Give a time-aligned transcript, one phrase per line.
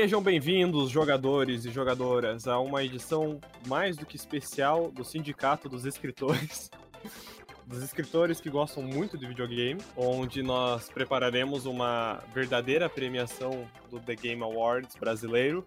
[0.00, 5.84] Sejam bem-vindos, jogadores e jogadoras, a uma edição mais do que especial do Sindicato dos
[5.84, 6.70] Escritores.
[7.66, 14.16] Dos escritores que gostam muito de videogame, onde nós prepararemos uma verdadeira premiação do The
[14.16, 15.66] Game Awards brasileiro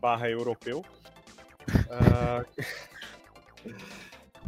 [0.00, 0.84] barra europeu.
[1.90, 2.46] Uh...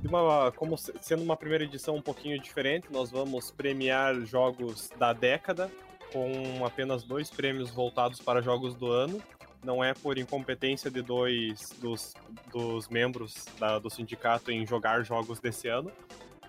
[0.08, 5.70] Uma, como sendo uma primeira edição um pouquinho diferente, nós vamos premiar jogos da década
[6.12, 9.20] com apenas dois prêmios voltados para jogos do ano.
[9.62, 12.14] Não é por incompetência de dois dos,
[12.50, 15.90] dos membros da, do sindicato em jogar jogos desse ano.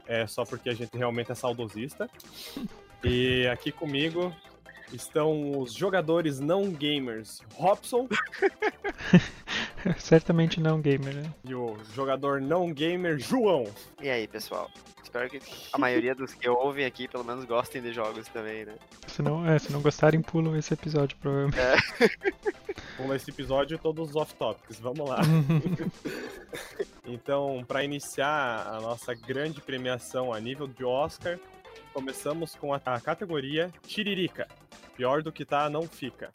[0.08, 2.10] É só porque a gente realmente é saudosista.
[3.04, 4.32] E aqui comigo
[4.94, 8.08] estão os jogadores não gamers Robson.
[9.98, 11.34] Certamente não gamer, né?
[11.44, 13.66] E o jogador não gamer João.
[14.00, 14.70] E aí, pessoal?
[15.12, 15.42] Espero que
[15.74, 18.76] a maioria dos que ouvem aqui pelo menos gostem de jogos também, né?
[19.08, 21.60] Se não, é, se não gostarem, pulam esse episódio, provavelmente.
[21.60, 21.76] É.
[22.96, 24.80] Pula esse episódio e todos os off-topics.
[24.80, 25.20] Vamos lá.
[27.05, 31.38] então, para iniciar a nossa grande premiação a nível de Oscar,
[31.94, 34.48] começamos com a, a categoria Tiririca.
[34.96, 36.30] Pior do que tá, não fica.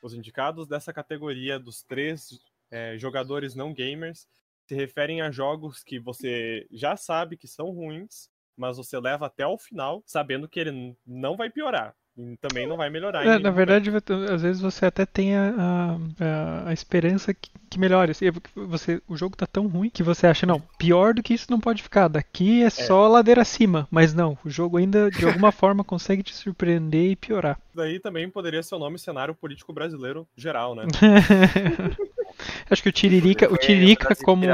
[0.00, 2.40] Os indicados dessa categoria dos três
[2.70, 4.26] é, jogadores não gamers
[4.66, 9.46] se referem a jogos que você já sabe que são ruins, mas você leva até
[9.46, 11.94] o final sabendo que ele não vai piorar.
[12.16, 13.24] E também não vai melhorar.
[13.24, 13.90] É, na verdade,
[14.30, 18.12] às vezes você até tem a, a, a esperança que, que, melhore.
[18.54, 21.58] Você, o jogo tá tão ruim que você acha, não, pior do que isso não
[21.58, 22.08] pode ficar.
[22.08, 22.70] Daqui é, é.
[22.70, 23.88] só ladeira acima.
[23.90, 27.58] Mas não, o jogo ainda, de alguma forma, consegue te surpreender e piorar.
[27.74, 30.84] Daí também poderia ser o nome cenário político brasileiro geral, né?
[32.70, 34.46] Acho que o Tiririca, o Tiririca como,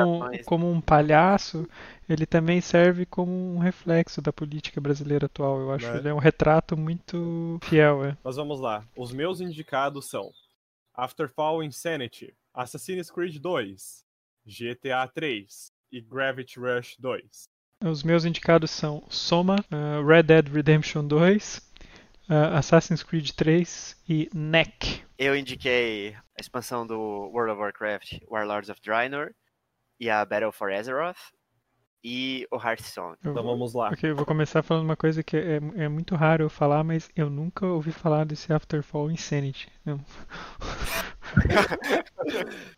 [0.45, 1.69] como um palhaço,
[2.09, 5.61] ele também serve como um reflexo da política brasileira atual.
[5.61, 5.99] Eu acho que né?
[5.99, 8.05] ele é um retrato muito fiel.
[8.05, 8.17] É.
[8.25, 8.85] Mas vamos lá.
[8.97, 10.31] Os meus indicados são
[10.95, 14.05] Afterfall Insanity, Assassin's Creed 2,
[14.47, 17.49] GTA 3 e Gravity Rush 2.
[17.85, 21.68] Os meus indicados são Soma, uh, Red Dead Redemption 2,
[22.29, 25.03] uh, Assassin's Creed 3 e NEC.
[25.19, 26.99] Eu indiquei a expansão do
[27.33, 29.33] World of Warcraft, Warlords of Draenor
[29.99, 31.19] e a Battle for Azeroth
[32.05, 33.17] e o Hearthstone.
[33.21, 33.89] Então vamos lá.
[33.89, 37.11] Ok, eu vou começar falando uma coisa que é, é muito raro eu falar, mas
[37.17, 39.69] eu nunca ouvi falar desse Afterfall Insanity.
[39.85, 40.01] Não.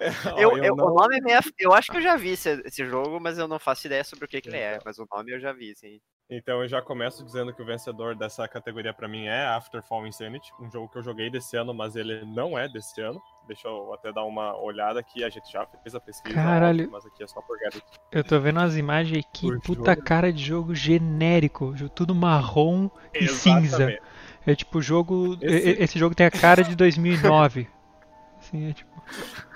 [0.36, 0.86] eu, eu, não...
[0.86, 3.58] O nome é Eu acho que eu já vi esse, esse, jogo, mas eu não
[3.58, 4.72] faço ideia sobre o que, que ele é.
[4.72, 4.82] Então.
[4.84, 6.00] Mas o nome eu já vi, sim.
[6.28, 10.50] Então eu já começo dizendo que o vencedor dessa categoria para mim é Afterfall Insanity,
[10.60, 13.22] um jogo que eu joguei desse ano, mas ele não é desse ano.
[13.46, 16.90] Deixa eu até dar uma olhada aqui, a gente já fez a pesquisa, Caralho.
[16.90, 17.86] mas aqui é só por garoto.
[18.10, 20.04] Eu tô vendo as imagens aqui, por puta jogo.
[20.04, 23.96] cara de jogo genérico, tudo marrom e cinza.
[24.44, 25.82] É tipo jogo, esse...
[25.82, 27.68] esse jogo tem a cara de 2009.
[28.46, 29.02] Assim, é tipo...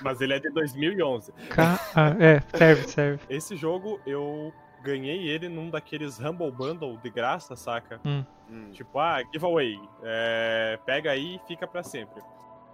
[0.02, 1.32] Mas ele é de 2011.
[1.50, 1.78] Ca...
[1.94, 3.22] Ah, é, serve, serve.
[3.28, 4.52] Esse jogo eu
[4.82, 8.00] ganhei ele num daqueles Humble Bundle de graça, saca?
[8.04, 8.24] Hum.
[8.50, 8.70] hum.
[8.72, 9.78] Tipo, ah, giveaway.
[10.02, 12.22] É, pega aí e fica para sempre.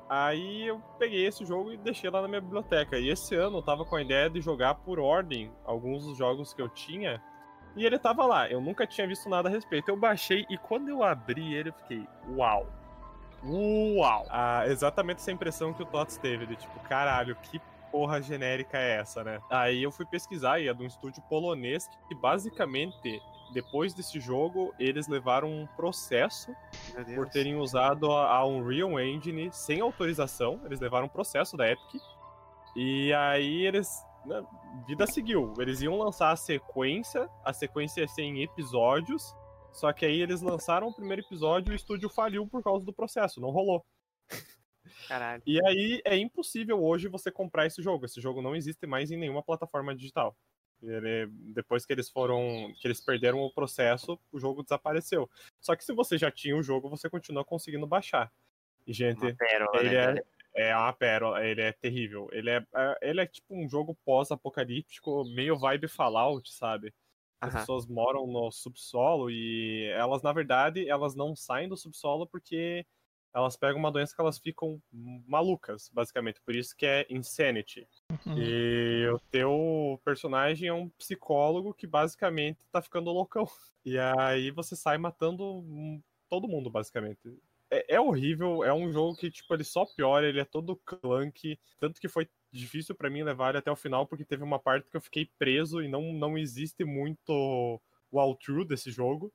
[0.08, 2.98] Aí eu peguei esse jogo e deixei lá na minha biblioteca.
[2.98, 6.54] E esse ano eu tava com a ideia de jogar por ordem alguns dos jogos
[6.54, 7.20] que eu tinha.
[7.74, 8.48] E ele tava lá.
[8.48, 9.90] Eu nunca tinha visto nada a respeito.
[9.90, 12.06] Eu baixei e quando eu abri ele, eu fiquei,
[12.36, 12.66] uau.
[13.44, 14.26] Uau!
[14.28, 17.60] Ah, exatamente essa impressão que o Tots teve, de tipo, caralho, que
[17.92, 19.40] porra genérica é essa, né?
[19.50, 23.20] Aí eu fui pesquisar e é de um estúdio polonês que basicamente
[23.52, 26.54] depois desse jogo, eles levaram um processo
[27.14, 30.60] por terem usado a Unreal Engine sem autorização.
[30.64, 32.02] Eles levaram um processo da Epic.
[32.74, 34.04] E aí eles.
[34.24, 34.44] Né,
[34.86, 35.54] vida seguiu.
[35.58, 37.28] Eles iam lançar a sequência.
[37.44, 39.34] A sequência ia ser em episódios.
[39.76, 42.94] Só que aí eles lançaram o primeiro episódio e o estúdio faliu por causa do
[42.94, 43.42] processo.
[43.42, 43.84] Não rolou.
[45.06, 45.42] Caralho.
[45.46, 48.06] E aí é impossível hoje você comprar esse jogo.
[48.06, 50.34] Esse jogo não existe mais em nenhuma plataforma digital.
[50.82, 52.72] Ele, depois que eles foram.
[52.80, 55.28] que eles perderam o processo, o jogo desapareceu.
[55.60, 58.32] Só que se você já tinha o jogo, você continua conseguindo baixar.
[58.86, 60.20] E, gente, pérola, ele né?
[60.54, 62.30] é, é uma pérola, ele é terrível.
[62.32, 66.94] Ele é, é ele é tipo um jogo pós-apocalíptico, meio vibe Fallout, sabe?
[67.46, 67.60] As uhum.
[67.60, 72.84] pessoas moram no subsolo e elas, na verdade, elas não saem do subsolo porque
[73.36, 76.40] elas pegam uma doença que elas ficam malucas, basicamente.
[76.40, 77.86] Por isso que é Insanity.
[78.10, 78.38] Uhum.
[78.38, 83.46] E o teu personagem é um psicólogo que basicamente tá ficando loucão.
[83.88, 85.64] E aí você sai matando
[86.28, 87.38] todo mundo, basicamente.
[87.70, 91.58] É, é horrível, é um jogo que, tipo, ele só piora, ele é todo clunk.
[91.78, 94.88] Tanto que foi difícil para mim levar ele até o final, porque teve uma parte
[94.90, 97.80] que eu fiquei preso e não, não existe muito
[98.10, 99.32] o all-true desse jogo.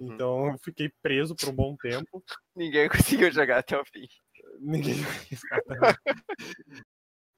[0.00, 0.12] Uhum.
[0.12, 2.22] Então eu fiquei preso por um bom tempo.
[2.56, 4.06] Ninguém conseguiu jogar até o fim.
[4.60, 4.96] Ninguém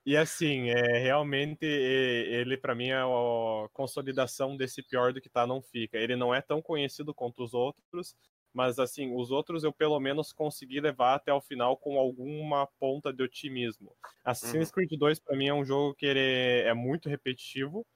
[0.07, 5.45] E assim, é, realmente ele para mim é a consolidação desse pior do que tá
[5.45, 5.99] não fica.
[5.99, 8.15] Ele não é tão conhecido quanto os outros,
[8.57, 13.13] mas assim, os outros eu pelo menos consegui levar até o final com alguma ponta
[13.13, 13.93] de otimismo.
[14.25, 14.73] Assassin's uhum.
[14.73, 17.87] Creed 2 para mim é um jogo que é muito repetitivo,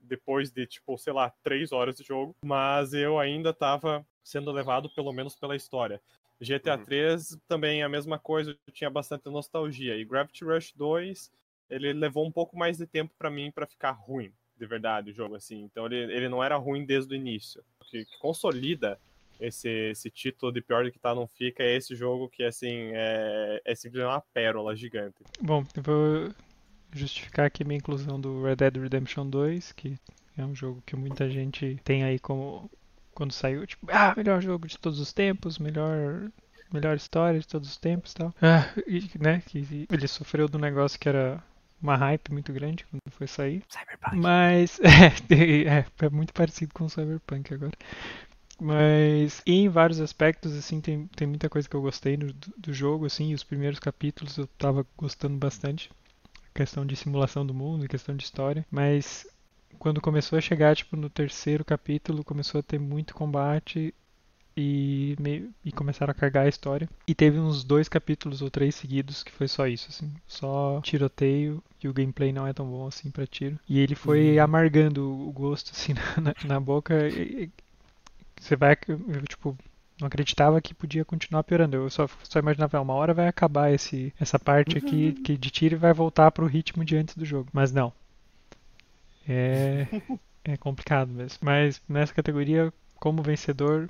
[0.00, 4.88] depois de, tipo, sei lá, três horas de jogo, mas eu ainda tava sendo levado
[4.94, 6.00] pelo menos pela história.
[6.40, 6.84] GTA uhum.
[6.86, 9.94] 3 também é a mesma coisa, eu tinha bastante nostalgia.
[9.94, 11.30] E Gravity Rush 2,
[11.68, 15.14] ele levou um pouco mais de tempo para mim para ficar ruim, de verdade, o
[15.14, 15.60] jogo, assim.
[15.64, 17.62] Então ele, ele não era ruim desde o início.
[17.78, 18.98] O que, que consolida
[19.40, 22.90] esse, esse título de pior do que tá não fica é esse jogo que, assim,
[22.92, 25.16] é, é simplesmente uma pérola gigante.
[25.40, 26.34] Bom, eu vou
[26.92, 29.98] justificar aqui minha inclusão do Red Dead Redemption 2, que
[30.36, 32.70] é um jogo que muita gente tem aí como
[33.14, 36.30] quando saiu, tipo, ah, melhor jogo de todos os tempos, melhor
[36.72, 38.34] melhor história de todos os tempos, tal.
[38.40, 41.42] Ah, e, né, que ele sofreu do negócio que era
[41.80, 43.62] uma hype muito grande quando foi sair.
[43.68, 44.16] Cyberpunk.
[44.16, 47.72] Mas é, é, é muito parecido com o Cyberpunk agora.
[48.62, 53.06] Mas em vários aspectos, assim, tem, tem muita coisa que eu gostei do, do jogo,
[53.06, 55.90] assim, os primeiros capítulos eu tava gostando bastante.
[56.54, 58.64] Questão de simulação do mundo, questão de história.
[58.70, 59.26] Mas
[59.80, 63.92] quando começou a chegar, tipo, no terceiro capítulo, começou a ter muito combate
[64.56, 66.88] e, meio, e começaram a carregar a história.
[67.08, 71.62] E teve uns dois capítulos ou três seguidos que foi só isso, assim, só tiroteio
[71.82, 73.58] e o gameplay não é tão bom assim para tiro.
[73.68, 74.44] E ele foi uhum.
[74.44, 77.08] amargando o gosto assim na, na boca.
[77.08, 77.50] E,
[78.42, 79.56] você vai, eu, tipo,
[80.00, 81.76] não acreditava que podia continuar piorando.
[81.76, 85.22] Eu só, só imaginava, uma hora vai acabar esse, essa parte aqui uhum.
[85.22, 87.48] que de tiro e vai voltar pro ritmo de antes do jogo.
[87.52, 87.92] Mas não.
[89.28, 89.86] É,
[90.44, 91.38] é complicado mesmo.
[91.40, 93.88] Mas nessa categoria, como vencedor,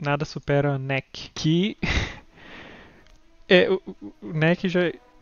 [0.00, 1.30] nada supera NEC.
[1.32, 1.78] Que.
[3.48, 3.80] é, o,
[4.20, 4.80] o NEC já.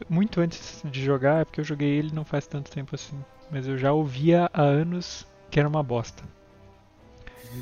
[0.08, 3.22] Muito antes de jogar, é porque eu joguei ele não faz tanto tempo assim.
[3.50, 6.24] Mas eu já ouvia há anos que era uma bosta.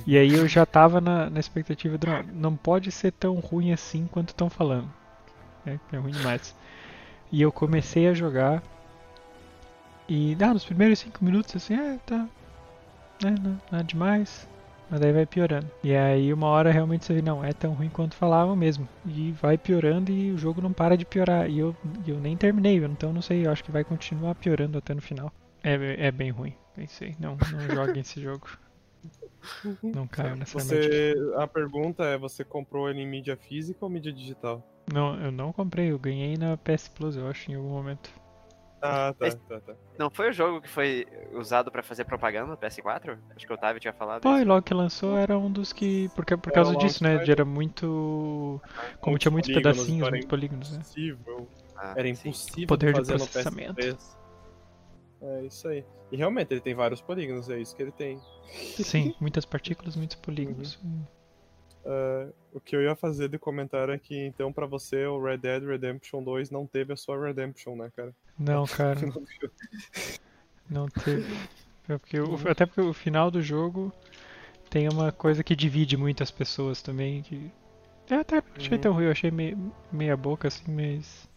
[0.06, 3.73] E aí eu já tava na, na expectativa de não, não pode ser tão ruim
[3.73, 4.89] assim quanto estão falando.
[5.67, 6.55] É, é ruim demais.
[7.31, 8.62] E eu comecei a jogar.
[10.09, 12.27] E ah, nos primeiros 5 minutos assim, é, tá.
[13.25, 14.49] É, não, nada demais.
[14.91, 15.71] Mas daí vai piorando.
[15.83, 18.87] E aí uma hora realmente você vê, não, é tão ruim quanto falavam mesmo.
[19.06, 21.49] E vai piorando e o jogo não para de piorar.
[21.49, 21.75] E eu,
[22.06, 25.33] eu nem terminei, então não sei, eu acho que vai continuar piorando até no final.
[25.62, 27.17] É, é bem ruim, pensei.
[27.19, 28.47] Não, não jogue esse jogo.
[29.82, 34.12] Não caiu nessa você, A pergunta é: você comprou ele em mídia física ou mídia
[34.12, 34.62] digital?
[34.93, 38.10] Não, eu não comprei, eu ganhei na PS Plus, eu acho, em algum momento.
[38.84, 39.75] Ah, tá, tá, tá.
[39.96, 43.16] Não foi o jogo que foi usado pra fazer propaganda no PS4?
[43.37, 44.22] Acho que o Otávio tinha falado.
[44.22, 46.08] Foi, logo que lançou era um dos que.
[46.16, 47.22] Porque, por causa disso, né?
[47.28, 48.60] Era muito.
[49.00, 50.82] Como tinha muitos pedacinhos, muitos polígonos, né?
[51.76, 53.96] Ah, era impossível Poder de processamento.
[55.22, 55.84] É isso aí.
[56.10, 58.20] E realmente ele tem vários polígonos, é isso que ele tem.
[58.50, 60.78] Sim, muitas partículas, muitos polígonos.
[60.82, 61.04] Uhum.
[61.84, 65.38] Uh, o que eu ia fazer de comentário é que então para você o Red
[65.38, 68.14] Dead Redemption 2 não teve a sua Redemption, né, cara?
[68.38, 69.00] Não, cara.
[70.70, 71.26] não teve.
[71.88, 72.48] É porque o, uhum.
[72.48, 73.92] até porque o final do jogo
[74.70, 77.22] tem uma coisa que divide muitas pessoas também.
[77.22, 77.50] Que...
[78.08, 78.81] Eu até achei uhum.
[78.81, 81.29] tão ruim, eu achei meio, meia boca assim, mas.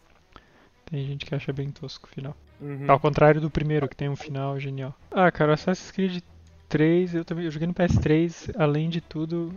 [0.86, 2.38] Tem gente que acha bem tosco o final.
[2.60, 2.86] Uhum.
[2.88, 4.94] Ao contrário do primeiro, que tem um final genial.
[5.12, 6.22] Ah, cara, Assassin's Creed
[6.70, 9.54] 3, eu também eu joguei no PS3, além de tudo,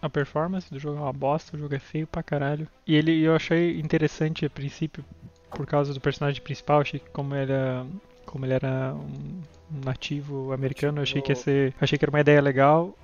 [0.00, 2.68] a performance do jogo é uma bosta, o jogo é feio pra caralho.
[2.86, 5.04] E ele eu achei interessante a princípio,
[5.50, 7.86] por causa do personagem principal, achei que como ele era,
[8.26, 9.40] como ele era um
[9.84, 12.96] nativo americano, eu achei que ia ser, achei que era uma ideia legal,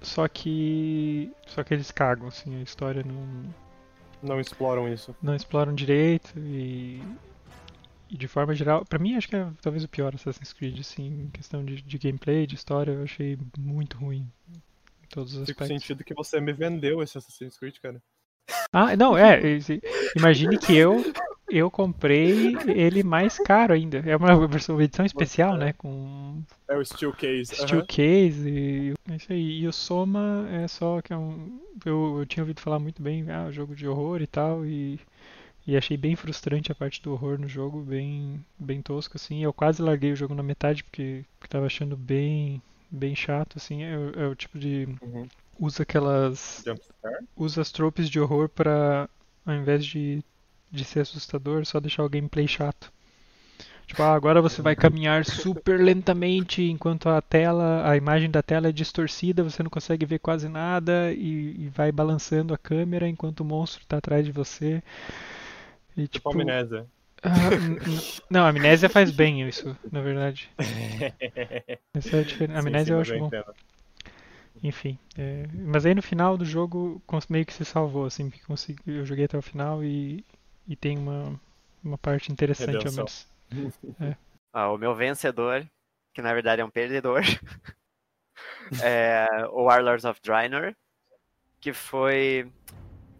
[0.00, 3.54] só que só que eles cagam assim, a história não
[4.22, 5.14] não exploram isso.
[5.22, 7.02] Não exploram direito e
[8.10, 11.30] de forma geral, para mim acho que é talvez o pior Assassin's Creed, assim, em
[11.30, 14.30] questão de, de gameplay, de história, eu achei muito ruim.
[14.50, 15.66] Em todos os aspectos.
[15.66, 18.02] Fico sentido que você me vendeu esse Assassin's Creed, cara.
[18.72, 19.40] Ah, não, é.
[20.16, 21.02] Imagine que eu
[21.48, 23.98] eu comprei ele mais caro ainda.
[23.98, 25.72] É uma versão edição especial, né?
[25.74, 27.54] Com é o Steel Case.
[27.54, 27.86] Steel.
[27.86, 29.60] Case e é isso aí.
[29.60, 33.30] E o Soma é só que é um eu, eu tinha ouvido falar muito bem,
[33.30, 34.98] ah, jogo de horror e tal e
[35.66, 39.42] e achei bem frustrante a parte do horror no jogo, bem, bem tosco, assim.
[39.42, 43.82] Eu quase larguei o jogo na metade porque, porque tava achando bem, bem chato, assim.
[43.82, 44.88] É, é o tipo de...
[45.02, 45.26] Uhum.
[45.58, 46.64] Usa aquelas...
[47.36, 49.08] Usa as tropes de horror para
[49.46, 50.22] ao invés de,
[50.70, 52.92] de ser assustador, só deixar o gameplay chato.
[53.86, 58.68] Tipo, ah, agora você vai caminhar super lentamente enquanto a tela, a imagem da tela
[58.68, 63.40] é distorcida, você não consegue ver quase nada e, e vai balançando a câmera enquanto
[63.40, 64.82] o monstro está atrás de você.
[65.96, 66.86] E, tipo, tipo amnésia.
[67.24, 70.50] Uh, não, a amnésia faz bem isso, na verdade.
[71.94, 72.60] Essa é a diferença.
[72.60, 73.54] Amnésia sim, sim, eu acho eu bom.
[74.62, 75.44] Enfim, é...
[75.52, 78.80] mas aí no final do jogo meio que se salvou, assim, que consegui...
[78.86, 80.24] eu joguei até o final e,
[80.66, 81.38] e tem uma,
[81.82, 83.26] uma parte interessante ao menos.
[84.00, 84.16] É.
[84.52, 85.64] Ah, o meu vencedor,
[86.12, 87.22] que na verdade é um perdedor,
[88.82, 90.74] é o Warlords of Draenor,
[91.60, 92.50] que foi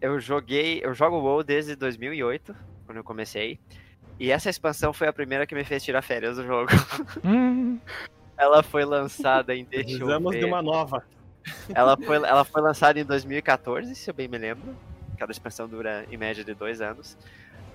[0.05, 3.59] eu joguei, eu jogo WoW desde 2008, quando eu comecei.
[4.19, 6.71] E essa expansão foi a primeira que me fez tirar férias do jogo.
[7.25, 7.79] Hum.
[8.37, 11.03] ela foi lançada em Precisamos de uma nova.
[11.73, 14.75] Ela foi, ela foi lançada em 2014, se eu bem me lembro.
[15.17, 17.17] Cada expansão dura em média de dois anos.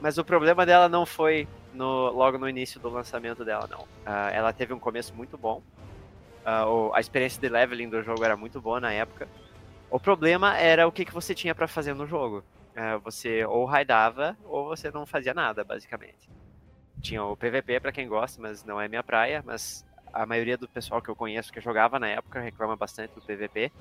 [0.00, 3.80] Mas o problema dela não foi no, logo no início do lançamento dela, não.
[3.80, 5.62] Uh, ela teve um começo muito bom.
[6.40, 9.28] Uh, a experiência de leveling do jogo era muito boa na época.
[9.90, 12.44] O problema era o que, que você tinha para fazer no jogo.
[12.70, 16.30] Uh, você ou raidava ou você não fazia nada, basicamente.
[17.00, 19.42] Tinha o PVP para quem gosta, mas não é minha praia.
[19.44, 23.22] Mas a maioria do pessoal que eu conheço que jogava na época reclama bastante do
[23.22, 23.72] PVP.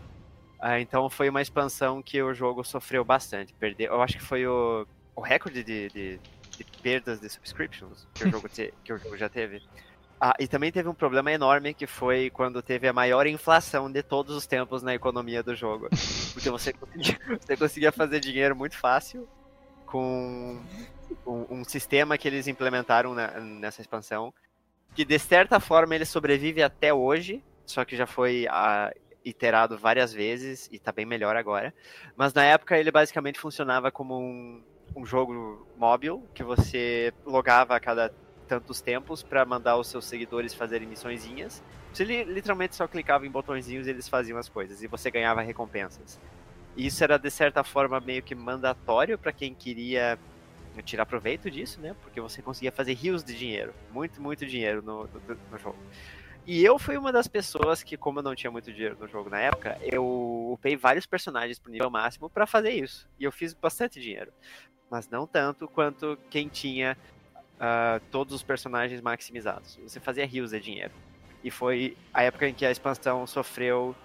[0.80, 3.54] então foi uma expansão que o jogo sofreu bastante.
[3.54, 6.20] Perdeu, eu acho que foi o, o recorde de, de,
[6.58, 9.62] de perdas de subscriptions que o, jogo te, que o jogo já teve.
[10.22, 14.04] Ah, e também teve um problema enorme que foi quando teve a maior inflação de
[14.04, 15.88] todos os tempos na economia do jogo.
[16.34, 19.28] Porque você conseguia, você conseguia fazer dinheiro muito fácil
[19.86, 20.60] com
[21.26, 24.34] um, um sistema que eles implementaram na, nessa expansão,
[24.94, 30.12] que de certa forma ele sobrevive até hoje, só que já foi ah, iterado várias
[30.12, 31.74] vezes e está bem melhor agora.
[32.18, 34.62] Mas na época ele basicamente funcionava como um,
[34.96, 38.14] um jogo móvel que você logava a cada
[38.50, 41.64] tantos tempos para mandar os seus seguidores fazerem missõezinhas.
[41.94, 46.20] Você literalmente só clicava em botõezinhos e eles faziam as coisas e você ganhava recompensas.
[46.76, 50.18] E isso era de certa forma meio que mandatório para quem queria
[50.84, 51.96] tirar proveito disso, né?
[52.02, 55.78] Porque você conseguia fazer rios de dinheiro, muito, muito dinheiro no, no, no jogo.
[56.48, 59.30] E eu fui uma das pessoas que, como eu não tinha muito dinheiro no jogo
[59.30, 63.08] na época, eu upei vários personagens pro nível máximo para fazer isso.
[63.20, 64.32] E eu fiz bastante dinheiro
[64.90, 66.98] mas não tanto quanto quem tinha
[67.60, 69.78] uh, todos os personagens maximizados.
[69.84, 70.92] Você fazia rios de dinheiro.
[71.44, 73.96] E foi a época em que a expansão sofreu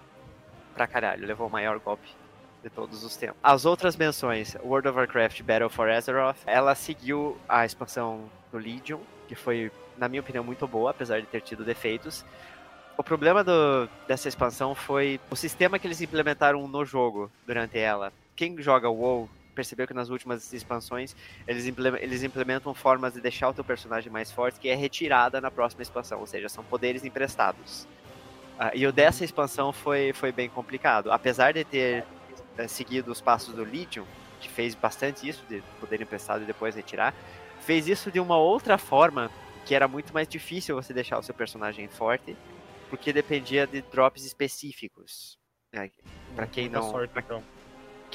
[0.75, 2.09] pra caralho, levou o maior golpe
[2.63, 3.37] de todos os tempos.
[3.43, 9.01] As outras menções, World of Warcraft Battle for Azeroth, ela seguiu a expansão do Legion,
[9.29, 12.25] que foi, na minha opinião, muito boa, apesar de ter tido defeitos.
[12.97, 18.13] O problema do, dessa expansão foi o sistema que eles implementaram no jogo durante ela.
[18.37, 21.65] Quem joga WoW percebeu que nas últimas expansões eles,
[22.01, 25.83] eles implementam formas de deixar o teu personagem mais forte que é retirada na próxima
[25.83, 27.87] expansão, ou seja, são poderes emprestados.
[28.59, 31.11] Uh, e o dessa expansão foi, foi bem complicado.
[31.11, 32.05] Apesar de ter
[32.59, 34.05] uh, seguido os passos do Legion,
[34.41, 37.15] que fez bastante isso, de poder emprestado e depois retirar,
[37.61, 39.31] fez isso de uma outra forma
[39.65, 42.37] que era muito mais difícil você deixar o seu personagem forte,
[42.91, 45.39] porque dependia de drops específicos.
[45.73, 45.91] Né?
[46.37, 46.91] Para quem não.
[46.91, 47.43] Sorte, então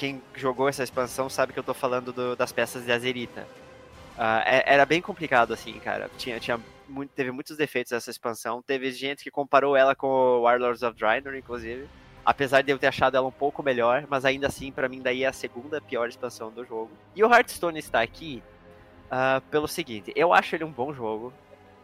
[0.00, 3.46] quem jogou essa expansão sabe que eu tô falando do, das peças de Azerita.
[4.16, 6.10] Uh, era bem complicado, assim, cara.
[6.16, 8.62] Tinha, tinha muito, teve muitos defeitos essa expansão.
[8.62, 11.86] Teve gente que comparou ela com o Warlords of Draenor, inclusive.
[12.24, 15.22] Apesar de eu ter achado ela um pouco melhor, mas ainda assim, para mim, daí
[15.22, 16.90] é a segunda pior expansão do jogo.
[17.14, 18.42] E o Hearthstone está aqui
[19.06, 21.30] uh, pelo seguinte: eu acho ele um bom jogo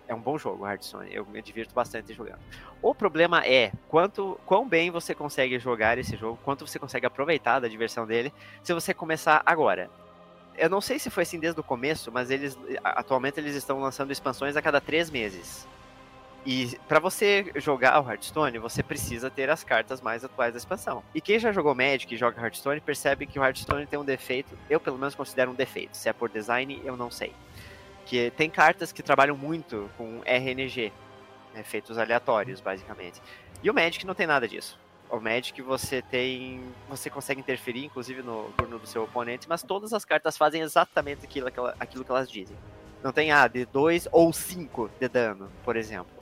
[0.09, 1.13] é um bom jogo, Hearthstone.
[1.13, 2.39] Eu me divirto bastante jogando.
[2.81, 7.61] O problema é quanto, quão bem você consegue jogar esse jogo, quanto você consegue aproveitar
[7.61, 8.33] da diversão dele,
[8.63, 9.91] se você começar agora.
[10.57, 14.11] Eu não sei se foi assim desde o começo, mas eles atualmente eles estão lançando
[14.11, 15.67] expansões a cada três meses.
[16.47, 21.03] E para você jogar o Hearthstone, você precisa ter as cartas mais atuais da expansão.
[21.13, 24.57] E quem já jogou Magic e joga Hearthstone percebe que o Hearthstone tem um defeito,
[24.71, 25.97] eu pelo menos considero um defeito.
[25.97, 27.35] Se é por design, eu não sei
[28.07, 30.93] que tem cartas que trabalham muito com RNG,
[31.53, 33.21] né, efeitos aleatórios, basicamente.
[33.63, 34.79] E o Magic não tem nada disso.
[35.11, 36.63] O Magic você tem.
[36.89, 41.25] Você consegue interferir, inclusive, no turno do seu oponente, mas todas as cartas fazem exatamente
[41.25, 41.49] aquilo,
[41.79, 42.57] aquilo que elas dizem.
[43.03, 46.13] Não tem ah, de 2 ou 5 de dano, por exemplo.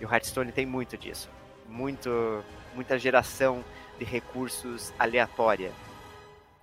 [0.00, 1.30] E o Hearthstone tem muito disso.
[1.68, 2.42] Muito,
[2.74, 3.64] muita geração
[3.98, 5.72] de recursos aleatória.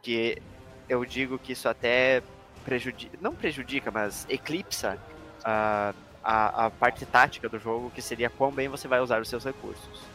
[0.01, 0.41] Que
[0.87, 2.21] eu digo que isso até
[2.63, 4.97] prejudica, não prejudica, mas eclipsa
[5.43, 5.93] a,
[6.23, 9.43] a, a, parte tática do jogo, que seria quão bem você vai usar os seus
[9.43, 10.13] recursos?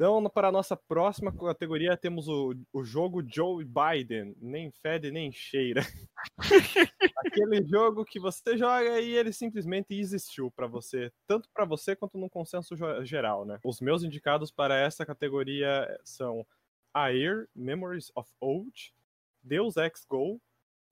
[0.00, 4.34] Então, para a nossa próxima categoria, temos o, o jogo Joe Biden.
[4.40, 5.82] Nem fede, nem cheira.
[7.18, 12.16] Aquele jogo que você joga e ele simplesmente existiu para você, tanto para você quanto
[12.16, 13.58] no consenso geral, né?
[13.62, 16.46] Os meus indicados para essa categoria são
[16.94, 18.94] Air, Memories of Old,
[19.42, 20.40] Deus Ex Go,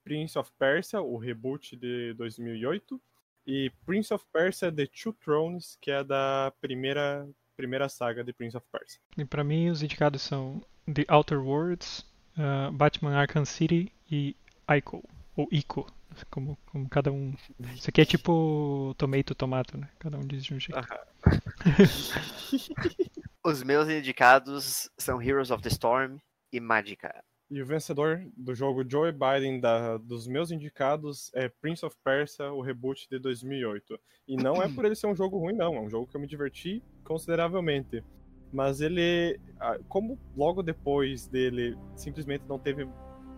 [0.04, 3.00] Prince of Persia, o reboot de 2008,
[3.46, 8.56] e Prince of Persia The Two Thrones, que é da primeira primeira saga de Prince
[8.56, 9.00] of Persia.
[9.16, 14.36] E para mim os indicados são The Outer Worlds, uh, Batman Arkham City e
[14.70, 15.02] Ico,
[15.34, 15.92] ou Ico,
[16.30, 17.34] como, como cada um.
[17.74, 19.88] Isso aqui é tipo tomato tomato, né?
[19.98, 20.80] Cada um diz de um jeito.
[23.44, 26.18] os meus indicados são Heroes of the Storm
[26.52, 27.24] e Magica.
[27.50, 32.52] E o vencedor do jogo Joe Biden da, dos meus indicados é Prince of Persia,
[32.52, 33.98] o reboot de 2008.
[34.26, 35.74] E não é por ele ser um jogo ruim, não.
[35.74, 38.04] É um jogo que eu me diverti consideravelmente.
[38.52, 39.40] Mas ele,
[39.88, 42.86] como logo depois dele simplesmente não teve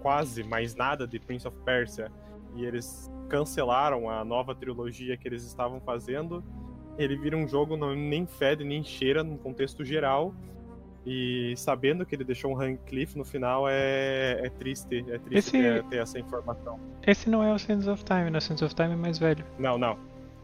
[0.00, 2.10] quase mais nada de Prince of Persia
[2.56, 6.42] e eles cancelaram a nova trilogia que eles estavam fazendo,
[6.98, 10.34] ele vira um jogo não nem fede nem cheira no contexto geral
[11.06, 15.04] e sabendo que ele deixou um Cliff no final é, é triste.
[15.08, 15.50] É triste Esse...
[15.52, 16.78] ter, ter, essa informação.
[17.06, 18.38] Esse não é o Sands of Time, né?
[18.38, 19.44] O Sands of Time é mais velho.
[19.58, 19.98] Não, não.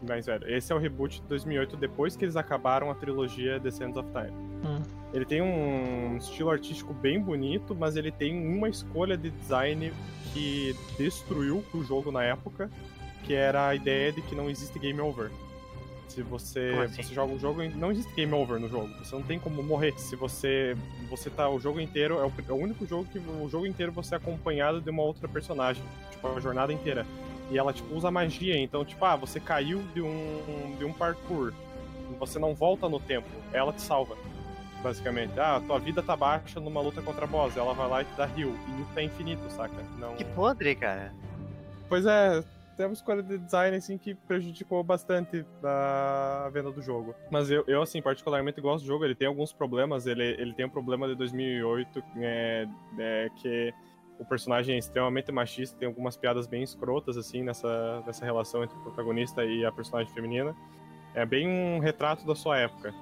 [0.07, 0.47] Mais velho.
[0.49, 4.09] Esse é o reboot de 2008, depois que eles acabaram a trilogia The Sands of
[4.11, 4.31] Time.
[4.65, 4.81] Hum.
[5.13, 9.91] Ele tem um estilo artístico bem bonito, mas ele tem uma escolha de design
[10.33, 12.69] que destruiu o jogo na época,
[13.23, 15.31] que era a ideia de que não existe game over.
[16.07, 17.03] Se você, assim?
[17.03, 18.89] você joga um jogo, não existe game over no jogo.
[19.03, 19.93] Você não tem como morrer.
[19.99, 20.75] Se você
[21.09, 23.91] você tá o jogo inteiro é o, é o único jogo que o jogo inteiro
[23.91, 27.05] você é acompanhado de uma outra personagem, tipo a jornada inteira.
[27.49, 31.53] E ela tipo usa magia, então tipo, ah, você caiu de um de um parkour.
[32.19, 34.17] Você não volta no tempo, ela te salva.
[34.81, 38.11] Basicamente, ah, tua vida tá baixa numa luta contra boss, ela vai lá e te
[38.15, 38.51] dá heal.
[38.51, 39.83] E isso é infinito, saca?
[39.97, 40.15] Não...
[40.15, 41.13] Que podre, cara.
[41.89, 42.43] Pois é,
[42.77, 47.15] tem uma escolha de design assim que prejudicou bastante a venda do jogo.
[47.31, 49.03] Mas eu, eu assim, particularmente gosto do jogo.
[49.03, 50.05] Ele tem alguns problemas.
[50.05, 52.67] Ele, ele tem um problema de 2008 é,
[52.99, 53.73] é, que
[54.19, 58.75] o personagem é extremamente machista, tem algumas piadas bem escrotas assim nessa, nessa relação entre
[58.77, 60.55] o protagonista e a personagem feminina.
[61.13, 62.93] É bem um retrato da sua época,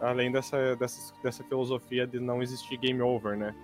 [0.00, 3.54] além dessa, dessa, dessa filosofia de não existir game over, né?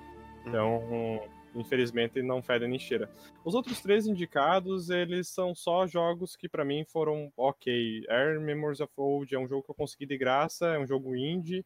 [0.45, 1.21] Então,
[1.57, 3.11] infelizmente não fede nem cheira.
[3.45, 8.05] Os outros três indicados, eles são só jogos que para mim foram ok.
[8.09, 11.17] Air Memories of Old é um jogo que eu consegui de graça, é um jogo
[11.17, 11.65] indie,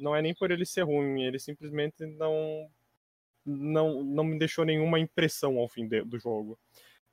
[0.00, 2.68] não é nem por ele ser ruim, ele simplesmente não
[3.44, 6.58] não, não me deixou nenhuma impressão ao fim de, do jogo.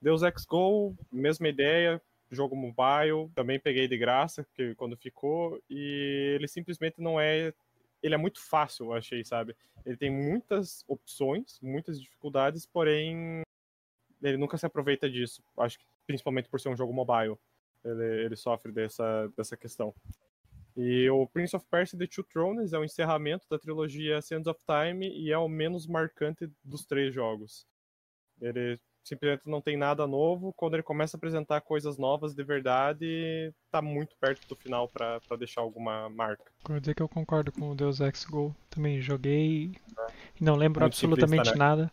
[0.01, 6.33] Deus Ex Go, mesma ideia, jogo mobile, também peguei de graça que quando ficou e
[6.35, 7.53] ele simplesmente não é
[8.03, 9.55] ele é muito fácil, eu achei, sabe?
[9.85, 13.41] Ele tem muitas opções, muitas dificuldades, porém
[14.21, 15.41] ele nunca se aproveita disso.
[15.57, 17.37] Acho que principalmente por ser um jogo mobile,
[17.83, 19.95] ele, ele sofre dessa, dessa questão.
[20.75, 24.59] E o Prince of Persia The Two Thrones é o encerramento da trilogia Sands of
[24.65, 27.65] Time e é o menos marcante dos três jogos.
[28.41, 30.53] Ele simplesmente não tem nada novo.
[30.53, 35.19] Quando ele começa a apresentar coisas novas de verdade, tá muito perto do final para
[35.37, 36.45] deixar alguma marca.
[36.67, 38.55] Vou dizer que eu concordo com o Deus Ex Go.
[38.69, 39.71] Também joguei
[40.39, 41.55] e não lembro muito absolutamente né?
[41.55, 41.91] nada.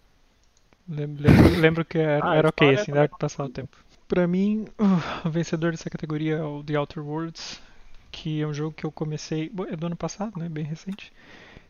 [0.89, 3.77] Lembro, lembro, lembro que era, ah, era ok, assim, dá pra passar o tempo.
[4.09, 7.63] Pra mim, uh, o vencedor dessa categoria é o The Outer Worlds,
[8.11, 9.53] que é um jogo que eu comecei.
[9.71, 10.49] É do ano passado, né?
[10.49, 11.13] Bem recente.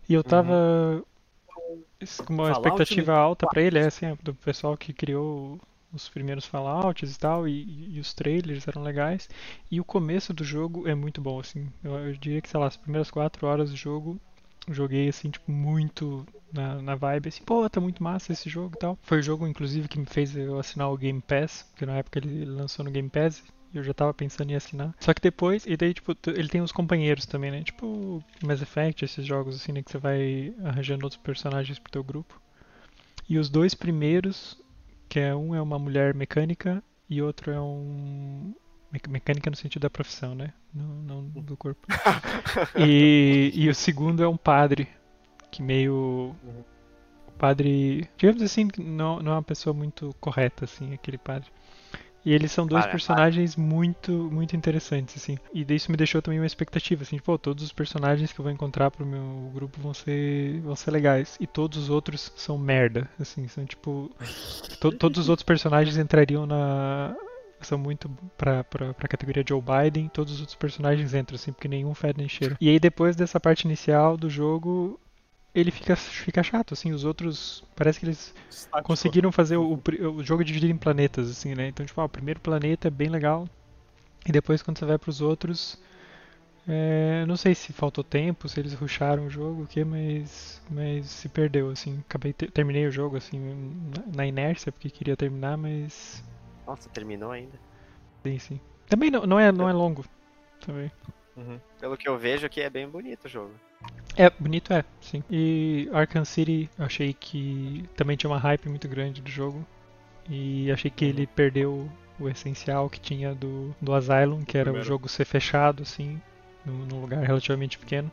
[0.09, 1.10] E eu tava uhum
[2.29, 5.61] uma Fallout expectativa alta para ele, é assim, é, do pessoal que criou
[5.93, 9.29] os primeiros Fallouts e tal, e, e, os trailers eram legais.
[9.71, 11.69] E o começo do jogo é muito bom, assim.
[11.83, 14.21] Eu, eu, diria que, sei lá, as primeiras quatro horas do jogo,
[14.69, 18.79] joguei, assim, tipo, muito na, na vibe, assim, pô, tá muito massa esse jogo e
[18.79, 18.99] tal.
[19.03, 22.19] Foi o jogo, inclusive, que me fez eu assinar o Game Pass, porque na época
[22.19, 24.95] ele lançou no Game Pass, eu já tava pensando em assinar.
[24.99, 27.63] Só que depois, e daí, tipo, ele tem os companheiros também, né?
[27.63, 29.83] Tipo, Mass Effect, esses jogos assim, né?
[29.83, 32.41] Que você vai arranjando outros personagens pro teu grupo.
[33.29, 34.61] E os dois primeiros,
[35.09, 38.55] que é um é uma mulher mecânica e outro é um.
[39.09, 40.53] Mecânica no sentido da profissão, né?
[40.75, 41.87] Não, não do corpo.
[42.77, 44.89] e, e o segundo é um padre,
[45.49, 46.35] que meio.
[47.29, 48.09] O padre.
[48.17, 51.49] Digamos assim, não, não é uma pessoa muito correta, assim, aquele padre.
[52.25, 53.65] E eles são dois para, personagens para.
[53.65, 55.39] muito, muito interessantes, assim.
[55.53, 58.53] E isso me deixou também uma expectativa, assim, pô, todos os personagens que eu vou
[58.53, 61.37] encontrar pro meu grupo vão ser, vão ser legais.
[61.41, 64.11] E todos os outros são merda, assim, são tipo.
[64.81, 67.17] to, todos os outros personagens entrariam na.
[67.63, 71.69] São muito pra, pra, pra categoria Joe Biden, todos os outros personagens entram, assim, porque
[71.69, 72.57] nenhum fede nem cheira.
[72.59, 74.99] E aí depois dessa parte inicial do jogo,
[75.55, 78.87] ele fica, fica chato, assim, os outros, parece que eles Estático.
[78.87, 82.41] conseguiram fazer o, o, jogo dividido em planetas, assim, né, então, tipo, ah, o primeiro
[82.41, 83.49] planeta é bem legal,
[84.27, 85.79] e depois quando você vai para os outros,
[86.69, 91.07] é, não sei se faltou tempo, se eles rusharam o jogo, o que, mas, mas
[91.07, 91.99] se perdeu, assim.
[92.09, 96.23] Acabei terminei o jogo assim na, na, inércia porque queria terminar, mas.
[96.67, 97.59] Nossa, terminou ainda?
[98.23, 98.61] Sim, sim.
[98.87, 100.05] Também não, não é não é longo,
[100.61, 100.93] também.
[101.37, 101.59] Uhum.
[101.81, 103.55] Pelo que eu vejo aqui é bem bonito o jogo.
[104.17, 105.23] É, bonito é, sim.
[105.31, 109.67] E Arkham City, achei que também tinha uma hype muito grande do jogo.
[110.29, 114.83] E achei que ele perdeu o essencial que tinha do, do Asylum, que era o
[114.83, 116.21] jogo ser fechado, assim
[116.65, 118.11] num lugar relativamente pequeno.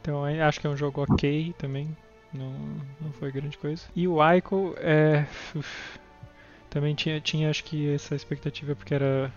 [0.00, 1.88] Então acho que é um jogo ok também,
[2.32, 2.52] não,
[3.00, 3.82] não foi grande coisa.
[3.96, 5.26] E o Ico é.
[5.54, 5.98] Uf,
[6.70, 9.32] também tinha, tinha acho que essa expectativa porque era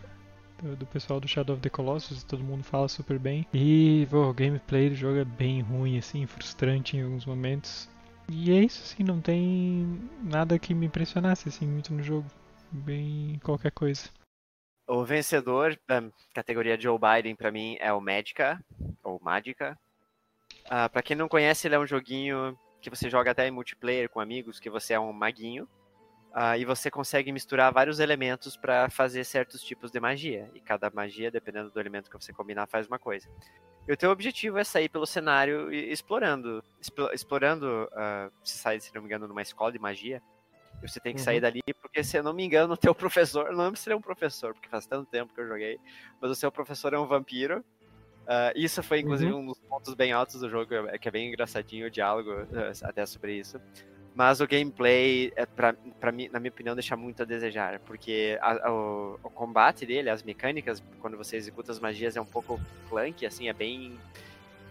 [0.62, 3.46] do, do, pessoal do Shadow of the Colossus, todo mundo fala super bem.
[3.54, 7.90] E pô, o gameplay do jogo é bem ruim, assim, frustrante em alguns momentos.
[8.30, 12.28] E é isso, assim, não tem nada que me impressionasse assim muito no jogo.
[12.70, 14.10] Bem qualquer coisa.
[14.86, 18.60] O vencedor da categoria Joe Biden, para mim, é o Magica,
[19.04, 19.78] ou Magica.
[20.66, 24.10] Uh, para quem não conhece, ele é um joguinho que você joga até em multiplayer
[24.10, 25.68] com amigos, que você é um maguinho.
[26.38, 30.52] Uh, e você consegue misturar vários elementos para fazer certos tipos de magia.
[30.54, 33.28] E cada magia, dependendo do elemento que você combinar, faz uma coisa.
[33.88, 36.64] E o teu objetivo é sair pelo cenário explorando.
[37.12, 40.22] Explorando, uh, você sai, se não me engano, numa escola de magia.
[40.80, 41.26] Você tem que uhum.
[41.26, 43.96] sair dali, porque se eu não me engano, o teu professor, não lembro se ele
[43.96, 45.80] é um professor, porque faz tanto tempo que eu joguei,
[46.22, 47.66] mas o seu professor é um vampiro.
[48.26, 49.40] Uh, isso foi, inclusive, uhum.
[49.40, 52.30] um dos pontos bem altos do jogo, é que é bem engraçadinho o diálogo
[52.84, 53.60] até sobre isso.
[54.18, 58.68] Mas o gameplay, é pra mim, na minha opinião, deixa muito a desejar, porque a,
[58.68, 62.60] a, o, o, combate dele, as mecânicas, quando você executa as magias, é um pouco
[62.90, 63.96] clunky, assim, é bem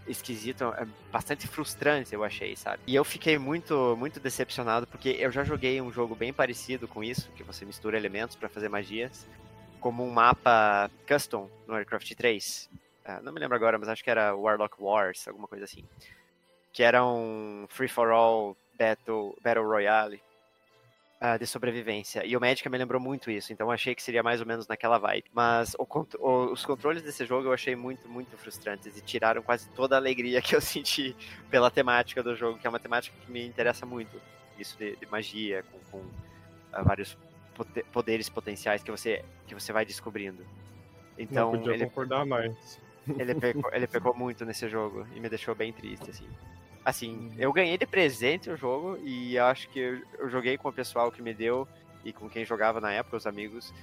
[0.08, 2.82] esquisito, é bastante frustrante, eu achei, sabe?
[2.88, 7.04] E eu fiquei muito, muito decepcionado, porque eu já joguei um jogo bem parecido com
[7.04, 9.28] isso, que você mistura elementos para fazer magias,
[9.78, 12.68] como um mapa custom no Warcraft 3.
[12.72, 15.84] Uh, ah, não me lembro agora, mas acho que era Warlock Wars, alguma coisa assim.
[16.72, 20.20] Que era um free-for-all battle, battle royale
[21.20, 22.24] uh, de sobrevivência.
[22.24, 24.98] E o Magic me lembrou muito isso, então achei que seria mais ou menos naquela
[24.98, 25.30] vibe.
[25.32, 25.86] Mas o,
[26.18, 29.98] o, os controles desse jogo eu achei muito, muito frustrantes e tiraram quase toda a
[29.98, 31.16] alegria que eu senti
[31.50, 34.20] pela temática do jogo, que é uma temática que me interessa muito.
[34.58, 37.16] Isso de, de magia, com, com uh, vários
[37.92, 40.44] poderes potenciais que você, que você vai descobrindo.
[41.18, 42.80] Então, Não podia ele, concordar mais.
[43.18, 46.28] Ele pecou, ele pecou muito nesse jogo e me deixou bem triste, assim.
[46.86, 51.10] Assim, eu ganhei de presente o jogo e acho que eu, joguei com o pessoal
[51.10, 51.66] que me deu
[52.04, 53.74] e com quem jogava na época, os amigos.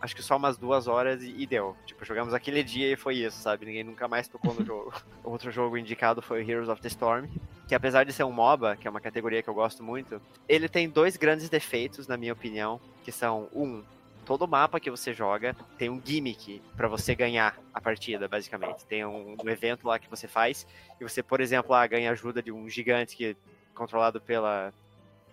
[0.00, 1.76] Acho que só umas duas horas e, e deu.
[1.84, 3.66] Tipo, jogamos aquele dia e foi isso, sabe?
[3.66, 4.94] Ninguém nunca mais tocou no jogo.
[5.22, 7.26] Outro jogo indicado foi Heroes of the Storm,
[7.68, 10.70] que apesar de ser um MOBA, que é uma categoria que eu gosto muito, ele
[10.70, 13.84] tem dois grandes defeitos, na minha opinião, que são, um,
[14.28, 18.84] todo mapa que você joga tem um gimmick para você ganhar a partida, basicamente.
[18.84, 20.66] Tem um, um, evento lá que você faz
[21.00, 23.34] e você, por exemplo, lá, ganha ajuda de um gigante que
[23.74, 24.70] controlado pela,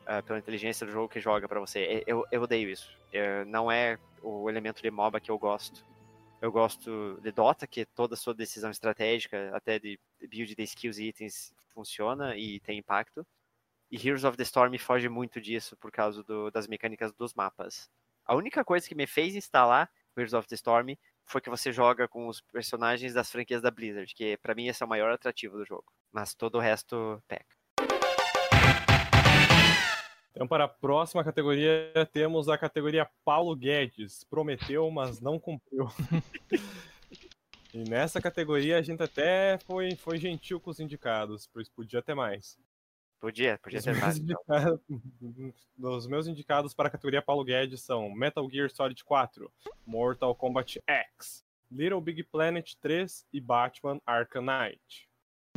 [0.04, 2.06] uh, pela inteligência do jogo que joga para você.
[2.08, 2.90] Eu, eu odeio isso.
[3.12, 5.84] Eu, não é o elemento de MOBA que eu gosto.
[6.42, 11.00] Eu gosto de Dota, que toda a sua decisão estratégica, até de build de skills
[11.00, 13.28] e itens, funciona e tem impacto.
[13.92, 17.90] E Heroes of the Storm foge muito disso por causa do, das mecânicas dos mapas.
[18.28, 22.08] A única coisa que me fez instalar Heroes of the Storm foi que você joga
[22.08, 25.58] com os personagens das franquias da Blizzard, que para mim esse é o maior atrativo
[25.58, 25.86] do jogo.
[26.12, 27.56] Mas todo o resto peca.
[30.32, 34.24] Então, para a próxima categoria, temos a categoria Paulo Guedes.
[34.24, 35.86] Prometeu, mas não cumpriu.
[37.74, 42.16] e nessa categoria a gente até foi, foi gentil com os indicados, pois podia ter
[42.16, 42.58] mais.
[43.20, 44.18] Podia, podia ter mais.
[44.18, 44.80] Então.
[45.80, 49.52] Os meus indicados para a categoria Paulo Guedes são Metal Gear Solid 4,
[49.86, 55.08] Mortal Kombat X, Little Big Planet 3 e Batman Arkham Knight.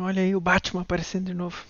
[0.00, 1.64] Olha aí o Batman aparecendo de novo.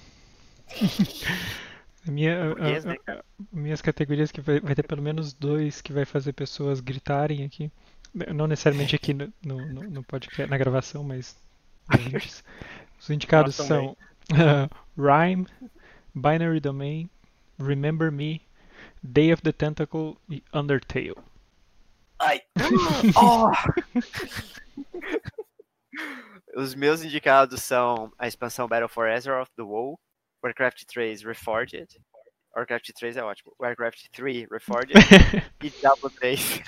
[2.07, 5.93] Minha, a, né, a, a, minhas categorias que vai, vai, ter pelo menos dois que
[5.93, 7.71] vai fazer pessoas gritarem aqui.
[8.35, 11.37] Não necessariamente aqui no, no, no podcast, na gravação, mas
[11.91, 12.43] antes.
[12.99, 13.97] Os indicados são
[14.33, 15.47] uh, Rhyme,
[16.21, 17.09] Binary Domain,
[17.59, 18.43] Remember Me,
[19.03, 21.17] Day of the Tentacle e Undertale.
[22.21, 22.43] Ai!
[23.17, 23.51] Oh!
[26.57, 29.99] Os meus indicados são a expansão Battle for Azeroth do WoW,
[30.43, 32.01] Warcraft 3 Reforged,
[32.55, 34.93] Warcraft 3 é ótimo, Warcraft 3 Reforged
[35.63, 36.61] e Diablo 3.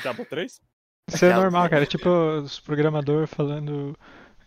[0.00, 0.60] Diablo 3?
[1.08, 1.86] Isso é normal, cara.
[1.86, 3.96] Tipo os programadores falando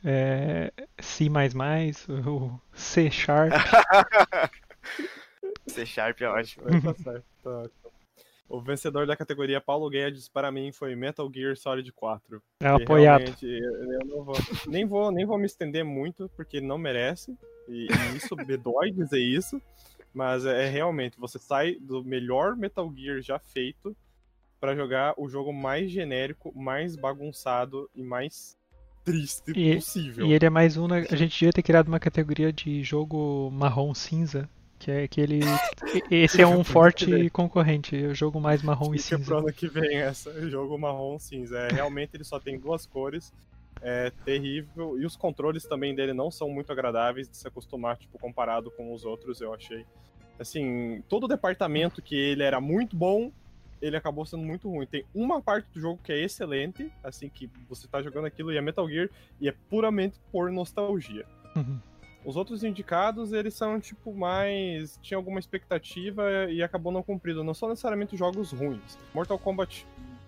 [0.06, 1.28] é, C++,
[2.28, 3.52] o C Sharp.
[5.68, 6.66] C Sharp é ótimo.
[6.82, 7.86] tá certo, tá ótimo.
[8.48, 12.42] O vencedor da categoria Paulo Guedes, para mim, foi Metal Gear Solid 4.
[12.62, 13.36] É apoiado.
[13.42, 14.36] Eu não vou,
[14.68, 17.36] nem, vou, nem vou me estender muito, porque não merece.
[17.68, 19.60] E, e isso me dói dizer isso.
[20.14, 23.98] Mas é, é realmente, você sai do melhor Metal Gear já feito
[24.60, 28.56] para jogar o jogo mais genérico, mais bagunçado e mais
[29.06, 30.26] triste e, possível.
[30.26, 30.88] E ele é mais um.
[30.92, 34.50] A gente devia ter criado uma categoria de jogo marrom cinza.
[34.78, 35.40] Que é que ele.
[36.12, 39.24] Esse é um forte concorrente, o jogo mais marrom e cinza.
[39.24, 41.58] pro ano que vem essa, jogo marrom cinza.
[41.60, 43.32] É, realmente ele só tem duas cores.
[43.82, 45.00] É terrível.
[45.00, 48.94] E os controles também dele não são muito agradáveis de se acostumar, tipo, comparado com
[48.94, 49.86] os outros, eu achei.
[50.40, 53.32] Assim, todo o departamento que ele era muito bom,
[53.82, 54.86] ele acabou sendo muito ruim.
[54.86, 58.58] Tem uma parte do jogo que é excelente, assim, que você tá jogando aquilo e
[58.58, 59.10] é Metal Gear,
[59.40, 61.26] e é puramente por nostalgia.
[61.56, 61.80] Uhum.
[62.26, 64.98] Os outros indicados, eles são, tipo, mais.
[65.02, 67.44] tinha alguma expectativa e acabou não cumprido.
[67.44, 68.98] Não são necessariamente jogos ruins.
[69.14, 69.86] Mortal Kombat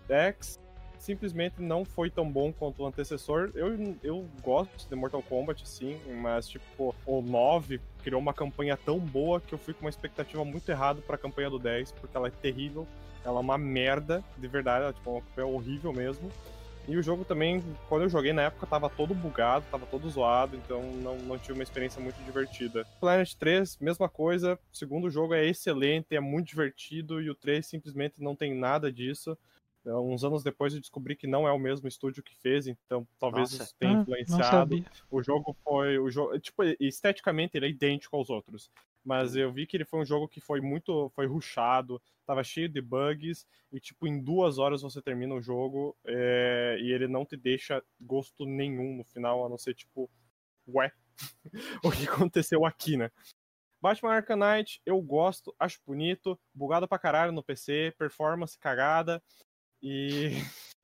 [0.08, 0.60] X
[1.00, 3.52] simplesmente não foi tão bom quanto o antecessor.
[3.56, 9.00] Eu, eu gosto de Mortal Kombat, sim, mas, tipo, o 9 criou uma campanha tão
[9.00, 12.28] boa que eu fui com uma expectativa muito errada pra campanha do 10, porque ela
[12.28, 12.88] é terrível.
[13.28, 16.32] Ela é uma merda, de verdade, ela tipo, é horrível mesmo.
[16.88, 20.56] E o jogo também, quando eu joguei na época, tava todo bugado, tava todo zoado,
[20.56, 22.86] então não, não tive uma experiência muito divertida.
[23.02, 27.66] Planet 3, mesma coisa, o segundo jogo é excelente, é muito divertido, e o 3
[27.66, 29.38] simplesmente não tem nada disso.
[29.82, 33.06] Então, uns anos depois eu descobri que não é o mesmo estúdio que fez, então
[33.20, 33.64] talvez Nossa.
[33.64, 34.86] isso tenha ah, influenciado.
[35.12, 36.00] o jogo foi.
[36.00, 38.72] O jogo, tipo, esteticamente ele é idêntico aos outros
[39.08, 42.68] mas eu vi que ele foi um jogo que foi muito, foi ruchado, tava cheio
[42.68, 47.26] de bugs, e tipo, em duas horas você termina o jogo, é, e ele não
[47.26, 50.12] te deixa gosto nenhum no final, a não ser tipo,
[50.68, 50.92] ué,
[51.86, 53.10] o que aconteceu aqui, né?
[53.82, 59.24] Batman Arkham Knight, eu gosto, acho bonito, bugado pra caralho no PC, performance cagada,
[59.82, 60.32] e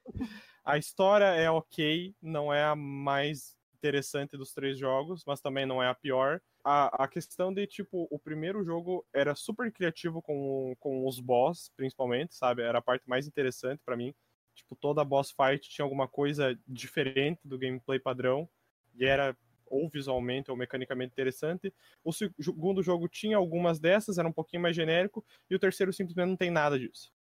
[0.63, 5.83] a história é ok, não é a mais interessante dos três jogos, mas também não
[5.83, 6.41] é a pior.
[6.63, 11.69] A, a questão de, tipo, o primeiro jogo era super criativo com, com os boss,
[11.75, 12.61] principalmente, sabe?
[12.61, 14.13] Era a parte mais interessante para mim.
[14.55, 18.47] Tipo, toda boss fight tinha alguma coisa diferente do gameplay padrão,
[18.95, 21.73] e era ou visualmente ou mecanicamente interessante.
[22.03, 26.29] O segundo jogo tinha algumas dessas, era um pouquinho mais genérico, e o terceiro simplesmente
[26.29, 27.11] não tem nada disso.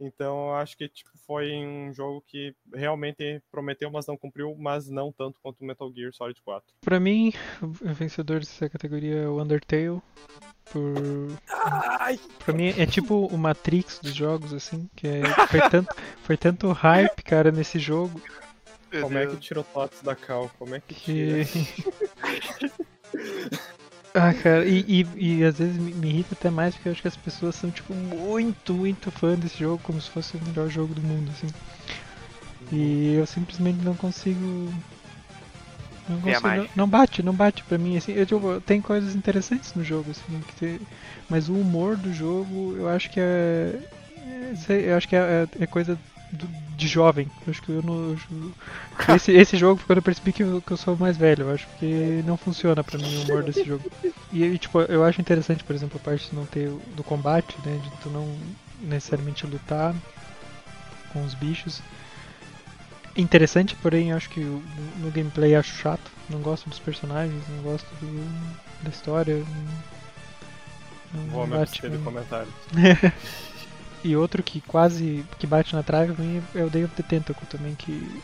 [0.00, 5.12] Então, acho que tipo, foi um jogo que realmente prometeu, mas não cumpriu, mas não
[5.12, 6.66] tanto quanto o Metal Gear Solid 4.
[6.80, 10.00] Para mim, o vencedor dessa categoria é o Undertale.
[10.72, 10.94] Por...
[12.38, 15.22] Pra mim é tipo o Matrix dos jogos, assim, que é...
[15.48, 18.20] foi, tanto, foi tanto hype, cara, nesse jogo.
[19.00, 20.50] Como é que tirou fotos da Cal?
[20.58, 21.44] Como é que tira?
[24.14, 27.08] Ah, cara, e, e, e, às vezes me, irrita até mais porque eu acho que
[27.08, 30.94] as pessoas são, tipo, muito, muito fã desse jogo, como se fosse o melhor jogo
[30.94, 31.46] do mundo, assim.
[32.72, 34.72] E eu simplesmente não consigo.
[36.08, 36.48] Não consigo.
[36.48, 38.12] Não, não, bate, não bate pra mim, assim.
[38.12, 40.80] Eu, tipo, tem coisas interessantes no jogo, assim, tem,
[41.28, 43.78] mas o humor do jogo eu acho que é.
[44.68, 45.18] é eu acho que é,
[45.58, 45.96] é, é coisa
[46.80, 47.30] de jovem.
[47.46, 48.16] acho que eu não.
[49.14, 51.44] Esse, esse jogo foi quando eu percebi que eu, que eu sou mais velho.
[51.44, 53.84] Eu acho que não funciona pra mim o humor desse jogo.
[54.32, 57.78] E, tipo, eu acho interessante, por exemplo, a parte de não ter do combate, né?
[57.82, 58.36] De tu não
[58.80, 59.94] necessariamente lutar
[61.12, 61.82] com os bichos.
[63.16, 66.10] Interessante, porém acho que no gameplay acho chato.
[66.28, 69.44] Não gosto dos personagens, não gosto do, da história.
[71.12, 72.54] Não, Vou me de comentários.
[74.02, 76.14] E outro que quase que bate na trave
[76.54, 78.22] é o Day of the Tentacle também, que,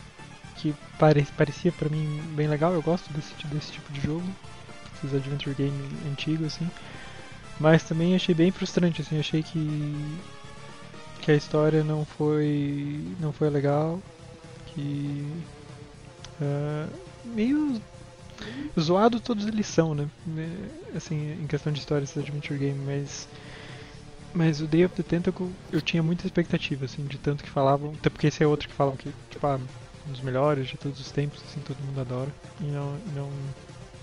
[0.55, 2.73] que pare, parecia para mim bem legal.
[2.73, 4.27] Eu gosto desse, desse tipo de jogo,
[4.95, 6.69] esses adventure game antigos assim.
[7.59, 10.17] Mas também achei bem frustrante, assim, achei que
[11.21, 14.01] que a história não foi não foi legal,
[14.67, 15.27] que
[16.41, 16.89] uh,
[17.25, 17.81] meio
[18.79, 20.07] zoado todos eles são, né?
[20.95, 23.27] Assim, em questão de história, esses adventure game, mas
[24.37, 27.93] mas o Day of the Tentacle eu tinha muita expectativa, assim, de tanto que falavam.
[27.97, 29.59] Até porque esse é outro que falam que, tipo, ah,
[30.07, 32.31] um dos melhores de todos os tempos, assim, todo mundo adora.
[32.61, 33.31] E não, não,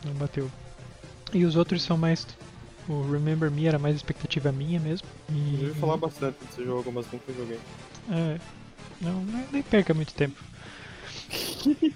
[0.04, 0.50] não bateu.
[1.32, 2.26] E os outros são mais.
[2.88, 5.06] O Remember Me era mais expectativa minha mesmo.
[5.30, 5.58] E...
[5.62, 7.60] Eu ia falar bastante desse jogo, mas nunca joguei.
[8.10, 8.38] É.
[9.00, 10.42] Não, nem perca muito tempo.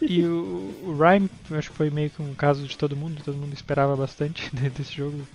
[0.01, 3.37] e o, o Rhyme, acho que foi meio que um caso de todo mundo, todo
[3.37, 5.27] mundo esperava bastante desse jogo.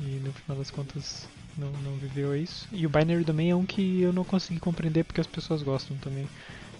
[0.00, 2.68] E no final das contas não, não viveu isso.
[2.72, 5.96] E o Binary Domain é um que eu não consegui compreender porque as pessoas gostam
[5.98, 6.28] também.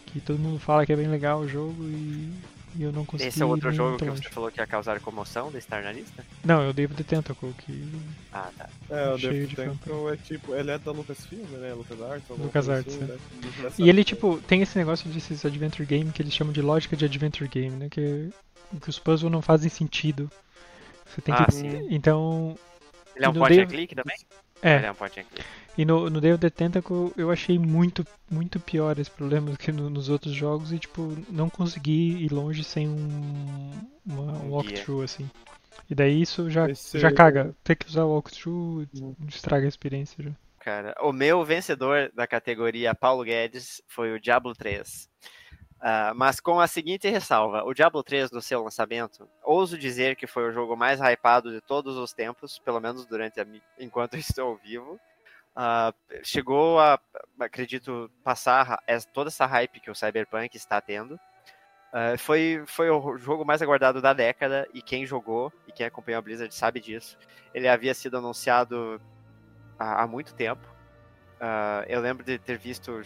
[0.06, 2.30] Que todo mundo fala que é bem legal o jogo e
[2.76, 3.28] E eu não consegui.
[3.28, 6.24] Esse é outro jogo que você falou que ia causar comoção de estar na lista?
[6.44, 7.92] Não, é o David the Tentacle que.
[8.32, 8.68] Ah, tá.
[8.88, 10.54] É, o David the Tentacle é tipo.
[10.54, 11.74] Ele é da LucasFilm, né?
[11.74, 12.28] LucasArts.
[12.30, 13.18] LucasArts, assim, né?
[13.78, 17.04] E ele, tipo, tem esse negócio desses Adventure Game que eles chamam de lógica de
[17.04, 17.88] Adventure Game, né?
[17.90, 18.30] Que,
[18.80, 20.30] que os puzzles não fazem sentido.
[21.06, 21.52] Você tem ah, que.
[21.52, 21.86] Sim.
[21.90, 22.56] Então.
[23.14, 24.16] Ele é um point and click também?
[24.62, 24.76] É.
[24.76, 25.44] Ele é um point and click.
[25.76, 29.56] E no, no Day of the Tentacle eu achei muito, muito pior esse problema do
[29.56, 33.70] que no, nos outros jogos e, tipo, não consegui ir longe sem um,
[34.04, 35.28] uma, um walkthrough, assim.
[35.88, 36.98] E daí isso já, Esse...
[36.98, 37.54] já caga.
[37.64, 39.14] Ter que usar o walkthrough hum.
[39.28, 40.30] estraga a experiência já.
[40.58, 45.08] Cara, o meu vencedor da categoria Paulo Guedes foi o Diablo 3.
[45.82, 50.28] Uh, mas com a seguinte ressalva: o Diablo 3, no seu lançamento, ouso dizer que
[50.28, 53.46] foi o jogo mais hypado de todos os tempos, pelo menos durante a,
[53.80, 55.00] enquanto estou vivo.
[55.56, 55.92] Uh,
[56.22, 57.00] chegou a,
[57.40, 58.78] acredito, passar
[59.12, 61.14] toda essa hype que o Cyberpunk está tendo.
[61.92, 66.20] Uh, foi, foi o jogo mais aguardado da década e quem jogou e quem acompanhou
[66.20, 67.18] a Blizzard sabe disso.
[67.52, 69.02] Ele havia sido anunciado
[69.76, 70.64] há, há muito tempo.
[71.88, 73.00] Eu lembro de ter visto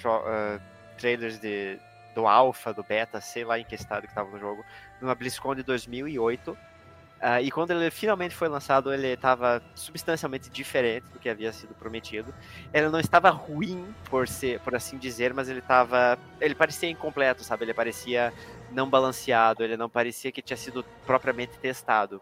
[0.98, 1.80] trailers de,
[2.16, 4.64] do Alpha, do Beta, sei lá em que estado que estava no jogo,
[5.00, 6.50] numa BlizzCon de 2008.
[6.50, 11.74] Uh, e quando ele finalmente foi lançado, ele estava substancialmente diferente do que havia sido
[11.74, 12.34] prometido.
[12.72, 17.44] Ele não estava ruim, por ser, por assim dizer, mas ele estava, ele parecia incompleto,
[17.44, 17.66] sabe?
[17.66, 18.32] Ele parecia
[18.72, 22.20] não balanceado, ele não parecia que tinha sido propriamente testado,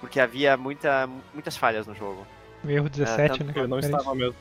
[0.00, 2.26] porque havia muita, muitas falhas no jogo.
[2.64, 3.52] O erro 17, uh, né?
[3.54, 4.36] Ele não estava mesmo.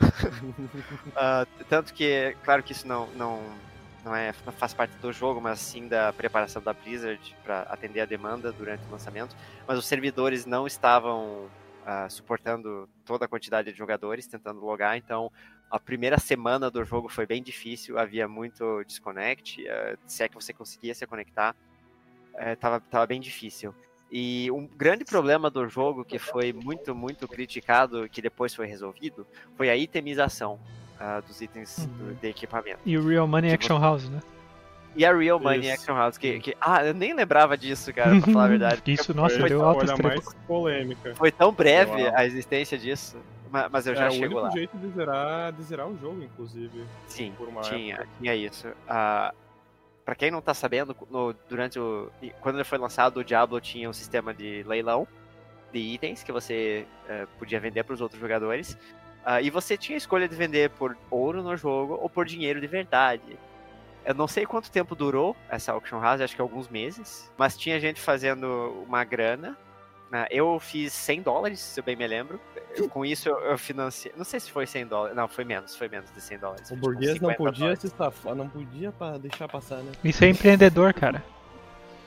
[0.00, 3.65] uh, tanto que, claro que isso não, não
[4.06, 8.00] não é não faz parte do jogo, mas sim da preparação da Blizzard para atender
[8.00, 9.36] a demanda durante o lançamento.
[9.66, 11.46] Mas os servidores não estavam
[11.82, 15.30] uh, suportando toda a quantidade de jogadores tentando logar, então
[15.68, 20.36] a primeira semana do jogo foi bem difícil, havia muito disconnect, uh, se é que
[20.36, 21.56] você conseguia se conectar,
[22.52, 23.74] estava uh, tava bem difícil.
[24.08, 29.26] E um grande problema do jogo que foi muito, muito criticado, que depois foi resolvido,
[29.56, 30.60] foi a itemização
[31.00, 31.86] uh, dos itens uhum.
[31.86, 32.78] do, de equipamento.
[32.84, 34.20] E o Real Money Action House, né?
[34.96, 35.72] E a Real Money Isso.
[35.72, 38.82] Action House, que, que, Ah, eu nem lembrava disso, cara, pra falar a verdade.
[38.90, 41.14] Isso, nossa, foi deu alta mais polêmica.
[41.14, 43.18] Foi tão breve a existência disso,
[43.70, 44.48] mas eu já é, chego lá.
[44.48, 46.84] É o jeito de zerar, de zerar o jogo, inclusive.
[47.06, 48.68] Sim, tinha, tinha isso.
[48.68, 49.36] Uh,
[50.02, 52.10] pra quem não tá sabendo, no, durante o...
[52.40, 55.06] Quando ele foi lançado, o Diablo tinha um sistema de leilão
[55.72, 58.78] de itens que você uh, podia vender para os outros jogadores.
[59.26, 62.60] Uh, e você tinha a escolha de vender por ouro no jogo ou por dinheiro
[62.60, 63.36] de verdade.
[64.04, 67.80] Eu não sei quanto tempo durou essa auction house, acho que alguns meses, mas tinha
[67.80, 69.58] gente fazendo uma grana.
[70.12, 72.40] Uh, eu fiz 100 dólares, se eu bem me lembro.
[72.76, 74.12] Eu, com isso eu, eu, financei.
[74.16, 75.16] Não sei se foi 100 dólares.
[75.16, 76.70] Não, foi menos, foi menos de 100 dólares.
[76.70, 77.80] O burguês não podia dólares.
[77.80, 79.90] se safar, não podia deixar passar, né?
[80.04, 81.24] Isso é empreendedor, cara.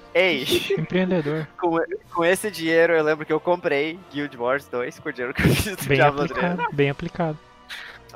[0.13, 0.45] Ei!
[0.77, 1.47] Empreendedor.
[1.57, 1.77] Com,
[2.11, 5.43] com esse dinheiro eu lembro que eu comprei Guild Wars 2 com o dinheiro que
[5.43, 6.75] eu fiz do bem Diablo aplicado, 3.
[6.75, 7.39] Bem aplicado.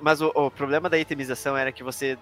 [0.01, 2.17] Mas o, o, problema da itemização era que você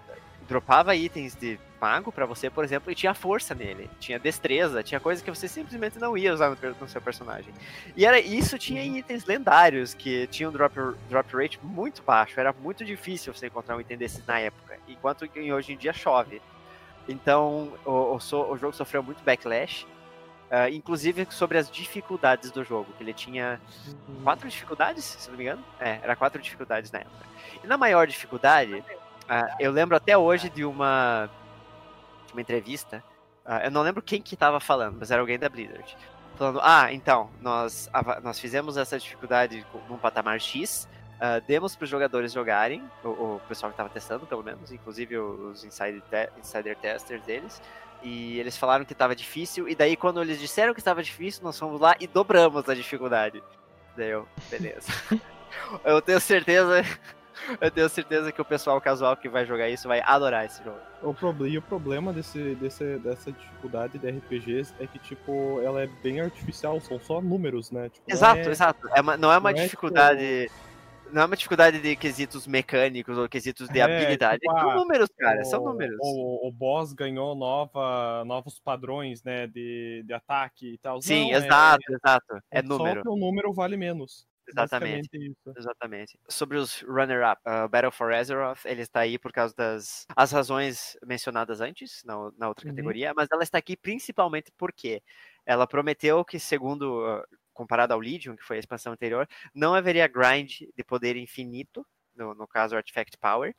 [0.46, 5.00] dropava itens de mago para você, por exemplo, e tinha força nele, tinha destreza, tinha
[5.00, 7.52] coisa que você simplesmente não ia usar no, no seu personagem.
[7.96, 10.74] E era isso tinha em itens lendários que tinham um drop,
[11.08, 15.28] drop rate muito baixo, era muito difícil você encontrar um item desses na época, enquanto
[15.52, 16.40] hoje em dia chove.
[17.08, 19.84] Então, o, o, o jogo sofreu muito backlash,
[20.50, 23.60] uh, inclusive sobre as dificuldades do jogo, que ele tinha
[24.22, 25.64] quatro dificuldades, se não me engano.
[25.80, 27.26] É, era quatro dificuldades na época.
[27.62, 31.28] E na maior dificuldade, uh, eu lembro até hoje de uma,
[32.26, 33.02] de uma entrevista,
[33.44, 35.96] uh, eu não lembro quem que estava falando, mas era alguém da Blizzard,
[36.36, 37.90] falando, ah, então, nós,
[38.22, 40.88] nós fizemos essa dificuldade num patamar X,
[41.22, 45.16] Uh, demos para os jogadores jogarem, o, o pessoal que estava testando, pelo menos, inclusive
[45.16, 47.62] os insider, te insider testers deles,
[48.02, 51.56] e eles falaram que estava difícil, e daí quando eles disseram que estava difícil, nós
[51.56, 53.40] fomos lá e dobramos a dificuldade.
[53.96, 54.92] Daí eu, beleza.
[55.84, 56.82] eu tenho certeza,
[57.60, 60.80] eu tenho certeza que o pessoal casual que vai jogar isso vai adorar esse jogo.
[61.00, 61.46] O pro...
[61.46, 66.20] E o problema desse, desse, dessa dificuldade de RPGs é que, tipo, ela é bem
[66.20, 67.90] artificial, são só números, né?
[67.90, 68.50] Tipo, exato, é...
[68.50, 68.88] exato.
[68.92, 70.24] É uma, não é uma não dificuldade.
[70.24, 70.71] É, tipo
[71.12, 74.40] não é uma dificuldade de quesitos mecânicos ou quesitos de é, habilidade.
[74.40, 75.98] Tipo, são números, cara, o, são números.
[76.00, 81.00] O, o, boss ganhou nova, novos padrões, né, de, de ataque e tal.
[81.02, 82.36] Sim, não, exato, é, exato.
[82.50, 82.96] É, é número.
[82.96, 84.26] Só que o número vale menos.
[84.48, 85.36] Exatamente.
[85.56, 86.18] Exatamente.
[86.28, 90.96] Sobre os runner-up, uh, Battle for Azeroth, ele está aí por causa das as razões
[91.06, 92.72] mencionadas antes, na, na outra uhum.
[92.72, 95.02] categoria, mas ela está aqui principalmente porque
[95.46, 97.22] ela prometeu que, segundo uh,
[97.52, 102.34] comparado ao Legion, que foi a expansão anterior, não haveria grind de poder infinito, no,
[102.34, 103.54] no caso Artifact Power.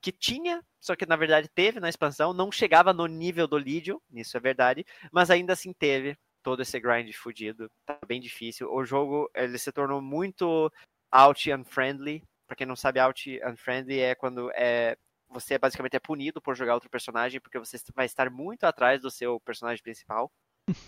[0.00, 3.98] que tinha, só que na verdade teve na expansão, não chegava no nível do Legion,
[4.12, 8.72] isso é verdade, mas ainda assim teve todo esse grind fudido, tá bem difícil.
[8.72, 10.72] O jogo, ele se tornou muito
[11.10, 14.96] out unfriendly, para quem não sabe, out unfriendly é quando é
[15.28, 19.10] você basicamente é punido por jogar outro personagem, porque você vai estar muito atrás do
[19.10, 20.30] seu personagem principal.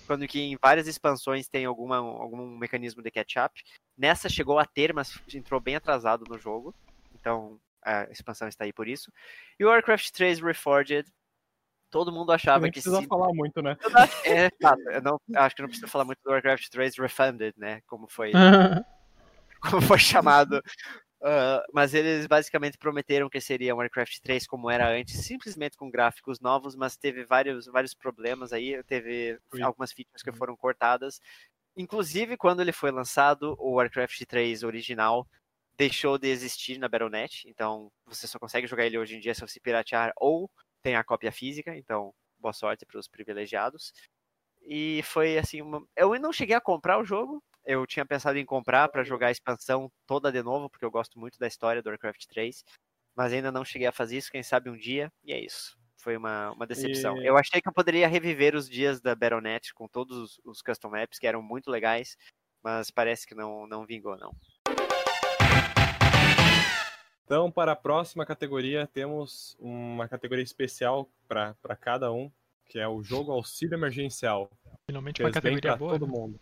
[0.06, 3.62] Quando que em várias expansões tem alguma, algum mecanismo de catch-up.
[3.96, 6.74] Nessa chegou a ter, mas entrou bem atrasado no jogo.
[7.14, 9.12] Então a expansão está aí por isso.
[9.58, 11.06] E o Warcraft 3 Reforged,
[11.90, 12.78] todo mundo achava não que.
[12.78, 13.06] Não precisa se...
[13.06, 13.76] falar muito, né?
[14.24, 14.50] É,
[14.94, 17.80] eu não, acho que não precisa falar muito do Warcraft 3 Refunded, né?
[17.86, 18.32] Como foi,
[19.70, 20.60] como foi chamado
[21.20, 26.38] Uh, mas eles basicamente prometeram que seria Warcraft 3 como era antes, simplesmente com gráficos
[26.38, 29.62] novos, mas teve vários, vários problemas aí, teve Sim.
[29.62, 30.36] algumas features que uhum.
[30.36, 31.20] foram cortadas.
[31.76, 35.26] Inclusive, quando ele foi lançado, o Warcraft 3 original
[35.76, 39.40] deixou de existir na Battle.net, então você só consegue jogar ele hoje em dia se
[39.40, 40.50] você piratear ou
[40.82, 43.92] tem a cópia física, então boa sorte para os privilegiados.
[44.62, 45.84] E foi assim, uma...
[45.96, 49.30] eu não cheguei a comprar o jogo, eu tinha pensado em comprar para jogar a
[49.30, 52.64] expansão toda de novo, porque eu gosto muito da história do Warcraft 3,
[53.14, 55.76] mas ainda não cheguei a fazer isso, quem sabe um dia, e é isso.
[55.98, 57.20] Foi uma, uma decepção.
[57.20, 57.26] E...
[57.26, 60.88] Eu achei que eu poderia reviver os dias da Battle.net com todos os, os custom
[60.88, 62.16] maps, que eram muito legais,
[62.64, 64.34] mas parece que não, não vingou, não.
[67.24, 72.32] Então, para a próxima categoria, temos uma categoria especial para cada um,
[72.64, 74.50] que é o jogo auxílio emergencial.
[74.86, 75.98] Finalmente uma categoria boa.
[75.98, 76.12] Todo né?
[76.12, 76.40] mundo.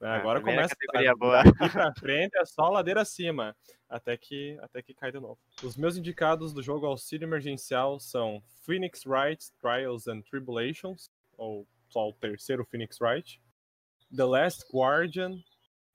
[0.00, 1.42] É, agora começa categoria a, boa.
[1.42, 3.56] Daqui pra frente é só ladeira acima,
[3.88, 5.38] até que, até que cai de novo.
[5.62, 12.08] Os meus indicados do jogo auxílio emergencial são Phoenix Wright Trials and Tribulations, ou só
[12.08, 13.40] o terceiro Phoenix Wright,
[14.14, 15.42] The Last Guardian,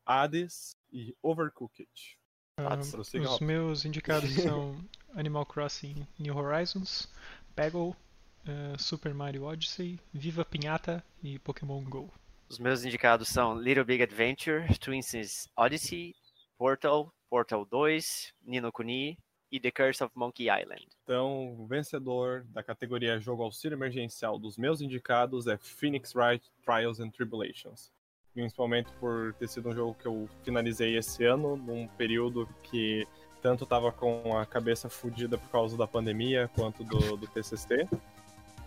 [0.05, 2.17] Hades e Overcooked.
[2.57, 4.75] Ah, os meus indicados são
[5.15, 7.07] Animal Crossing New Horizons,
[7.55, 12.11] Peggle, uh, Super Mario Odyssey, Viva Pinhata e Pokémon GO.
[12.51, 16.13] Os meus indicados são Little Big Adventure, Twins Odyssey,
[16.57, 19.17] Portal, Portal 2, Nino Kuni
[19.49, 20.85] e The Curse of Monkey Island.
[21.01, 26.99] Então, o vencedor da categoria Jogo Auxílio Emergencial dos meus indicados é Phoenix Wright Trials
[26.99, 27.89] and Tribulations.
[28.33, 33.07] Principalmente por ter sido um jogo que eu finalizei esse ano, num período que
[33.41, 37.87] tanto estava com a cabeça fodida por causa da pandemia quanto do, do TCC.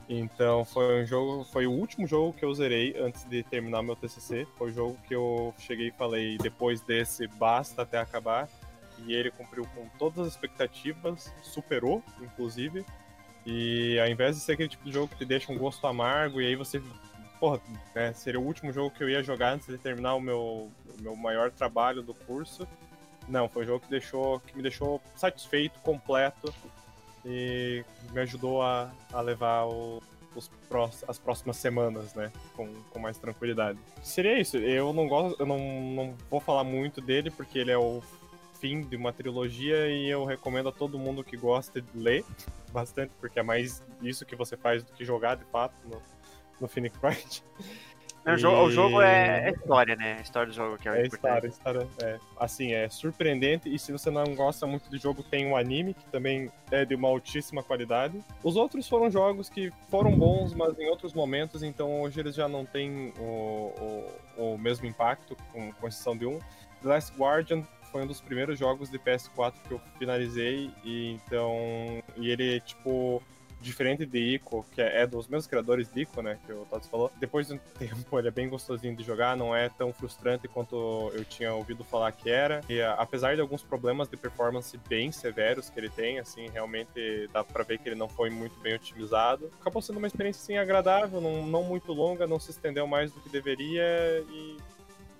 [0.09, 3.97] Então foi um jogo, foi o último jogo que eu zerei antes de terminar meu
[3.97, 4.47] TCC.
[4.59, 8.49] Foi o jogo que eu cheguei e falei depois desse basta até acabar.
[9.07, 12.85] E ele cumpriu com todas as expectativas, superou, inclusive.
[13.47, 16.41] E ao invés de ser aquele tipo de jogo que te deixa um gosto amargo
[16.41, 16.83] e aí você,
[17.41, 17.61] porra,
[17.95, 21.03] né, seria o último jogo que eu ia jogar antes de terminar o meu, o
[21.03, 22.67] meu maior trabalho do curso.
[23.27, 26.53] Não, foi um jogo que deixou, que me deixou satisfeito, completo
[27.25, 30.03] e me ajudou a, a levar o,
[30.35, 33.79] os pró as próximas semanas, né, com, com mais tranquilidade.
[34.03, 34.57] Seria isso.
[34.57, 38.03] Eu não gosto, eu não, não vou falar muito dele porque ele é o
[38.61, 42.25] fim de uma trilogia e eu recomendo a todo mundo que gosta de ler
[42.73, 46.01] bastante, porque é mais isso que você faz do que jogar de fato no,
[46.61, 47.45] no Phoenix Wright.
[48.27, 50.17] O, jogo, o jogo é, é história, né?
[50.19, 52.19] A história do jogo que é, é história, história, é.
[52.39, 53.73] Assim, é surpreendente.
[53.73, 56.95] E se você não gosta muito do jogo, tem um anime que também é de
[56.95, 58.19] uma altíssima qualidade.
[58.43, 62.49] Os outros foram jogos que foram bons, mas em outros momentos, então hoje eles já
[62.49, 64.09] não têm o,
[64.39, 66.39] o, o mesmo impacto, com, com exceção de um.
[66.83, 67.63] The Last Guardian
[67.93, 71.53] foi um dos primeiros jogos de PS4 que eu finalizei, e então.
[72.17, 73.23] E ele, tipo
[73.65, 76.87] diferente de Ico, que é, é, dos mesmos criadores de Ico, né, que o Tots
[76.87, 80.47] falou, depois de um tempo ele é bem gostosinho de jogar, não é tão frustrante
[80.47, 82.61] quanto eu tinha ouvido falar que era.
[82.69, 87.43] E apesar de alguns problemas de performance bem severos que ele tem, assim, realmente dá
[87.43, 89.51] pra ver que ele não foi muito bem otimizado.
[89.61, 93.21] Acabou sendo uma experiência, assim, agradável, não, não muito longa, não se estendeu mais do
[93.21, 93.83] que deveria
[94.31, 94.57] e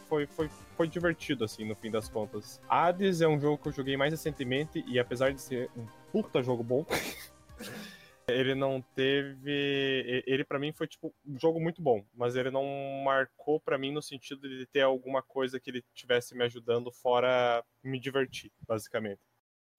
[0.09, 2.61] foi, foi, foi divertido, assim, no fim das contas.
[2.69, 6.43] Hades é um jogo que eu joguei mais recentemente e apesar de ser um puta
[6.43, 6.85] jogo bom,
[8.27, 10.23] Ele não teve.
[10.27, 12.65] Ele para mim foi tipo um jogo muito bom, mas ele não
[13.05, 17.63] marcou para mim no sentido de ter alguma coisa que ele tivesse me ajudando fora
[17.83, 19.21] me divertir, basicamente.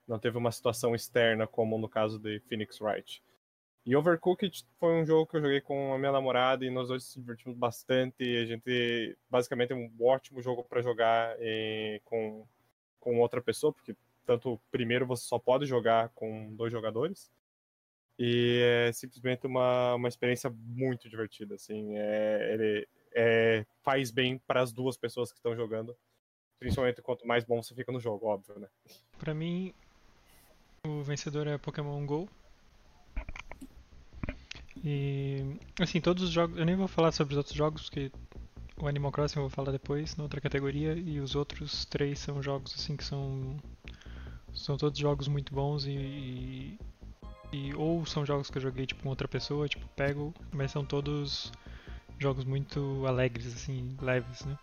[0.07, 3.23] Não teve uma situação externa como no caso de Phoenix Wright.
[3.83, 7.03] E Overcooked foi um jogo que eu joguei com a minha namorada e nós dois
[7.03, 8.23] se divertimos bastante.
[8.37, 12.47] A gente basicamente é um ótimo jogo para jogar em, com,
[12.99, 17.31] com outra pessoa, porque tanto primeiro você só pode jogar com dois jogadores
[18.17, 21.97] e é simplesmente uma, uma experiência muito divertida, assim.
[21.97, 25.95] É, ele é, faz bem para as duas pessoas que estão jogando.
[26.59, 28.67] Principalmente quanto mais bom você fica no jogo, óbvio, né?
[29.17, 29.73] Pra mim,
[30.85, 32.29] O vencedor é Pokémon GO.
[34.83, 38.11] E assim, todos os jogos, eu nem vou falar sobre os outros jogos, porque
[38.79, 42.41] o Animal Crossing eu vou falar depois, na outra categoria, e os outros três são
[42.41, 43.57] jogos assim que são
[44.53, 46.77] são todos jogos muito bons e,
[47.51, 50.83] e, ou são jogos que eu joguei tipo com outra pessoa, tipo Pego, mas são
[50.83, 51.51] todos
[52.19, 54.57] jogos muito alegres assim, leves, né?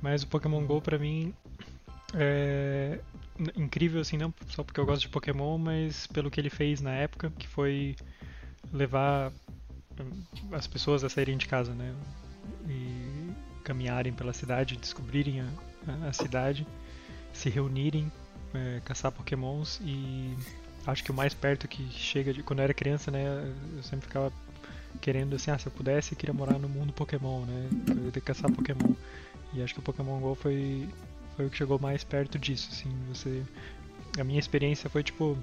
[0.00, 1.34] Mas o Pokémon Go pra mim
[2.14, 2.98] é
[3.54, 6.92] incrível assim, não só porque eu gosto de Pokémon, mas pelo que ele fez na
[6.92, 7.96] época, que foi
[8.72, 9.32] levar
[10.00, 10.22] hum,
[10.52, 11.94] as pessoas a saírem de casa, né?
[12.68, 13.32] E
[13.64, 16.66] caminharem pela cidade, descobrirem a, a cidade,
[17.32, 18.10] se reunirem,
[18.54, 20.36] é, caçar pokémons e
[20.86, 23.52] acho que o mais perto que chega de quando eu era criança, né?
[23.76, 24.32] Eu sempre ficava
[25.00, 27.68] querendo assim, ah, se eu pudesse, eu queria morar no mundo Pokémon, né?
[27.88, 28.94] Eu ia ter que caçar Pokémon.
[29.52, 30.88] E acho que o Pokémon Go foi
[31.36, 33.44] foi o que chegou mais perto disso, assim, você
[34.18, 35.36] a minha experiência foi tipo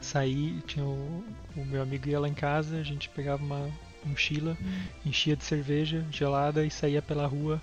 [0.00, 1.24] sair, tinha o,
[1.56, 3.70] o, meu amigo ia lá em casa, a gente pegava uma
[4.04, 4.56] mochila,
[5.04, 7.62] enchia de cerveja gelada e saía pela rua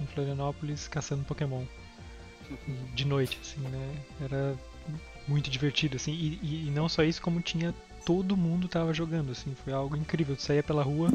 [0.00, 1.64] em Florianópolis caçando Pokémon.
[2.94, 3.96] De noite, assim, né?
[4.20, 4.56] Era
[5.28, 7.74] muito divertido, assim, e, e, e não só isso, como tinha
[8.04, 10.34] todo mundo tava jogando, assim, foi algo incrível.
[10.34, 11.12] Tu saía pela rua,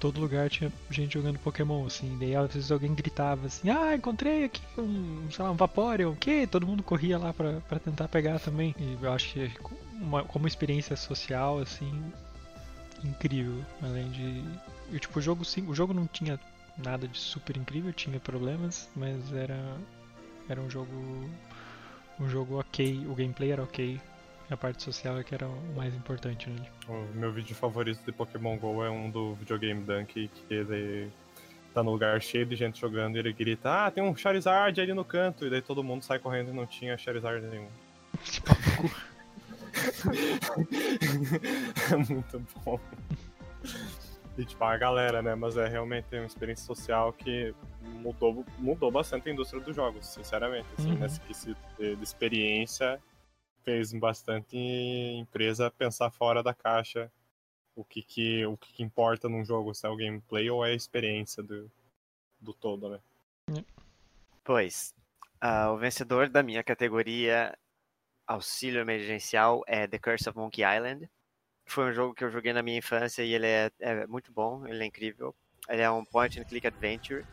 [0.00, 4.44] todo lugar tinha gente jogando Pokémon, assim, daí às vezes alguém gritava assim, ah, encontrei
[4.44, 6.46] aqui um, sei lá, um Vaporeon, o quê?
[6.50, 8.74] Todo mundo corria lá pra, tentar pegar também.
[8.76, 9.52] E eu acho que
[9.92, 11.92] uma, como experiência social, assim,
[13.04, 13.64] incrível.
[13.82, 14.44] Além de.
[14.92, 16.38] E, tipo, o jogo sim, o jogo não tinha
[16.76, 19.76] nada de super incrível, tinha problemas, mas era.
[20.48, 21.30] Era um jogo.
[22.18, 24.00] Um jogo ok, o gameplay era ok,
[24.50, 26.66] a parte social é que era o mais importante, né?
[26.88, 31.10] O meu vídeo favorito de Pokémon GO é um do videogame Dunk, que ele
[31.74, 34.94] tá no lugar cheio de gente jogando e ele grita, ah, tem um Charizard ali
[34.94, 37.68] no canto, e daí todo mundo sai correndo e não tinha Charizard nenhum.
[41.92, 42.80] é muito bom.
[44.38, 45.34] E tipo, a galera, né?
[45.34, 50.68] Mas é realmente uma experiência social que mudou, mudou bastante a indústria dos jogos, sinceramente.
[50.78, 50.98] Assim, uhum.
[50.98, 53.00] nessa quesito de, de experiência
[53.64, 57.10] fez bastante empresa pensar fora da caixa
[57.76, 60.70] o que, que, o que, que importa num jogo, se é o gameplay ou é
[60.70, 61.70] a experiência do,
[62.40, 63.00] do todo, né?
[64.42, 64.94] Pois,
[65.44, 67.56] uh, o vencedor da minha categoria
[68.26, 71.08] auxílio emergencial é The Curse of Monkey Island.
[71.66, 74.66] Foi um jogo que eu joguei na minha infância e ele é, é muito bom,
[74.66, 75.34] ele é incrível.
[75.68, 77.24] Ele é um point and click adventure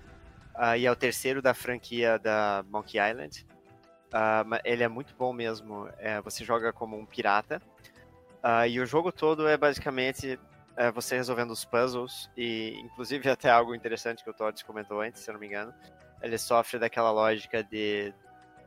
[0.55, 3.45] uh, e é o terceiro da franquia da Monkey Island.
[4.09, 5.87] Uh, ele é muito bom mesmo.
[5.97, 7.61] É, você joga como um pirata.
[8.43, 10.39] Uh, e o jogo todo é basicamente
[10.75, 12.29] é, você resolvendo os puzzles.
[12.35, 15.73] E inclusive até algo interessante que o Todd comentou antes, se eu não me engano.
[16.21, 18.13] Ele sofre daquela lógica de,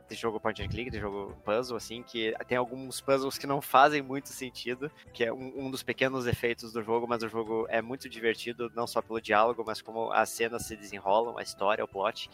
[0.09, 3.61] de jogo point and click, de jogo puzzle, assim, que tem alguns puzzles que não
[3.61, 7.65] fazem muito sentido, que é um, um dos pequenos efeitos do jogo, mas o jogo
[7.69, 11.83] é muito divertido, não só pelo diálogo, mas como as cenas se desenrolam, a história,
[11.83, 12.29] o plot.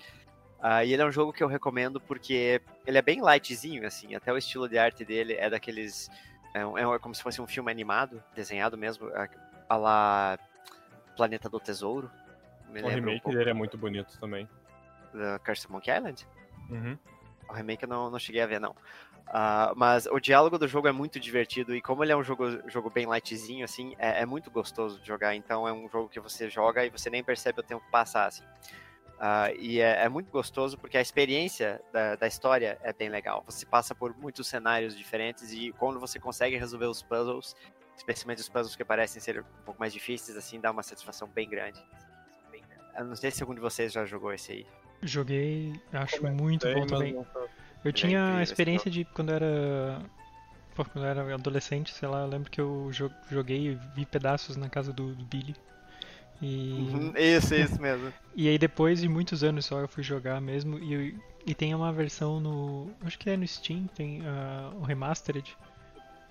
[0.60, 4.16] Uh, e ele é um jogo que eu recomendo porque ele é bem lightzinho, assim,
[4.16, 6.10] até o estilo de arte dele é daqueles.
[6.54, 9.10] É, é como se fosse um filme animado, desenhado mesmo,
[9.68, 10.40] a lá
[11.16, 12.10] Planeta do Tesouro.
[12.70, 14.48] O remake um dele é muito bonito também.
[15.14, 16.28] The Curse Monkey Island?
[16.70, 16.98] Uhum.
[17.54, 18.72] O remake eu não, não cheguei a ver, não.
[18.72, 22.68] Uh, mas o diálogo do jogo é muito divertido e como ele é um jogo,
[22.68, 25.36] jogo bem lightzinho, assim, é, é, muito gostoso de jogar.
[25.36, 28.44] Então é um jogo que você joga e você nem percebe o tempo passar, assim.
[29.14, 33.44] Uh, e é, é, muito gostoso porque a experiência da, da, história é bem legal.
[33.46, 37.56] Você passa por muitos cenários diferentes e quando você consegue resolver os puzzles,
[37.96, 41.48] especialmente os puzzles que parecem ser um pouco mais difíceis, assim, dá uma satisfação bem
[41.48, 41.82] grande.
[42.98, 44.68] Eu não sei se algum de vocês já jogou esse aí.
[45.04, 47.14] Joguei, acho muito bom também.
[47.84, 50.02] Eu é tinha a experiência de quando era
[50.76, 52.90] quando eu era adolescente, sei lá, eu lembro que eu
[53.30, 55.56] joguei e vi pedaços na casa do, do Billy.
[56.42, 56.74] E...
[56.74, 58.12] Uhum, isso, isso mesmo.
[58.36, 61.94] e aí depois de muitos anos só eu fui jogar mesmo e, e tem uma
[61.94, 62.92] versão no.
[63.06, 65.56] Acho que é no Steam, tem uh, o Remastered.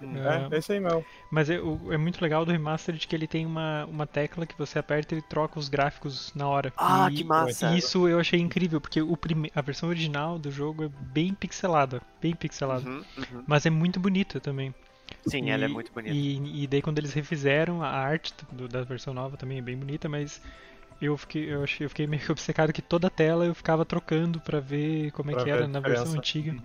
[0.06, 1.04] É, esse aí mesmo.
[1.30, 4.78] Mas é, é, muito legal do Remastered que ele tem uma, uma tecla que você
[4.78, 6.72] aperta e ele troca os gráficos na hora.
[6.76, 7.74] Ah, e, que massa!
[7.76, 9.50] Isso eu achei incrível, porque o prime...
[9.54, 12.00] a versão original do jogo é bem pixelada.
[12.20, 12.88] Bem pixelada.
[12.88, 13.44] Uhum, uhum.
[13.46, 14.74] Mas é muito bonita também.
[15.26, 16.14] Sim, e, ela é muito bonita.
[16.14, 19.76] E, e, daí quando eles refizeram a arte do, da versão nova também é bem
[19.76, 20.40] bonita, mas
[21.00, 24.40] eu fiquei, eu, achei, eu fiquei meio obcecado que toda a tela eu ficava trocando
[24.40, 26.56] para ver como é que era na versão antiga.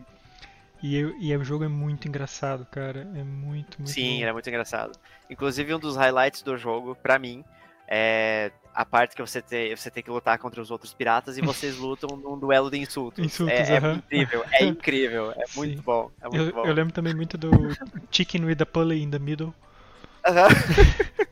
[0.81, 3.01] E, eu, e o jogo é muito engraçado, cara.
[3.15, 4.25] É muito, muito Sim, bom.
[4.27, 4.91] é muito engraçado.
[5.29, 7.43] Inclusive, um dos highlights do jogo, pra mim,
[7.87, 11.41] é a parte que você tem, você tem que lutar contra os outros piratas e
[11.41, 13.25] vocês lutam num duelo de insultos.
[13.25, 13.89] insultos é, uh -huh.
[13.91, 15.59] é, incrível, é incrível, é Sim.
[15.59, 16.11] muito bom.
[16.21, 16.65] É muito eu, bom.
[16.65, 17.49] eu, lembro também muito do
[18.11, 19.47] Chicken with a Pulley in the Middle.
[19.47, 21.27] Uh -huh.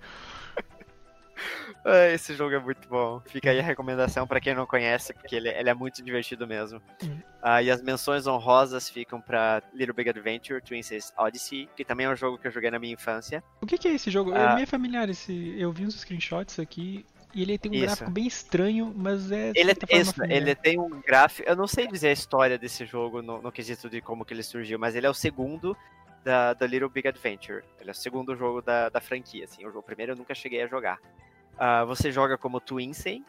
[2.14, 3.22] Esse jogo é muito bom.
[3.28, 6.82] Fica aí a recomendação para quem não conhece, porque ele, ele, é muito divertido mesmo.
[7.04, 7.20] Uhum.
[7.44, 12.10] Uh, e as menções honrosas ficam para Little Big Adventure, Princess Odyssey, que também é
[12.10, 13.44] um jogo que eu joguei na minha infância.
[13.62, 14.32] O que, que é esse jogo?
[14.32, 15.10] Uh, é meio familiar.
[15.10, 17.06] Esse, eu vi uns screenshots aqui.
[17.36, 17.86] E ele tem um isso.
[17.86, 19.52] gráfico bem estranho, mas é.
[19.54, 21.48] Ele, isso, ele tem um gráfico.
[21.48, 24.42] Eu não sei dizer a história desse jogo no, no quesito de como que ele
[24.42, 25.76] surgiu, mas ele é o segundo
[26.24, 27.62] da, da Little Big Adventure.
[27.80, 29.44] Ele é o segundo jogo da, da franquia.
[29.44, 29.66] Assim.
[29.66, 30.98] O, o primeiro eu nunca cheguei a jogar.
[31.56, 33.24] Uh, você joga como Twinsei,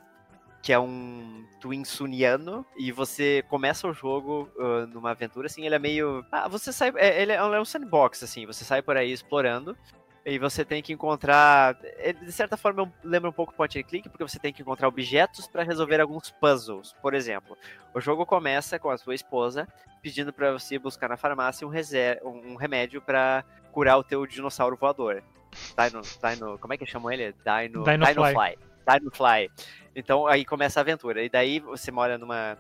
[0.63, 5.79] que é um Twinsuniano, e você começa o jogo uh, numa aventura, assim, ele é
[5.79, 6.27] meio...
[6.31, 6.93] Ah, você sai...
[6.97, 9.77] É, ele é um sandbox, assim, você sai por aí explorando,
[10.25, 11.77] e você tem que encontrar...
[12.21, 15.47] De certa forma, lembra um pouco point and click, porque você tem que encontrar objetos
[15.47, 16.93] para resolver alguns puzzles.
[17.01, 17.57] Por exemplo,
[17.95, 19.69] o jogo começa com a sua esposa
[20.03, 21.71] pedindo para você buscar na farmácia um,
[22.25, 25.23] um remédio para curar o teu dinossauro voador.
[25.77, 27.33] Dino, Dino, como é que chamam ele?
[27.33, 28.33] Dino, Dino, Dino Fly.
[28.33, 28.59] Fly.
[28.89, 29.51] Dino Fly.
[29.95, 31.23] Então aí começa a aventura.
[31.23, 32.59] E daí você mora numa,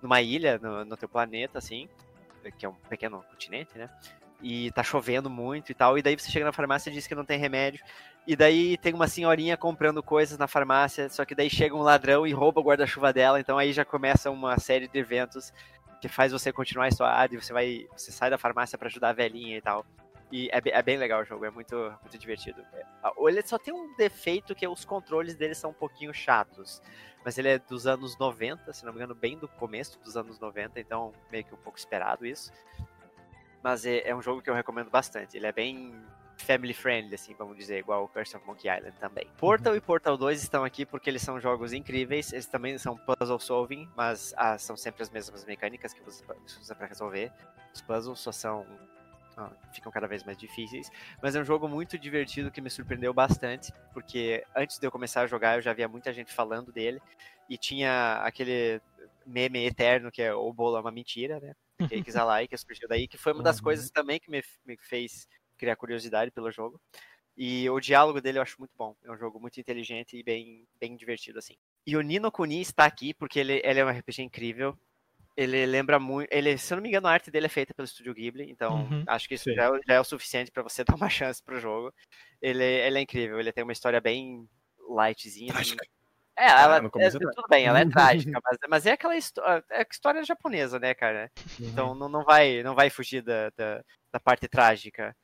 [0.00, 1.88] numa ilha no, no teu planeta, assim,
[2.58, 3.88] que é um pequeno continente, né?
[4.42, 5.96] E tá chovendo muito e tal.
[5.96, 7.82] E daí você chega na farmácia e diz que não tem remédio.
[8.26, 12.26] E daí tem uma senhorinha comprando coisas na farmácia, só que daí chega um ladrão
[12.26, 13.40] e rouba o guarda-chuva dela.
[13.40, 15.52] Então aí já começa uma série de eventos
[16.00, 17.86] que faz você continuar a sua e você vai.
[17.96, 19.86] Você sai da farmácia para ajudar a velhinha e tal.
[20.32, 22.64] E é, é, bem legal o jogo, é muito, muito divertido.
[22.72, 22.84] É,
[23.28, 26.80] ele só tem um defeito que os controles dele são um pouquinho chatos.
[27.22, 30.40] Mas ele é dos anos 90, se não me engano, bem do começo dos anos
[30.40, 32.50] 90, então meio que um pouco esperado isso.
[33.62, 35.36] Mas é, é um jogo que eu recomendo bastante.
[35.36, 35.94] Ele é bem
[36.38, 39.28] family friendly, assim, vamos dizer, igual o Curse of Monkey Island também.
[39.36, 39.78] Portal uhum.
[39.78, 43.88] e Portal 2 estão aqui porque eles são jogos incríveis, eles também são puzzle solving,
[43.94, 46.24] mas ah, são sempre as mesmas mecânicas que você
[46.58, 47.30] usa para resolver.
[47.72, 48.66] Os puzzles só são
[49.72, 50.90] ficam cada vez mais difíceis.
[51.22, 55.22] Mas é um jogo muito divertido que me surpreendeu bastante, porque antes de eu começar
[55.22, 57.00] a jogar eu já via muita gente falando dele
[57.48, 58.80] e tinha aquele
[59.26, 61.54] meme eterno que é o bolo é uma mentira, né?
[62.06, 63.64] Cakes Alike, que surgiu daí, que foi uma das uhum.
[63.64, 65.26] coisas também que me, me fez
[65.56, 66.80] criar curiosidade pelo jogo.
[67.36, 68.94] E o diálogo dele eu acho muito bom.
[69.02, 71.56] É um jogo muito inteligente e bem, bem divertido, assim.
[71.86, 74.78] E o Nino Kuni está aqui porque ele, ele é um RPG incrível
[75.36, 76.28] ele lembra muito.
[76.30, 78.82] Ele, se eu não me engano, a arte dele é feita pelo Estúdio Ghibli, então
[78.82, 81.42] uhum, acho que isso já, é já, é o suficiente para você dar uma chance
[81.42, 81.92] pro jogo.
[82.40, 84.48] Ele, ele é incrível, ele tem uma história bem
[84.88, 85.52] lightzinha.
[85.52, 85.86] Trágica.
[86.36, 89.62] É, ah, ela, é, é, tudo bem, ela é trágica, mas, mas é aquela história,
[89.70, 91.30] é história japonesa, né, cara?
[91.60, 91.68] Uhum.
[91.68, 95.14] Então não, não, vai, não vai fugir da, da, da, parte trágica,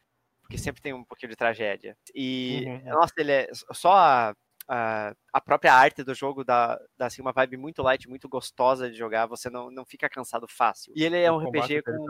[0.42, 1.96] porque sempre tem um pouquinho de tragédia.
[2.14, 2.90] E, uhum.
[2.90, 4.36] nossa, ele é só a,
[4.68, 8.90] a, a própria arte do jogo dá, dá assim, uma vibe muito light, muito gostosa
[8.90, 10.92] de jogar, você não, não fica cansado fácil.
[10.94, 12.06] E ele é um RPG com.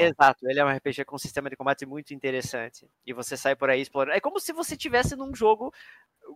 [0.00, 2.90] É Exato, ele é um RPG com um sistema de combate muito interessante.
[3.06, 4.16] E você sai por aí explorando.
[4.16, 5.72] É como se você estivesse num jogo.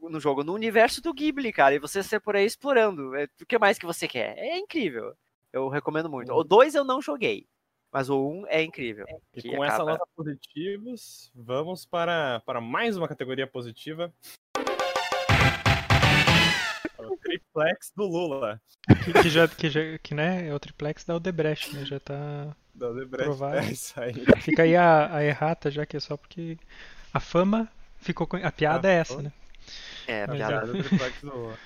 [0.02, 3.14] No jogo, no universo do Ghibli, cara, e você sai por aí explorando.
[3.14, 4.36] É, o que mais que você quer?
[4.38, 5.14] É incrível.
[5.52, 6.32] Eu recomendo muito.
[6.32, 7.46] O 2 eu não joguei,
[7.92, 9.06] mas o 1 um é incrível.
[9.34, 9.66] E com acaba...
[9.66, 14.12] essa nota positivos, vamos para, para mais uma categoria positiva.
[17.26, 18.60] O triplex do Lula.
[19.04, 21.84] Que, que, já, que, já, que né, é o triplex da Odebrecht, né?
[21.84, 23.58] Já tá da Odebrecht, provado.
[23.58, 24.14] É isso aí.
[24.40, 26.58] Fica aí a, a errata, já que é só porque
[27.12, 27.68] a fama
[27.98, 28.36] ficou com...
[28.36, 29.32] A piada ah, é essa, né?
[30.06, 31.58] É, a piada do triplex do Lula.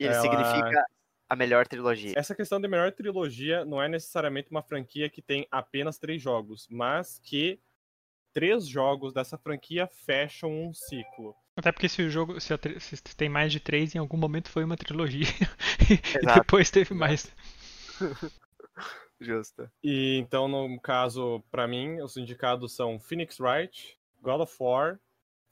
[0.00, 0.22] E ele Ela...
[0.22, 0.84] significa
[1.28, 2.14] a melhor trilogia.
[2.16, 6.66] Essa questão de melhor trilogia não é necessariamente uma franquia que tem apenas três jogos,
[6.68, 7.60] mas que
[8.32, 11.34] três jogos dessa franquia fecham um ciclo.
[11.56, 14.64] Até porque se o jogo se, se, tem mais de três, em algum momento foi
[14.64, 15.26] uma trilogia.
[15.90, 17.30] e depois teve mais.
[19.20, 19.70] Justo.
[19.84, 24.98] E então, no caso, para mim, os indicados são Phoenix Wright, God of War,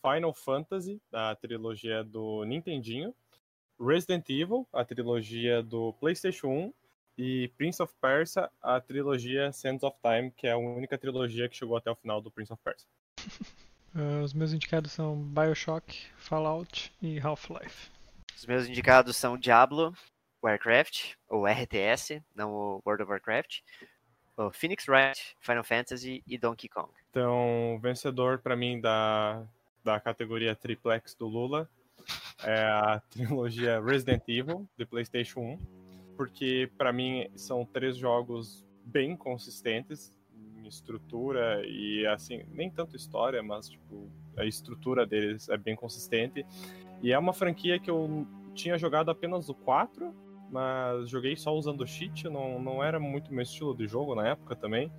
[0.01, 3.15] Final Fantasy, da trilogia do Nintendinho,
[3.79, 6.73] Resident Evil, a trilogia do PlayStation 1,
[7.19, 11.57] e Prince of Persia, a trilogia Sands of Time, que é a única trilogia que
[11.57, 12.89] chegou até o final do Prince of Persia.
[13.93, 17.91] Uh, os meus indicados são Bioshock, Fallout e Half-Life.
[18.37, 19.93] Os meus indicados são Diablo,
[20.41, 23.63] Warcraft, ou RTS, não o World of Warcraft,
[24.37, 26.89] o Phoenix Wright, Final Fantasy e Donkey Kong.
[27.11, 29.45] Então, vencedor para mim da,
[29.83, 31.69] da categoria Triplex do Lula
[32.45, 35.88] é a trilogia Resident Evil, de PlayStation 1,
[36.19, 40.13] porque para mim são três jogos bem consistentes,
[40.67, 46.45] estrutura e assim, nem tanto história, mas tipo, a estrutura deles é bem consistente.
[47.01, 50.13] E é uma franquia que eu tinha jogado apenas o 4,
[50.51, 54.27] mas joguei só usando o cheat, não, não era muito meu estilo de jogo na
[54.27, 54.91] época também.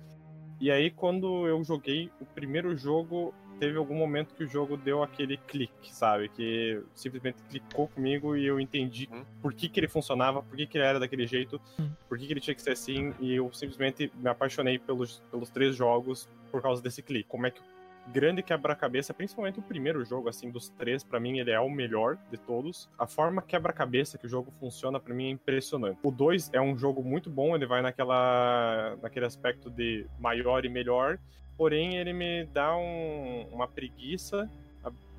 [0.58, 5.02] E aí, quando eu joguei o primeiro jogo, teve algum momento que o jogo deu
[5.02, 6.30] aquele clique, sabe?
[6.30, 9.22] Que simplesmente clicou comigo e eu entendi uhum.
[9.42, 11.90] por que, que ele funcionava, por que, que ele era daquele jeito, uhum.
[12.08, 15.50] por que, que ele tinha que ser assim, e eu simplesmente me apaixonei pelos, pelos
[15.50, 17.28] três jogos por causa desse clique.
[17.28, 17.60] Como é que
[18.08, 22.18] grande quebra-cabeça, principalmente o primeiro jogo, assim, dos três, para mim ele é o melhor
[22.30, 22.88] de todos.
[22.98, 25.98] A forma quebra-cabeça que o jogo funciona, para mim, é impressionante.
[26.02, 30.68] O 2 é um jogo muito bom, ele vai naquela, naquele aspecto de maior e
[30.68, 31.18] melhor,
[31.56, 34.50] porém ele me dá um, uma preguiça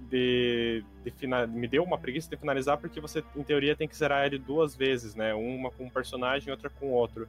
[0.10, 3.96] de, de final, me deu uma preguiça de finalizar porque você em teoria tem que
[3.96, 5.34] zerar ele duas vezes, né?
[5.34, 7.28] Uma com um personagem, outra com outro.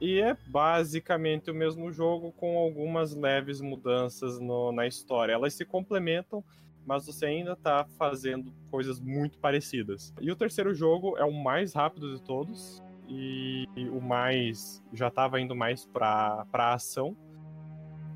[0.00, 5.34] E é basicamente o mesmo jogo com algumas leves mudanças no, na história.
[5.34, 6.42] Elas se complementam,
[6.86, 10.14] mas você ainda está fazendo coisas muito parecidas.
[10.20, 15.40] E o terceiro jogo é o mais rápido de todos e o mais já estava
[15.40, 17.14] indo mais para para ação.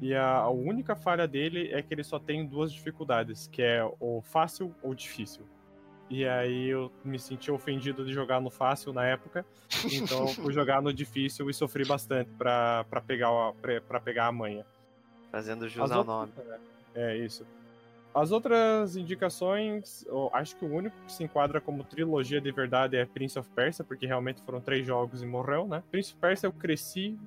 [0.01, 3.85] E a, a única falha dele é que ele só tem duas dificuldades, que é
[4.01, 5.45] o fácil ou difícil.
[6.11, 9.45] E aí eu me senti ofendido de jogar no fácil na época.
[9.91, 13.31] Então fui jogar no difícil e sofri bastante pra, pra, pegar,
[13.61, 14.67] pra, pra pegar a manha.
[15.31, 16.33] Fazendo jus ao nome.
[16.95, 17.47] É, é, isso.
[18.15, 23.05] As outras indicações, acho que o único que se enquadra como trilogia de verdade é
[23.05, 25.83] Prince of Persia, porque realmente foram três jogos e morreu, né?
[25.91, 27.19] Prince of Persia eu cresci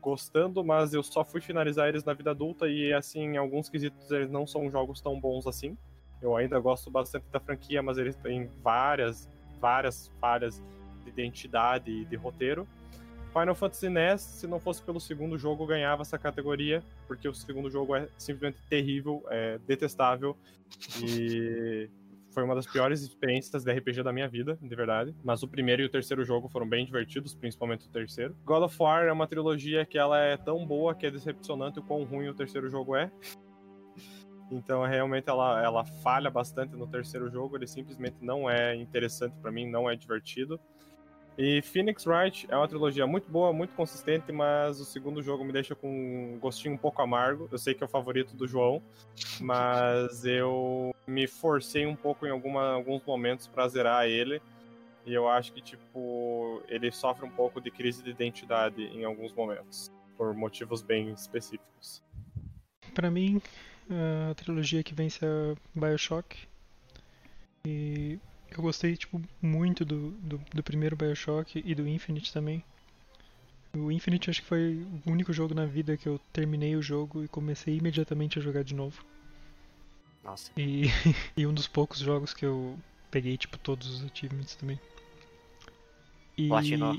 [0.00, 4.10] gostando, mas eu só fui finalizar eles na vida adulta e, assim, em alguns quesitos
[4.10, 5.78] eles não são jogos tão bons assim.
[6.22, 9.28] Eu ainda gosto bastante da franquia, mas eles têm várias,
[9.60, 10.62] várias falhas
[11.02, 12.66] de identidade e de roteiro.
[13.32, 17.70] Final Fantasy NES, se não fosse pelo segundo jogo, ganhava essa categoria, porque o segundo
[17.70, 20.36] jogo é simplesmente terrível, é detestável
[21.02, 21.88] e
[22.30, 25.14] foi uma das piores experiências de RPG da minha vida, de verdade.
[25.22, 28.36] Mas o primeiro e o terceiro jogo foram bem divertidos, principalmente o terceiro.
[28.44, 31.82] God of War é uma trilogia que ela é tão boa que é decepcionante o
[31.82, 33.10] quão ruim o terceiro jogo é.
[34.52, 37.56] Então, realmente, ela, ela falha bastante no terceiro jogo.
[37.56, 40.60] Ele simplesmente não é interessante para mim, não é divertido.
[41.38, 45.52] E Phoenix Wright é uma trilogia muito boa, muito consistente, mas o segundo jogo me
[45.52, 47.48] deixa com um gostinho um pouco amargo.
[47.50, 48.82] Eu sei que é o favorito do João,
[49.40, 54.42] mas eu me forcei um pouco em alguma, alguns momentos para zerar ele.
[55.06, 59.32] E eu acho que, tipo, ele sofre um pouco de crise de identidade em alguns
[59.32, 62.04] momentos, por motivos bem específicos.
[62.94, 63.40] Para mim,
[63.90, 66.36] a trilogia que vence a Bioshock.
[67.64, 68.18] E
[68.50, 72.62] eu gostei tipo, muito do, do, do, primeiro Bioshock e do Infinite também.
[73.74, 77.24] O Infinite acho que foi o único jogo na vida que eu terminei o jogo
[77.24, 79.02] e comecei imediatamente a jogar de novo.
[80.22, 80.50] Nossa.
[80.56, 80.84] E,
[81.36, 82.78] e um dos poucos jogos que eu
[83.10, 84.78] peguei tipo todos os achievements também.
[86.36, 86.98] E, Platinou.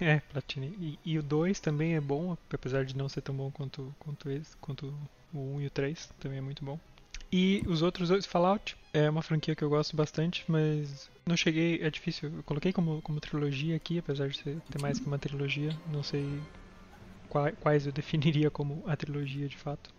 [0.00, 0.74] É, platinei.
[0.80, 4.30] E, e o 2 também é bom, apesar de não ser tão bom quanto, quanto,
[4.30, 4.92] esse, quanto
[5.36, 6.78] o 1 e o 3, também é muito bom.
[7.30, 11.80] E os outros dois, Fallout, é uma franquia que eu gosto bastante, mas não cheguei,
[11.82, 12.32] é difícil.
[12.34, 16.40] Eu coloquei como, como trilogia aqui, apesar de ter mais que uma trilogia, não sei
[17.60, 19.90] quais eu definiria como a trilogia de fato.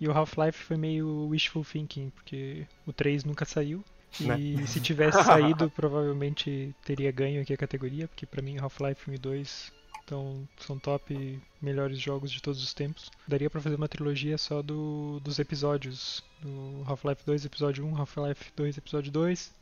[0.00, 3.82] E o Half-Life foi meio wishful thinking, porque o 3 nunca saiu.
[4.20, 4.38] Né?
[4.38, 9.14] E se tivesse saído, provavelmente teria ganho aqui a categoria, porque para mim Half-Life 1
[9.14, 9.72] e 2
[10.08, 13.10] então, são top melhores jogos de todos os tempos.
[13.26, 16.24] Daria para fazer uma trilogia só do, dos episódios.
[16.40, 19.52] Do Half-Life 2, episódio 1, Half-Life 2, episódio 2,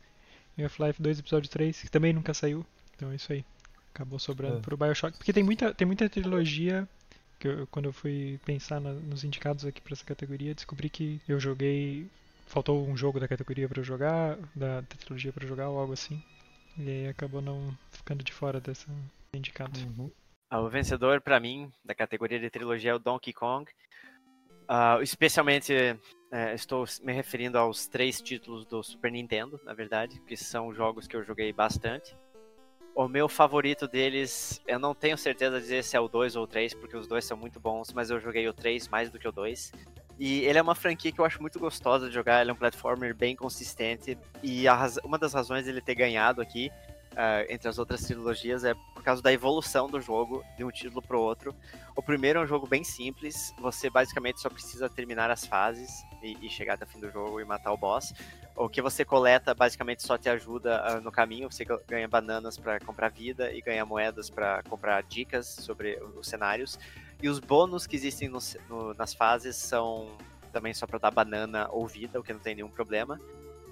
[0.57, 2.65] e Half-Life 2, episódio 3, que também nunca saiu.
[2.95, 3.43] Então é isso aí.
[3.93, 4.61] Acabou sobrando é.
[4.61, 5.17] pro Bioshock.
[5.17, 6.87] Porque tem muita, tem muita trilogia
[7.39, 11.19] que eu, quando eu fui pensar na, nos indicados aqui para essa categoria, descobri que
[11.27, 12.07] eu joguei.
[12.45, 16.23] Faltou um jogo da categoria para jogar, da, trilogia para jogar ou algo assim.
[16.77, 18.87] E aí acabou não ficando de fora dessa
[19.33, 19.77] indicado.
[19.77, 20.09] Uhum.
[20.49, 23.69] Ah, o vencedor, para mim, da categoria de trilogia é o Donkey Kong.
[24.69, 25.73] Uh, especialmente,
[26.31, 31.05] é, estou me referindo aos três títulos do Super Nintendo, na verdade, que são jogos
[31.05, 32.15] que eu joguei bastante.
[32.95, 36.45] O meu favorito deles, eu não tenho certeza de dizer se é o 2 ou
[36.45, 39.19] o 3, porque os dois são muito bons, mas eu joguei o 3 mais do
[39.19, 39.73] que o 2.
[40.17, 42.57] E ele é uma franquia que eu acho muito gostosa de jogar, ele é um
[42.57, 44.63] platformer bem consistente, e
[45.03, 46.71] uma das razões dele ter ganhado aqui
[47.17, 51.01] uh, entre as outras trilogias é por causa da evolução do jogo de um título
[51.01, 51.55] para o outro.
[51.95, 55.89] O primeiro é um jogo bem simples, você basicamente só precisa terminar as fases
[56.21, 58.13] e, e, chegar até o fim do jogo e matar o boss.
[58.55, 62.79] O que você coleta basicamente só te ajuda uh, no caminho, você ganha bananas para
[62.79, 66.79] comprar vida e ganha moedas para comprar dicas sobre os cenários.
[67.21, 68.39] E os bônus que existem no,
[68.69, 70.15] no, nas fases são
[70.51, 73.19] também só para dar banana ou vida, o que não tem nenhum problema.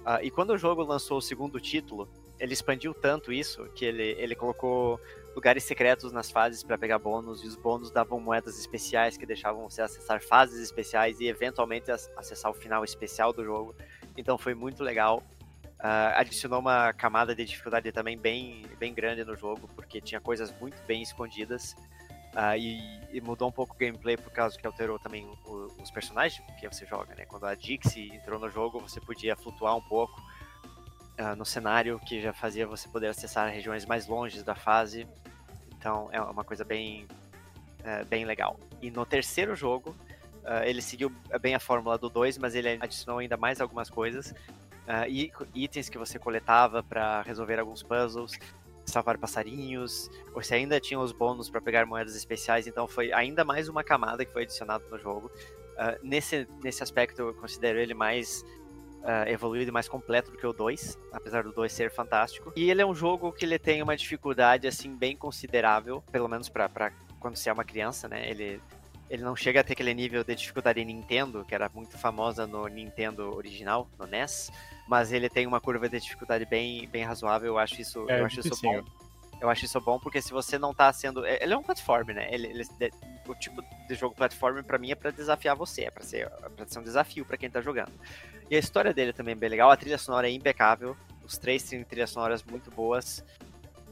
[0.04, 2.08] Uh, e quando o jogo lançou o segundo título,
[2.38, 5.00] ele expandiu tanto isso que ele, ele colocou
[5.34, 9.68] lugares secretos nas fases para pegar bônus, e os bônus davam moedas especiais que deixavam
[9.68, 13.74] você acessar fases especiais e eventualmente acessar o final especial do jogo.
[14.16, 15.22] Então foi muito legal.
[15.78, 20.50] Uh, adicionou uma camada de dificuldade também bem, bem grande no jogo, porque tinha coisas
[20.58, 21.76] muito bem escondidas.
[22.32, 25.90] Uh, e, e, mudou um pouco o gameplay por causa que alterou também o, os
[25.90, 27.24] personagens que você joga, né?
[27.24, 30.20] Quando a Dixie entrou no jogo, você podia flutuar um pouco
[31.18, 35.06] uh, no cenário, que já fazia você poder acessar regiões mais longe da fase.
[35.78, 37.06] Então é uma coisa bem,
[37.80, 38.58] uh, bem legal.
[38.80, 39.90] E no terceiro jogo,
[40.44, 44.34] uh, ele seguiu bem a fórmula do 2, mas ele adicionou ainda mais algumas coisas.
[45.08, 48.38] e itens que você coletava para resolver alguns puzzles,
[48.84, 53.68] salvar passarinhos, você ainda tinha os bônus para pegar moedas especiais, então foi ainda mais
[53.68, 55.30] uma camada que foi adicionada no jogo.
[55.76, 58.44] Uh, nesse, nesse aspecto, eu considero ele mais
[59.06, 62.52] uh, evoluído e mais completo do que o 2, apesar do 2 ser fantástico.
[62.56, 66.48] E ele é um jogo que ele tem uma dificuldade assim bem considerável, pelo menos
[66.48, 68.28] para quando você é uma criança, né?
[68.28, 68.60] Ele
[69.08, 72.66] ele não chega a ter aquele nível de dificuldade Nintendo, que era muito famosa no
[72.66, 74.50] Nintendo original, no NES,
[74.88, 78.26] mas ele tem uma curva de dificuldade bem, bem razoável, eu acho isso, é, eu
[78.26, 78.82] acho isso bom.
[79.40, 81.24] Eu acho isso bom porque se você não tá sendo.
[81.24, 82.28] É, ele é um platform, né?
[82.32, 82.64] Ele, ele,
[83.26, 86.48] o tipo de jogo platform para mim é para desafiar você, é para ser, é
[86.48, 87.92] pra ser um desafio para quem tá jogando.
[88.50, 89.70] E a história dele também é bem legal.
[89.70, 90.96] A trilha sonora é impecável.
[91.24, 93.24] Os três têm trilhas sonoras muito boas.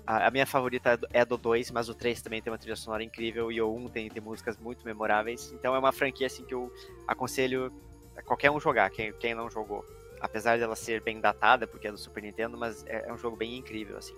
[0.06, 3.02] A, a minha favorita é do 2, mas o 3 também tem uma trilha sonora
[3.02, 3.50] incrível.
[3.50, 5.52] E o 1 um tem, tem músicas muito memoráveis.
[5.52, 6.72] Então é uma franquia assim que eu
[7.06, 7.72] aconselho
[8.16, 9.84] a qualquer um jogar, quem, quem não jogou.
[10.20, 13.36] Apesar dela ser bem datada, porque é do Super Nintendo, mas é, é um jogo
[13.36, 14.14] bem incrível, assim.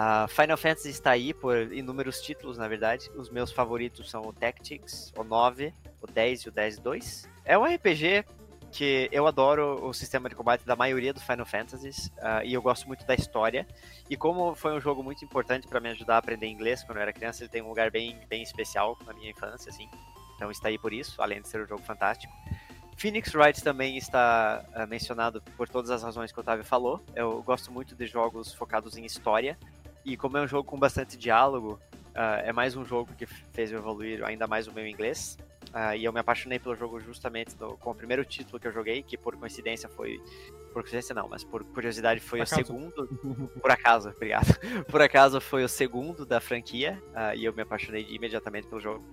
[0.00, 3.10] A Final Fantasy está aí por inúmeros títulos, na verdade.
[3.16, 7.28] Os meus favoritos são o Tactics, o 9, o 10 e o 10-2.
[7.44, 8.24] É um RPG
[8.70, 12.62] que eu adoro o sistema de combate da maioria dos Final Fantasies uh, e eu
[12.62, 13.66] gosto muito da história.
[14.08, 17.02] E como foi um jogo muito importante para me ajudar a aprender inglês quando eu
[17.02, 19.88] era criança, ele tem um lugar bem, bem especial na minha infância, assim.
[20.36, 22.32] Então está aí por isso, além de ser um jogo fantástico.
[22.98, 27.00] Phoenix Wright também está uh, mencionado por todas as razões que o Otávio falou.
[27.14, 29.56] Eu gosto muito de jogos focados em história.
[30.08, 31.78] E como é um jogo com bastante diálogo,
[32.14, 35.36] uh, é mais um jogo que fez eu evoluir ainda mais o meu inglês.
[35.68, 38.72] Uh, e eu me apaixonei pelo jogo justamente no, com o primeiro título que eu
[38.72, 40.18] joguei, que por coincidência foi.
[40.72, 43.06] Por coincidência não, mas por curiosidade foi por o segundo.
[43.60, 44.58] Por acaso, obrigado.
[44.90, 49.04] Por acaso foi o segundo da franquia, uh, e eu me apaixonei imediatamente pelo jogo.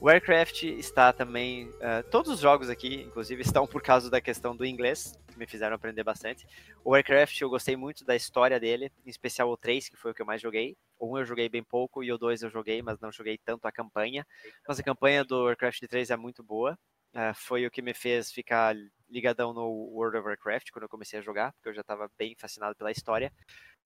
[0.00, 1.68] Warcraft está também.
[1.68, 5.46] Uh, todos os jogos aqui, inclusive, estão por causa da questão do inglês, que me
[5.46, 6.46] fizeram aprender bastante.
[6.84, 10.14] O Warcraft eu gostei muito da história dele, em especial o 3, que foi o
[10.14, 10.76] que eu mais joguei.
[10.98, 13.66] O 1 eu joguei bem pouco e o 2 eu joguei, mas não joguei tanto
[13.66, 14.26] a campanha.
[14.68, 16.78] Mas a campanha do Warcraft 3 é muito boa.
[17.14, 18.76] Uh, foi o que me fez ficar
[19.08, 22.34] ligadão no World of Warcraft quando eu comecei a jogar, porque eu já estava bem
[22.38, 23.32] fascinado pela história.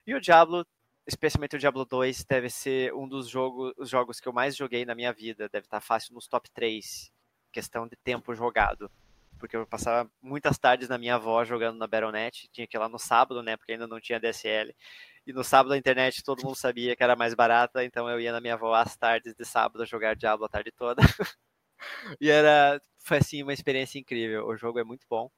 [0.04, 0.66] E o Diablo
[1.06, 4.84] especialmente o Diablo 2 deve ser um dos jogo, os jogos que eu mais joguei
[4.84, 5.48] na minha vida.
[5.48, 7.10] Deve estar fácil nos top 3,
[7.52, 8.90] questão de tempo jogado.
[9.38, 12.88] Porque eu passava muitas tardes na minha avó jogando na Battle.net, tinha que ir lá
[12.88, 14.74] no sábado, né, porque ainda não tinha DSL.
[15.26, 18.32] E no sábado a internet todo mundo sabia que era mais barata, então eu ia
[18.32, 21.00] na minha avó às tardes de sábado jogar Diablo a tarde toda.
[22.20, 24.46] e era, foi assim, uma experiência incrível.
[24.46, 25.30] O jogo é muito bom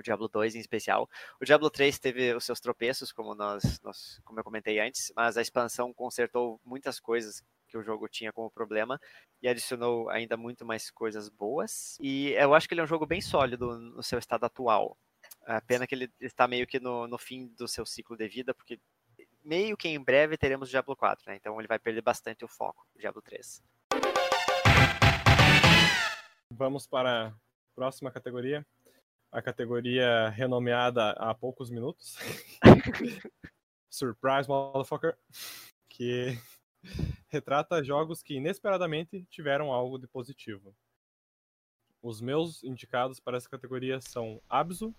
[0.00, 1.08] o Diablo 2 em especial.
[1.40, 5.36] O Diablo 3 teve os seus tropeços, como nós, nós como eu comentei antes, mas
[5.36, 9.00] a expansão consertou muitas coisas que o jogo tinha como problema
[9.40, 11.96] e adicionou ainda muito mais coisas boas.
[12.00, 14.98] E eu acho que ele é um jogo bem sólido no seu estado atual.
[15.46, 18.52] A pena que ele está meio que no, no fim do seu ciclo de vida,
[18.52, 18.80] porque
[19.44, 21.36] meio que em breve teremos o Diablo 4, né?
[21.36, 23.62] Então ele vai perder bastante o foco, o Diablo 3.
[26.52, 27.32] Vamos para a
[27.74, 28.66] próxima categoria,
[29.32, 32.16] a categoria renomeada há poucos minutos.
[33.88, 35.16] Surprise, motherfucker.
[35.88, 36.38] Que
[37.28, 40.74] retrata jogos que inesperadamente tiveram algo de positivo.
[42.02, 44.94] Os meus indicados para essa categoria são Abzu,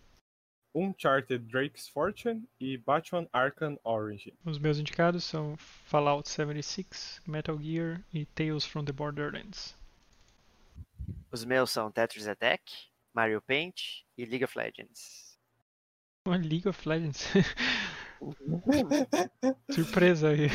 [0.73, 4.33] Uncharted Drake's Fortune e Batman Arkham Origin.
[4.45, 9.75] Os meus indicados são Fallout 76, Metal Gear e Tales from the Borderlands.
[11.31, 15.37] Os meus são Tetris Attack, Mario Paint e League of Legends.
[16.27, 17.27] League of Legends.
[19.71, 20.47] Surpresa aí.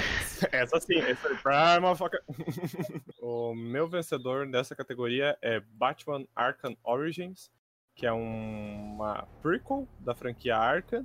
[0.53, 2.23] Essa sim, essa é pra motherfucker.
[3.21, 7.51] o meu vencedor dessa categoria é Batman Arkham Origins,
[7.95, 11.05] que é uma prequel da franquia Arkham.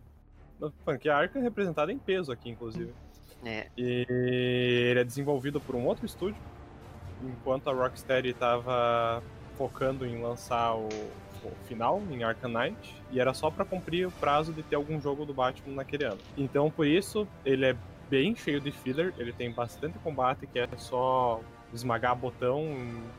[0.59, 2.93] Da franquia Arkham representada em peso aqui, inclusive.
[3.43, 3.67] É.
[3.75, 6.39] E ele é desenvolvido por um outro estúdio,
[7.23, 9.23] enquanto a Rocksteady estava
[9.57, 10.89] focando em lançar o
[11.67, 15.25] final em Arkham Knight e era só para cumprir o prazo de ter algum jogo
[15.25, 16.19] do Batman naquele ano.
[16.37, 17.75] Então, por isso, ele é
[18.09, 21.41] bem cheio de filler, ele tem bastante combate que é só
[21.73, 22.65] esmagar botão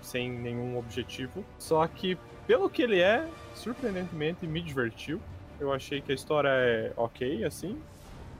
[0.00, 1.44] sem nenhum objetivo.
[1.58, 5.20] Só que, pelo que ele é, surpreendentemente me divertiu.
[5.58, 7.78] Eu achei que a história é ok, assim.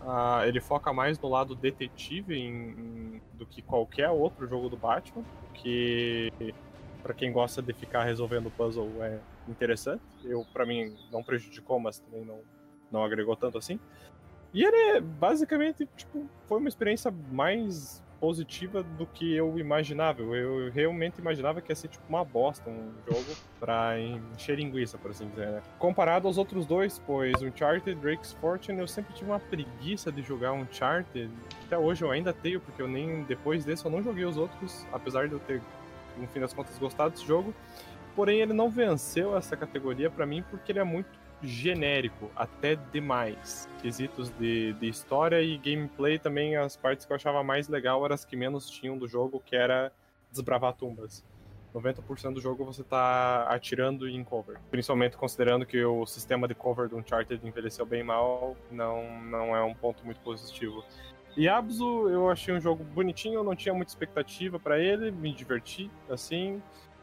[0.03, 4.77] Uh, ele foca mais no lado detetive em, em, do que qualquer outro jogo do
[4.77, 5.23] Batman,
[5.55, 6.33] que
[7.03, 9.19] para quem gosta de ficar resolvendo puzzle é
[9.49, 10.03] interessante.
[10.25, 12.41] Eu, para mim, não prejudicou, mas também não,
[12.91, 13.79] não agregou tanto assim.
[14.55, 20.23] E ele é basicamente, tipo, foi uma experiência mais positiva do que eu imaginava.
[20.23, 23.27] Eu realmente imaginava que ia ser tipo uma bosta um jogo
[23.59, 25.63] pra encher linguiça, por assim dizer, né?
[25.77, 30.53] Comparado aos outros dois, pois Uncharted Drake's Fortune eu sempre tive uma preguiça de jogar
[30.53, 31.33] Uncharted.
[31.67, 34.87] Até hoje eu ainda tenho, porque eu nem depois desse eu não joguei os outros,
[34.93, 35.61] apesar de eu ter,
[36.17, 37.53] no fim das contas, gostado desse jogo.
[38.15, 43.69] Porém, ele não venceu essa categoria para mim porque ele é muito genérico, até demais.
[43.81, 48.15] Quesitos de, de história e gameplay também, as partes que eu achava mais legal eram
[48.15, 49.93] as que menos tinham do jogo, que era
[50.31, 51.25] desbravar tumbas.
[51.75, 54.59] 90% do jogo você tá atirando em cover.
[54.71, 59.65] Principalmente considerando que o sistema de cover do Uncharted envelheceu bem mal, não, não é
[59.65, 60.85] um ponto muito positivo.
[61.35, 65.91] E Abzu, eu achei um jogo bonitinho, não tinha muita expectativa para ele, me diverti,
[66.11, 66.63] assim,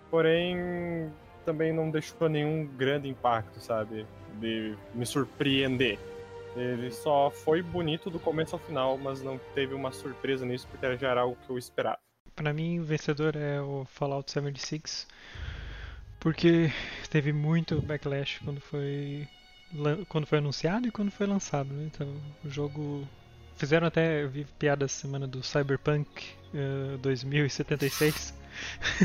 [0.10, 1.12] porém
[1.46, 4.06] também não deixou nenhum grande impacto, sabe?
[4.40, 6.00] de me surpreender.
[6.56, 10.98] Ele só foi bonito do começo ao final, mas não teve uma surpresa nisso, porque
[10.98, 12.00] já era algo que eu esperava.
[12.36, 15.08] Para mim, o vencedor é o Fallout 76,
[16.20, 16.72] porque
[17.10, 19.28] teve muito backlash quando foi
[20.08, 21.72] quando foi anunciado e quando foi lançado.
[21.72, 21.92] Né?
[21.94, 22.08] Então,
[22.44, 23.08] o jogo
[23.56, 26.10] fizeram até eu vi piada semana do Cyberpunk
[26.54, 28.34] uh, eh, 2076,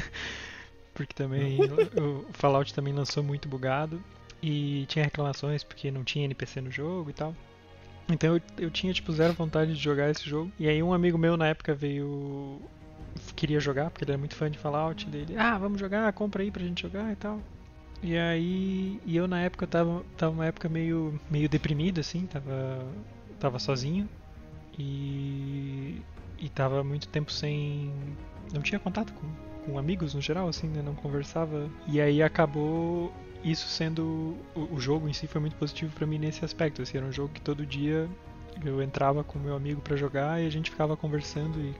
[0.95, 4.03] porque também o, o Fallout também lançou muito bugado
[4.43, 7.35] e tinha reclamações porque não tinha NPC no jogo e tal.
[8.09, 10.51] Então eu, eu tinha tipo zero vontade de jogar esse jogo.
[10.59, 12.61] E aí um amigo meu na época veio
[13.37, 16.51] queria jogar, porque ele era muito fã de Fallout, dele, ah, vamos jogar, compra aí
[16.51, 17.41] pra gente jogar e tal.
[18.03, 22.87] E aí, e eu na época tava tava uma época meio meio deprimido assim, tava
[23.41, 24.09] tava sozinho
[24.79, 26.03] e
[26.39, 27.93] e tava muito tempo sem
[28.53, 29.27] não tinha contato com,
[29.65, 31.69] com amigos no geral assim, né, não conversava.
[31.87, 33.13] E aí acabou
[33.45, 36.83] isso sendo o, o jogo em si foi muito positivo para mim nesse aspecto.
[36.83, 38.09] Assim, era um jogo que todo dia
[38.65, 41.75] eu entrava com meu amigo para jogar e a gente ficava conversando e,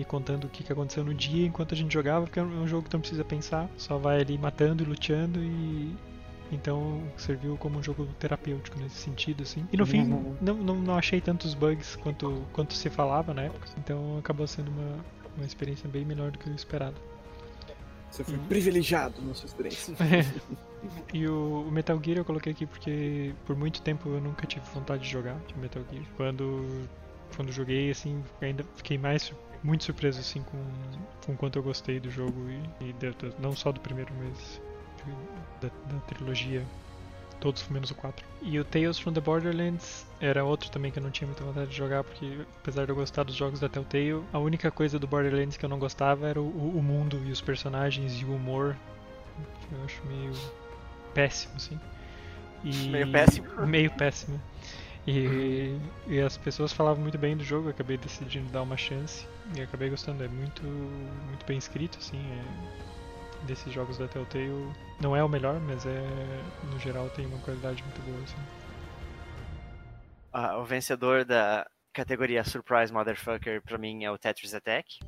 [0.00, 2.66] e contando o que, que aconteceu no dia enquanto a gente jogava, porque é um
[2.66, 5.94] jogo que não precisa pensar, só vai ali matando e lutando e
[6.52, 9.66] então serviu como um jogo terapêutico nesse sentido, assim.
[9.72, 10.36] E no fim, uhum.
[10.40, 14.70] não, não, não achei tantos bugs quanto, quanto se falava na época, então acabou sendo
[14.70, 15.04] uma,
[15.36, 16.96] uma experiência bem melhor do que eu esperado.
[18.14, 18.46] Você foi uhum.
[18.46, 19.94] privilegiado na sua experiência.
[21.14, 25.02] E o, Metal Gear eu coloquei aqui porque por muito tempo eu nunca tive vontade
[25.02, 26.04] de jogar de Metal Gear.
[26.14, 26.86] Quando,
[27.34, 30.62] quando joguei, assim, ainda fiquei mais muito surpreso assim com,
[31.24, 34.60] com quanto eu gostei do jogo e, e de, não só do primeiro, mas
[35.62, 36.62] da, da trilogia
[37.44, 38.24] todos menos o 4.
[38.40, 41.70] E o Tales from the Borderlands era outro também que eu não tinha muita vontade
[41.70, 45.06] de jogar, porque apesar de eu gostar dos jogos da Telltale, a única coisa do
[45.06, 48.74] Borderlands que eu não gostava era o, o mundo e os personagens e o humor.
[49.60, 50.32] Que eu acho meio
[51.12, 51.78] péssimo, assim.
[52.64, 52.88] E...
[52.88, 53.46] Meio péssimo.
[53.66, 54.40] Meio péssimo.
[55.06, 59.26] E, e, as pessoas falavam muito bem do jogo, eu acabei decidindo dar uma chance
[59.54, 60.24] e acabei gostando.
[60.24, 62.16] É muito, muito bem escrito, assim.
[62.16, 63.03] É
[63.46, 66.02] desses jogos da Telltale não é o melhor, mas é
[66.70, 68.22] no geral tem uma qualidade muito boa.
[68.22, 68.36] Assim.
[70.32, 74.98] Ah, o vencedor da categoria Surprise Motherfucker pra mim é o Tetris Attack.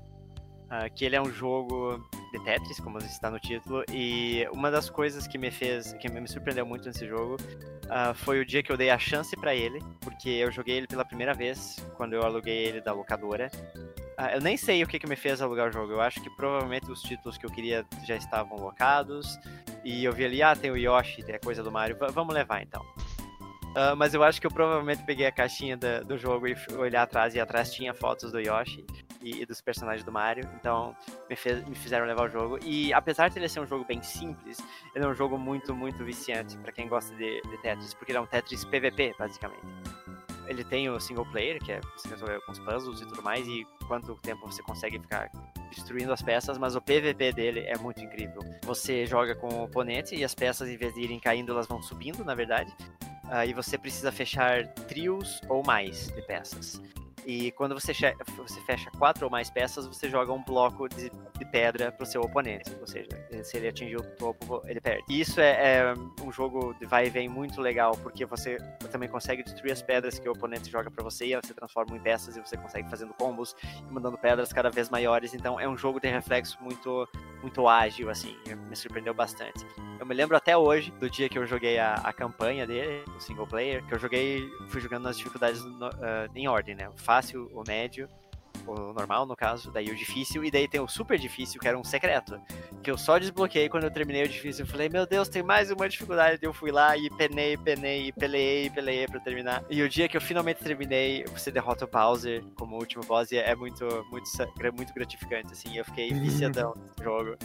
[0.67, 4.91] Uh, que ele é um jogo de Tetris, como está no título, e uma das
[4.91, 7.37] coisas que me fez, que me surpreendeu muito nesse jogo,
[7.85, 10.89] uh, foi o dia que eu dei a chance para ele, porque eu joguei ele
[10.89, 13.96] pela primeira vez quando eu aluguei ele da locadora, ah,
[14.35, 15.93] eu nem sei o que, que me fez alugar o jogo.
[15.93, 19.39] Eu acho que provavelmente os títulos que eu queria já estavam locados.
[19.85, 21.97] E eu vi ali, ah, tem o Yoshi, tem a coisa do Mario.
[21.97, 22.83] V vamos levar então.
[23.77, 27.03] Uh, mas eu acho que eu provavelmente peguei a caixinha da, do jogo e olhar
[27.03, 28.87] atrás, e atrás tinha fotos do Yoshi
[29.21, 30.49] e, e dos personagens do Mario.
[30.59, 30.97] Então
[31.29, 32.59] me, fez, me fizeram levar o jogo.
[32.65, 34.57] E apesar de ele ser um jogo bem simples,
[34.95, 38.19] ele é um jogo muito, muito viciante para quem gosta de, de Tetris, porque ele
[38.19, 39.67] é um Tetris PVP, basicamente
[40.47, 43.67] ele tem o single player, que é você resolver alguns puzzles e tudo mais, e
[43.87, 45.31] quanto tempo você consegue ficar
[45.71, 48.41] destruindo as peças, mas o PVP dele é muito incrível.
[48.65, 51.83] Você joga com o oponente e as peças, em vez de irem caindo, elas vão
[51.83, 52.73] subindo, na verdade.
[53.25, 56.81] Aí você precisa fechar trios ou mais de peças.
[57.27, 61.45] E quando você, você fecha quatro ou mais peças, você joga um bloco de, de
[61.51, 62.71] pedra pro seu oponente.
[62.81, 63.09] Ou seja,
[63.43, 65.03] se ele atingir o topo, ele perde.
[65.11, 68.59] E isso é, é, um jogo de vai e vem muito legal, porque você
[68.93, 72.01] também consegue destruir as pedras que o oponente joga para você e você transforma em
[72.01, 75.35] peças e você consegue fazendo combos e mandando pedras cada vez maiores.
[75.35, 77.09] Então é um jogo de reflexo muito,
[77.47, 78.37] muito ágil, assim.
[78.69, 79.65] Me surpreendeu bastante.
[79.99, 83.21] Eu me lembro até hoje do dia que eu joguei a, a campanha dele, o
[83.21, 86.89] single player, que eu joguei, fui jogando nas dificuldades no, uh, em ordem, né?
[86.89, 88.09] O fácil, o médio,
[88.67, 91.79] o normal, no caso, daí o difícil, e daí tem o super difícil, que era
[91.79, 92.41] um secreto,
[92.83, 94.65] que eu só desbloqueei quando eu terminei o difícil.
[94.65, 96.39] Eu falei, meu Deus, tem mais uma dificuldade.
[96.43, 99.65] Eu fui lá e penei, penei, peleei, peleei pra terminar.
[99.69, 103.37] E o dia que eu finalmente terminei, você derrota o Bowser como último boss, e
[103.37, 104.31] é muito, muito,
[104.75, 105.77] muito gratificante, assim.
[105.77, 107.37] Eu fiquei viciadão no jogo.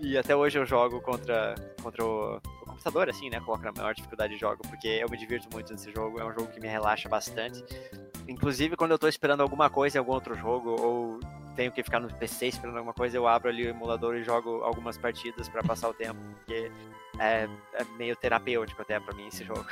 [0.00, 3.40] E até hoje eu jogo contra, contra o, o, computador, assim, né?
[3.40, 6.18] Coloco na maior dificuldade de jogo, porque eu me divirto muito nesse jogo.
[6.18, 7.62] É um jogo que me relaxa bastante.
[8.28, 11.20] Inclusive, quando eu tô esperando alguma coisa em algum outro jogo, ou
[11.54, 14.62] tenho que ficar no PC esperando alguma coisa, eu abro ali o emulador e jogo
[14.62, 16.70] algumas partidas para passar o tempo, porque
[17.18, 19.66] é, é, meio terapêutico até para mim esse jogo.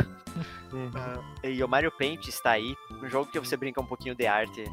[0.73, 0.89] Uhum.
[0.89, 4.27] Uh, e o Mario Paint está aí, um jogo que você brinca um pouquinho de
[4.27, 4.65] arte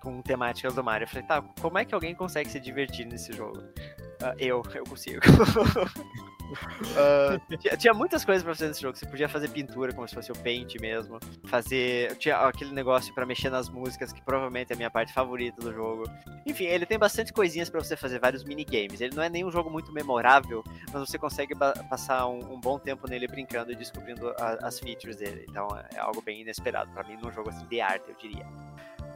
[0.00, 1.04] com temáticas do Mario.
[1.04, 3.58] Eu falei, tá, como é que alguém consegue se divertir nesse jogo?
[3.58, 5.20] Uh, eu, eu consigo.
[6.52, 8.96] uh, tinha, muitas coisas pra fazer nesse jogo.
[8.96, 11.18] Você podia fazer pintura como se fosse o paint mesmo.
[11.44, 12.16] Fazer.
[12.16, 15.72] Tinha aquele negócio para mexer nas músicas, que provavelmente é a minha parte favorita do
[15.72, 16.04] jogo.
[16.46, 19.00] Enfim, ele tem bastante coisinhas para você fazer, vários minigames.
[19.00, 22.78] Ele não é nem um jogo muito memorável, mas você consegue passar um, um, bom
[22.78, 25.46] tempo nele brincando e descobrindo a, as features dele.
[25.48, 28.46] Então é algo bem inesperado para mim num jogo assim de arte, eu diria.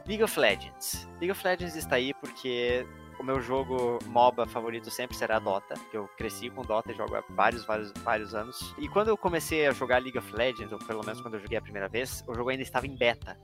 [0.07, 1.07] League of Legends.
[1.19, 2.85] League of Legends está aí porque
[3.19, 7.15] o meu jogo MOBA favorito sempre será Dota, que eu cresci com Dota e jogo
[7.15, 8.75] há vários, vários, vários anos.
[8.77, 11.57] E quando eu comecei a jogar League of Legends, ou pelo menos quando eu joguei
[11.57, 13.37] a primeira vez, o jogo ainda estava em beta.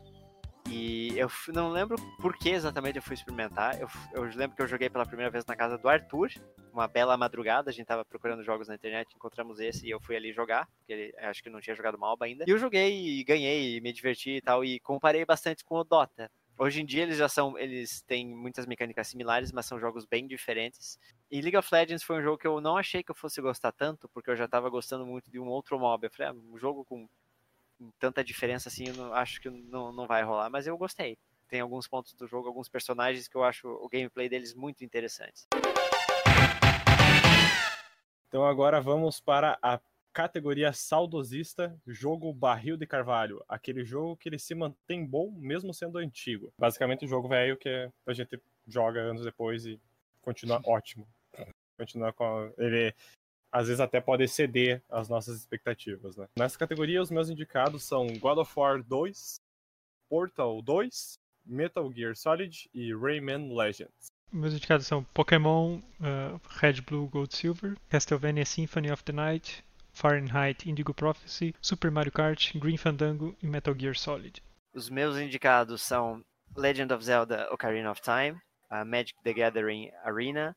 [0.70, 3.80] E eu não lembro por que exatamente eu fui experimentar.
[3.80, 6.32] Eu, eu, lembro que eu joguei pela primeira vez na casa do Arthur,
[6.72, 7.70] uma bela madrugada.
[7.70, 10.94] A gente tava procurando jogos na internet, encontramos esse e eu fui ali jogar, porque
[10.94, 12.46] ele acho que não tinha jogado MOBA ainda.
[12.48, 14.64] E eu joguei e ganhei, e me diverti e tal.
[14.64, 16.32] E comparei bastante com o Dota.
[16.58, 20.28] Hoje em dia eles já são, eles têm muitas mecânicas similares, mas são jogos bem
[20.28, 21.00] diferentes.
[21.32, 23.72] E League of Legends foi um jogo que eu não achei que eu fosse gostar
[23.72, 26.06] tanto, porque eu já estava gostando muito de um outro mob.
[26.06, 27.10] Eu falei, ah, um jogo com,
[28.00, 31.18] tanta diferença assim, eu não, acho que não, não vai rolar, mas eu gostei.
[31.50, 35.48] Tem alguns pontos do jogo, alguns personagens que eu acho o gameplay deles muito interessantes.
[38.28, 39.80] Então agora vamos para a
[40.14, 43.44] categoria saudosista, jogo Barril de Carvalho.
[43.50, 46.54] Aquele jogo que ele se mantém bom mesmo sendo antigo.
[46.58, 49.82] Basicamente o jogo velho que a gente joga anos depois e
[50.22, 51.08] continua ótimo.
[51.78, 52.54] Continua com.
[52.58, 52.94] Ele
[53.52, 56.28] às vezes até pode exceder as nossas expectativas, né?
[56.38, 59.40] Nessa categoria, os meus indicados são God of War 2,
[60.10, 64.08] Portal 2, Metal Gear Solid e Rayman Legends.
[64.32, 70.66] Meus indicados são Pokémon uh, Red, Blue, Gold, Silver, Castlevania Symphony of the Night, Fahrenheit
[70.66, 74.42] Indigo Prophecy, Super Mario Kart, Green Fandango e Metal Gear Solid.
[74.74, 76.24] Os meus indicados são
[76.56, 78.42] Legend of Zelda Ocarina of Time,
[78.72, 80.56] uh, Magic the Gathering Arena,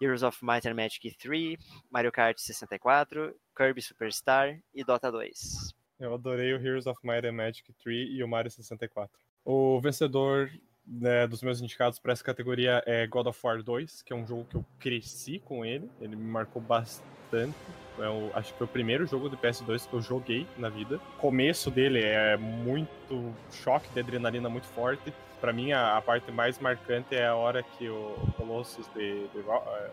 [0.00, 1.56] Heroes of Might and Magic 3,
[1.90, 5.72] Mario Kart 64, Kirby Superstar e Dota 2.
[6.00, 9.08] Eu adorei o Heroes of Might and Magic 3 e o Mario 64.
[9.44, 10.50] O vencedor
[10.86, 14.26] né, dos meus indicados para essa categoria é God of War 2, que é um
[14.26, 17.54] jogo que eu cresci com ele, ele me marcou bastante.
[17.98, 20.96] É o, acho que foi o primeiro jogo de PS2 que eu joguei na vida.
[21.16, 25.12] O começo dele é muito choque de adrenalina muito forte.
[25.40, 29.38] Para mim, a, a, parte mais marcante é a hora que o, Colossus de, de,
[29.38, 29.90] é,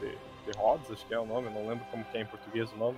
[0.00, 2.72] de, de Rhodes, acho que é o nome, não lembro como que é em português
[2.72, 2.96] o nome,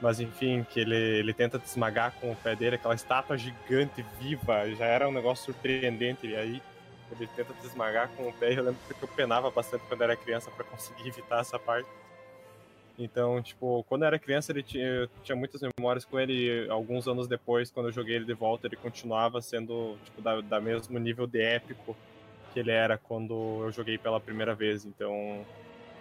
[0.00, 4.04] mas enfim, que ele, ele tenta te esmagar com o pé dele, aquela estátua gigante,
[4.18, 6.26] viva, já era um negócio surpreendente.
[6.26, 6.62] E aí
[7.12, 8.52] ele tenta te esmagar com o pé.
[8.52, 11.88] Eu lembro que eu penava bastante quando era criança para conseguir evitar essa parte.
[12.98, 16.68] Então, tipo, quando eu era criança, ele tinha, tinha muitas memórias com ele.
[16.68, 20.60] Alguns anos depois, quando eu joguei ele de volta, ele continuava sendo, tipo, da, da
[20.60, 21.96] mesmo nível de épico
[22.52, 24.84] que ele era quando eu joguei pela primeira vez.
[24.84, 25.46] Então,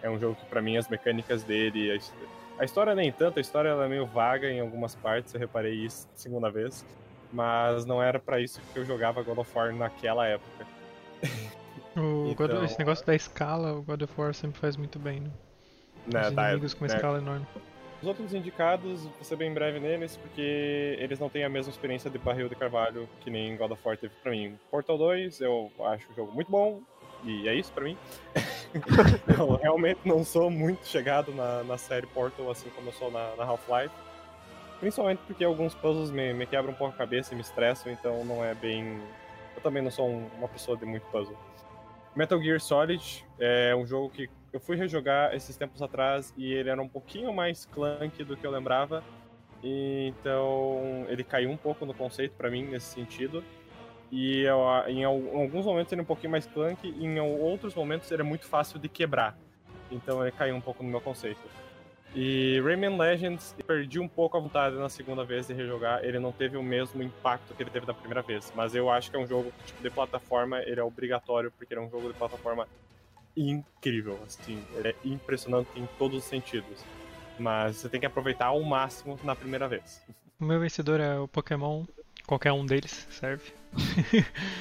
[0.01, 1.91] é um jogo que, para mim, as mecânicas dele,
[2.59, 5.73] a, história nem tanto, a história ela é meio vaga em algumas partes, eu reparei
[5.73, 6.85] isso segunda vez.
[7.31, 10.67] Mas não era para isso que eu jogava God of War naquela época.
[11.97, 15.19] O então, God, esse negócio da escala, o God of War sempre faz muito bem,
[15.19, 15.31] né?
[16.07, 16.95] né Os inimigos com uma né.
[16.95, 17.47] escala enorme.
[18.01, 22.09] Os outros indicados, vou ser bem breve neles, porque eles não têm a mesma experiência
[22.09, 24.57] de barril de carvalho que nem God of War teve pra mim.
[24.71, 26.81] Portal 2, eu acho o jogo muito bom,
[27.23, 27.97] e é isso pra mim.
[29.37, 33.35] eu realmente não sou muito chegado na, na série Portal, assim como eu sou na,
[33.35, 33.93] na Half-Life.
[34.79, 38.23] Principalmente porque alguns puzzles me, me quebram um pouco a cabeça e me estressam, então
[38.23, 39.01] não é bem
[39.59, 41.37] eu também não sou um, uma pessoa de muito puzzle.
[42.15, 46.69] Metal Gear Solid é um jogo que eu fui rejogar esses tempos atrás e ele
[46.69, 49.03] era um pouquinho mais clunk do que eu lembrava.
[49.61, 53.43] Então ele caiu um pouco no conceito para mim nesse sentido.
[54.11, 58.11] E eu, em, alguns momentos ele é um pouquinho mais clunk, e em outros momentos
[58.11, 59.37] ele é muito fácil de quebrar.
[59.91, 61.41] Então ele caiu um pouco no meu conceito.
[62.15, 66.03] E Rayman Legends, perdi um pouco a vontade na segunda vez de rejogar.
[66.03, 68.51] Ele não teve o mesmo impacto que ele teve da primeira vez.
[68.55, 71.81] Mas eu acho que é um jogo tipo, de plataforma, ele é obrigatório, porque ele
[71.81, 72.67] é um jogo de plataforma
[73.37, 74.19] incrível.
[74.25, 76.83] Assim, ele é impressionante em todos os sentidos.
[77.37, 80.03] Mas você tem que aproveitar ao máximo na primeira vez.
[80.39, 81.85] O meu vencedor é o Pokémon.
[82.25, 83.58] Qualquer um deles serve.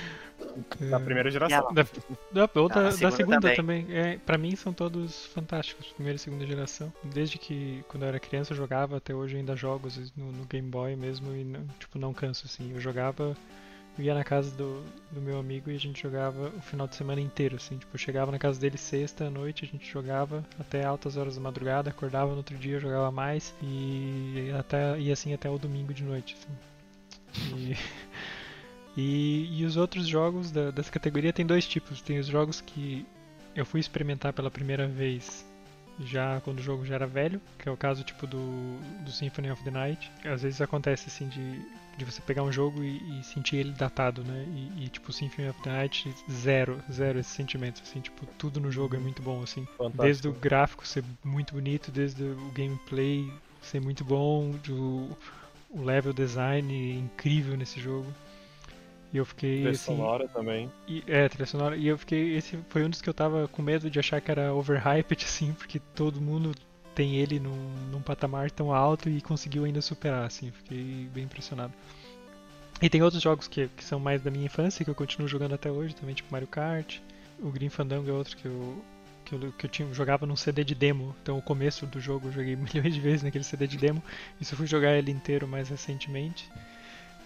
[0.90, 1.72] Da primeira geração.
[1.72, 1.84] Da,
[2.32, 3.84] da, outra, da segunda, da segunda também.
[3.84, 3.96] também.
[3.96, 6.92] É, pra mim são todos fantásticos, primeira e segunda geração.
[7.04, 10.68] Desde que quando eu era criança eu jogava, até hoje ainda jogo no, no Game
[10.68, 12.72] Boy mesmo e não, tipo, não canso assim.
[12.72, 13.36] Eu jogava,
[13.98, 16.96] eu ia na casa do, do meu amigo e a gente jogava o final de
[16.96, 17.78] semana inteiro, assim.
[17.78, 21.36] Tipo, eu chegava na casa dele sexta à noite, a gente jogava até altas horas
[21.36, 25.94] da madrugada, acordava no outro dia, jogava mais e até e assim até o domingo
[25.94, 27.56] de noite, assim.
[27.56, 27.76] E
[29.00, 32.02] E, e os outros jogos da, dessa categoria tem dois tipos.
[32.02, 33.06] Tem os jogos que
[33.54, 35.46] eu fui experimentar pela primeira vez
[36.00, 39.52] já quando o jogo já era velho, que é o caso tipo do, do Symphony
[39.52, 40.10] of the Night.
[40.24, 41.64] Às vezes acontece assim de,
[41.96, 44.44] de você pegar um jogo e, e sentir ele datado, né?
[44.48, 48.70] E, e, tipo Symphony of the Night zero, zero esses sentimentos, assim, tipo tudo no
[48.70, 49.64] jogo é muito bom, assim.
[49.76, 50.02] Fantástico.
[50.02, 55.16] Desde o gráfico ser muito bonito, desde o gameplay ser muito bom, do,
[55.70, 58.12] o level design incrível nesse jogo.
[59.12, 59.56] E eu fiquei.
[59.56, 60.70] Trilha assim, sonora também.
[60.86, 61.76] E, é, trilha sonora.
[61.76, 62.36] E eu fiquei.
[62.36, 65.52] Esse foi um dos que eu tava com medo de achar que era overhyped, assim,
[65.52, 66.54] porque todo mundo
[66.94, 67.56] tem ele num,
[67.90, 70.50] num patamar tão alto e conseguiu ainda superar, assim.
[70.50, 71.72] Fiquei bem impressionado.
[72.80, 75.54] E tem outros jogos que, que são mais da minha infância, que eu continuo jogando
[75.54, 77.00] até hoje também, tipo Mario Kart.
[77.40, 78.84] O Green Fandango é outro que eu,
[79.24, 81.14] que eu, que eu tinha, jogava num CD de demo.
[81.22, 84.02] Então o começo do jogo eu joguei milhões de vezes naquele CD de demo.
[84.40, 86.48] Isso eu fui jogar ele inteiro mais recentemente.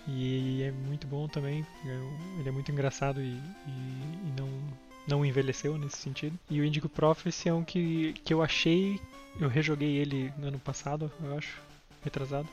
[0.07, 1.65] E é muito bom também.
[1.87, 3.39] É ele é muito engraçado e, e,
[3.69, 4.49] e não,
[5.07, 6.39] não envelheceu nesse sentido.
[6.51, 9.01] E o Indigo Prophecy é um que, que eu achei.
[9.41, 11.61] Eu rejoguei ele no ano passado, eu acho,
[12.03, 12.49] retrasado.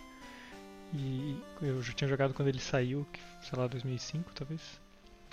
[0.93, 3.05] E eu já tinha jogado quando ele saiu,
[3.41, 4.61] sei lá, 2005 talvez,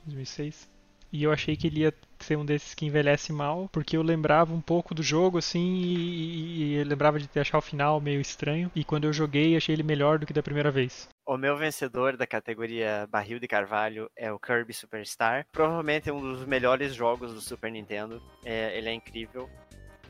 [0.04, 0.68] 2006.
[1.12, 4.52] E eu achei que ele ia ser um desses que envelhece mal, porque eu lembrava
[4.52, 8.70] um pouco do jogo, assim, e, e eu lembrava de achar o final meio estranho.
[8.74, 11.08] E quando eu joguei, achei ele melhor do que da primeira vez.
[11.28, 15.44] O meu vencedor da categoria Barril de Carvalho é o Kirby Superstar.
[15.50, 18.22] Provavelmente um dos melhores jogos do Super Nintendo.
[18.44, 19.50] É, ele é incrível.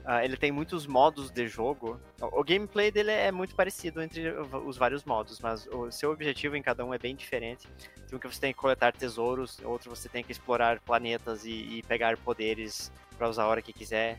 [0.04, 1.98] Uh, ele tem muitos modos de jogo.
[2.20, 6.54] O, o gameplay dele é muito parecido entre os vários modos, mas o seu objetivo
[6.54, 7.66] em cada um é bem diferente.
[8.06, 11.78] Tem um que você tem que coletar tesouros, outro você tem que explorar planetas e,
[11.78, 14.18] e pegar poderes para usar a hora que quiser.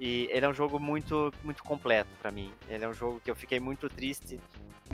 [0.00, 2.50] E ele é um jogo muito, muito completo para mim.
[2.70, 4.40] Ele é um jogo que eu fiquei muito triste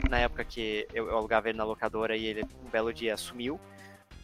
[0.09, 3.59] na época que eu, eu alugava ele na locadora e ele um belo dia sumiu.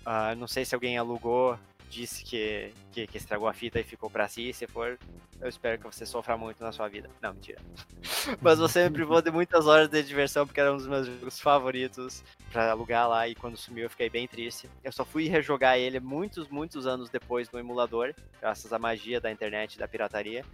[0.02, 1.58] Uh, não sei se alguém alugou
[1.92, 4.98] disse que, que, que, estragou a fita e ficou pra si, se for,
[5.42, 7.10] eu espero que você sofra muito na sua vida.
[7.22, 7.62] Não, mentira.
[8.42, 11.40] Mas você me privou de muitas horas de diversão, porque era um dos meus jogos
[11.40, 14.70] favoritos pra alugar lá, e quando sumiu eu fiquei bem triste.
[14.84, 19.30] Eu só fui rejogar ele muitos, muitos anos depois no emulador, graças à magia da
[19.30, 20.46] internet da pirataria.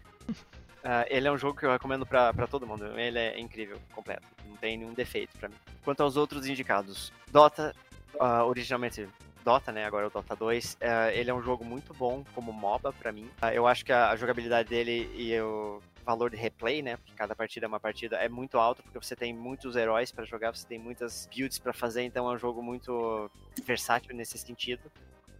[0.87, 2.97] Uh, ele é um jogo que eu recomendo para todo mundo.
[2.97, 4.25] Ele é incrível, completo.
[4.47, 5.55] Não tem nenhum defeito para mim.
[5.83, 7.75] Quanto aos outros indicados, Dota,
[8.15, 9.05] uh, originalmente
[9.43, 9.83] Dota, né?
[9.83, 10.75] Agora é o Dota 2.
[10.75, 13.29] Uh, é, ele é um jogo muito bom como MOBA para mim.
[13.53, 16.95] Eu acho que a, a, jogabilidade dele e o valor de replay, né?
[16.95, 20.23] Porque cada partida é uma partida, é muito alto porque você tem muitos heróis para
[20.23, 23.29] jogar, você tem muitas builds para fazer, então é um jogo muito
[23.65, 24.89] versátil nesse sentido.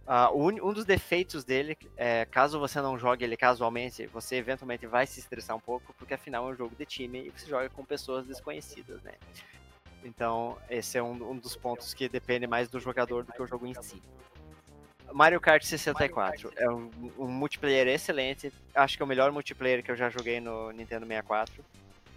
[0.08, 5.06] Uh, um, dos defeitos dele é, caso você não jogue ele casualmente, você eventualmente vai
[5.06, 7.84] se estressar um pouco, porque afinal é um jogo de time e você joga com
[7.84, 9.12] pessoas desconhecidas, né?
[10.02, 13.46] Então, esse é um, um dos pontos que depende mais do jogador do que o
[13.46, 14.02] jogo em si.
[15.12, 18.50] Mario Kart 64 é um, um, multiplayer excelente.
[18.74, 21.60] Acho que é o melhor multiplayer que eu já joguei no Nintendo 64.
[21.60, 21.64] Uh,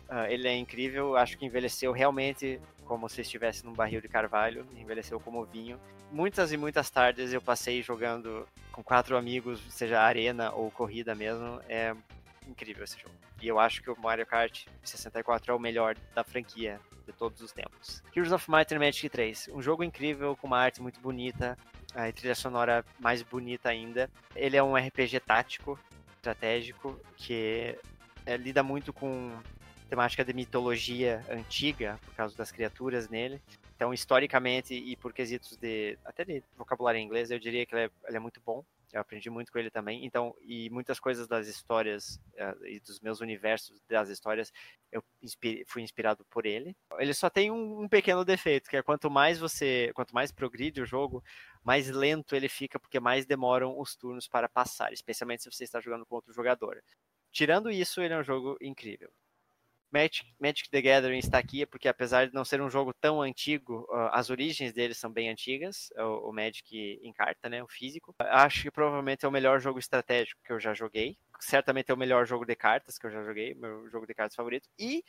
[0.07, 4.65] ah, ele é incrível, acho que envelheceu realmente como se estivesse num barril de carvalho,
[4.77, 5.77] envelheceu como vinho.
[6.11, 11.61] Muitas e muitas tardes eu passei jogando com quatro amigos, seja arena ou corrida mesmo.
[11.69, 11.95] É
[12.45, 13.15] incrível esse jogo.
[13.41, 17.41] E eu acho que o Mario Kart 64 é o melhor da franquia de todos
[17.41, 18.03] os tempos.
[18.13, 21.57] Heroes of Might and Magic 3, um jogo incrível com uma arte muito bonita,
[21.95, 24.09] a trilha sonora mais bonita ainda.
[24.35, 25.79] Ele é um RPG tático,
[26.17, 27.77] estratégico, que
[28.25, 29.31] é, lida muito com
[29.89, 33.41] temática de mitologia antiga, por causa das criaturas nele.
[33.81, 37.85] Então, historicamente e por quesitos de até de vocabulário em inglês, eu diria que ele
[37.85, 38.63] é, ele é muito bom.
[38.93, 40.05] Eu aprendi muito com ele também.
[40.05, 44.53] Então, e muitas coisas das histórias uh, e dos meus universos das histórias,
[44.91, 45.03] eu
[45.65, 46.77] fui inspirado por ele.
[46.99, 50.79] Ele só tem um, um, pequeno defeito, que é quanto mais você, quanto mais progride
[50.79, 51.23] o jogo,
[51.63, 55.81] mais lento ele fica, porque mais demoram os turnos para passar, especialmente se você está
[55.81, 56.83] jogando com outro jogador.
[57.31, 59.11] Tirando isso, ele é um jogo incrível.
[59.91, 63.87] Magic, Magic the Gathering está aqui porque apesar de não ser um jogo tão antigo,
[64.11, 68.15] as origens dele são bem antigas, o, o Magic em carta, né, o físico.
[68.19, 71.17] Acho que provavelmente é o melhor jogo estratégico que eu já joguei.
[71.39, 74.35] Certamente é o melhor jogo de cartas que eu já joguei, meu jogo de cartas
[74.35, 74.69] favorito.
[74.77, 75.03] E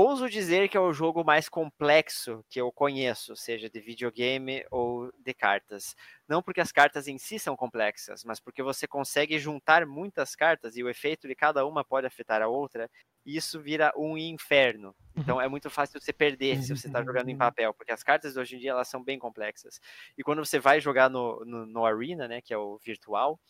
[0.00, 5.10] ouso dizer que é o jogo mais complexo que eu conheço, seja de videogame ou
[5.18, 5.94] de cartas.
[6.28, 10.76] Não porque as cartas em si são complexas, mas porque você consegue juntar muitas cartas
[10.76, 12.90] e o efeito de cada uma pode afetar a outra
[13.26, 14.88] isso vira um inferno.
[14.88, 15.22] Uhum.
[15.22, 17.38] Então é muito fácil você perder se você está jogando em uhum.
[17.38, 19.80] papel, porque as cartas de hoje em dia elas são bem complexas.
[20.16, 23.40] E quando você vai jogar no, no, no Arena, né, que é o virtual,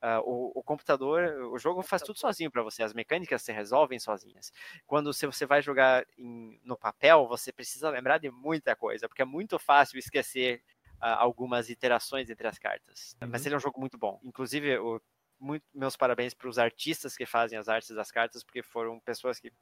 [0.00, 3.98] Uh, o, o, computador, o jogo faz tudo sozinho para você, as mecânicas se resolvem
[3.98, 4.52] sozinhas.
[4.86, 9.22] Quando você, você vai jogar em, no papel, você precisa lembrar de muita coisa, porque
[9.22, 10.62] é muito fácil esquecer
[11.02, 13.16] uh, algumas iterações entre as cartas.
[13.20, 13.28] Uhum.
[13.28, 14.20] Mas ele é um jogo muito bom.
[14.22, 15.00] Inclusive, o
[15.40, 19.38] muito meus parabéns para os artistas que fazem as artes das cartas, porque foram pessoas
[19.38, 19.52] que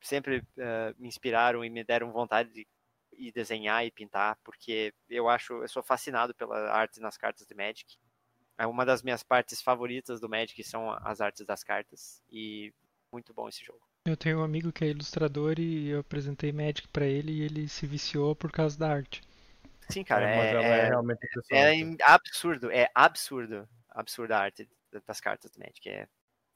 [0.00, 2.66] sempre uh, me inspiraram e me deram vontade de
[3.12, 7.54] ir desenhar e pintar, porque eu acho, eu sou fascinado pela arte nas cartas de
[7.54, 7.98] Magic.
[8.62, 12.72] É uma das minhas partes favoritas do Magic são as artes das cartas e
[13.10, 13.80] muito bom esse jogo.
[14.04, 17.66] Eu tenho um amigo que é ilustrador e eu apresentei Magic para ele e ele
[17.66, 19.20] se viciou por causa da arte.
[19.88, 21.18] Sim, cara, é, é, é, realmente
[21.50, 24.68] é absurdo, é absurdo, absurda a arte
[25.08, 25.88] das cartas do Magic.
[25.88, 26.06] É,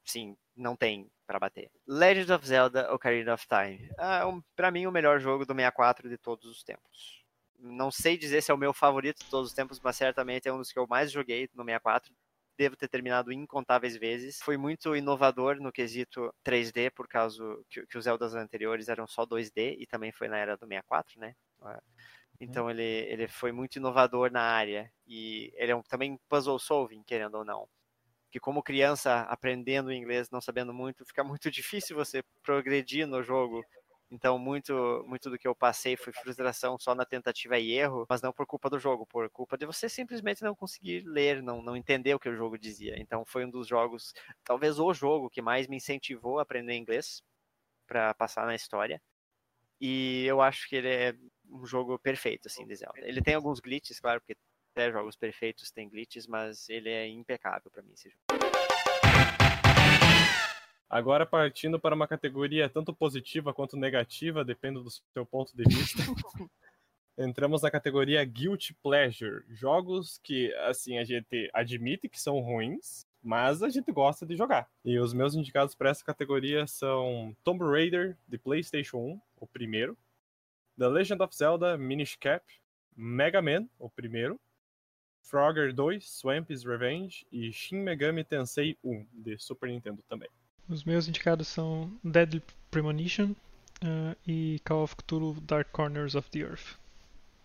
[0.05, 1.73] sim, não tem para bater.
[1.89, 3.91] Legend of Zelda Ocarina of Time.
[3.99, 7.26] É, um, para mim, o melhor jogo do 64 de todos os tempos.
[7.59, 10.53] Não sei dizer se é o meu favorito de todos os tempos, mas certamente é
[10.53, 12.15] um dos que eu mais joguei no 64
[12.59, 14.41] devo ter terminado incontáveis vezes.
[14.41, 19.27] Foi muito inovador no quesito 3D, por causa que, que os Zeldas anteriores eram só
[19.27, 21.35] 2D, e também foi na era do 64, né?
[21.61, 21.77] Uhum.
[22.41, 24.91] Então ele, ele foi muito inovador na área.
[25.07, 27.69] E ele é um, também puzzle solving, querendo ou não
[28.37, 33.65] que como criança aprendendo inglês, não sabendo muito, fica muito difícil você progredir no jogo.
[34.11, 38.23] Então, muito, muito do que eu passei foi frustração só na tentativa e erro, mas
[38.23, 41.77] não por culpa do jogo, por culpa de você simplesmente não conseguir ler, não, não
[41.77, 42.95] entender o que o jogo dizia.
[42.99, 44.15] Então, foi um dos jogos,
[44.45, 47.23] talvez o jogo que mais me incentivou a aprender inglês
[47.87, 49.03] para passar na história.
[49.81, 51.15] E eu acho que ele é
[51.51, 53.01] um jogo perfeito, assim, de Zelda.
[53.01, 54.37] Ele tem alguns glitches, claro, porque
[54.73, 58.46] até jogos perfeitos têm glitches, mas ele é impecável para mim esse jogo.
[60.89, 65.99] Agora partindo para uma categoria tanto positiva quanto negativa, depende do seu ponto de vista.
[67.19, 73.63] Entramos na categoria Guilty Pleasure, jogos que assim a gente admite que são ruins, mas
[73.63, 74.69] a gente gosta de jogar.
[74.85, 79.97] E os meus indicados para essa categoria são Tomb Raider de PlayStation 1, o primeiro,
[80.79, 82.45] The Legend of Zelda Minish Cap,
[82.95, 84.39] Mega Man, o primeiro,
[85.23, 90.29] Frogger 2, Swamp's Revenge e Shin Megami Tensei 1, de Super Nintendo também.
[90.69, 93.31] Os meus indicados são Deadly Premonition
[93.85, 96.77] uh, e Call of Cthulhu Dark Corners of the Earth.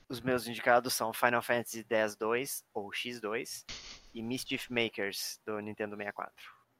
[0.09, 3.63] Os meus indicados são Final Fantasy X-2 ou X2
[4.15, 6.33] e Mischief Makers do Nintendo 64.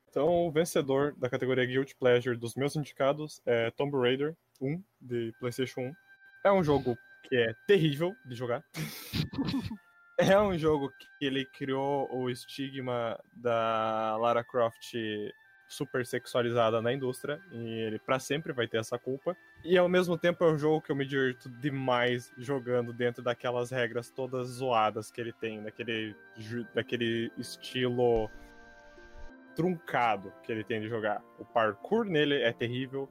[0.10, 5.34] Então, o vencedor da categoria Guilty Pleasure dos meus indicados é Tomb Raider 1 de
[5.40, 5.94] PlayStation 1.
[6.46, 6.98] É um jogo
[7.30, 8.64] que é terrível de jogar.
[10.18, 14.92] é um jogo que ele criou o estigma da Lara Croft
[15.72, 19.36] super sexualizada na indústria e ele para sempre vai ter essa culpa.
[19.64, 23.72] E ao mesmo tempo é um jogo que eu me divirto demais jogando dentro daquelas
[23.72, 26.16] regras todas zoadas que ele tem, daquele,
[26.76, 28.30] daquele estilo
[29.56, 31.24] truncado que ele tem de jogar.
[31.40, 33.10] O parkour nele é terrível,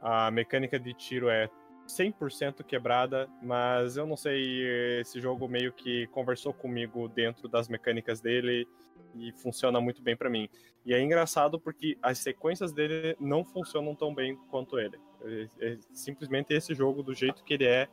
[0.00, 1.48] a mecânica de tiro é
[1.92, 8.20] 100% quebrada, mas eu não sei, esse jogo meio que conversou comigo dentro das mecânicas
[8.20, 8.66] dele
[9.14, 10.48] e funciona muito bem para mim.
[10.84, 14.98] E é engraçado porque as sequências dele não funcionam tão bem quanto ele.
[15.24, 17.88] É, é simplesmente esse jogo, do jeito que ele é,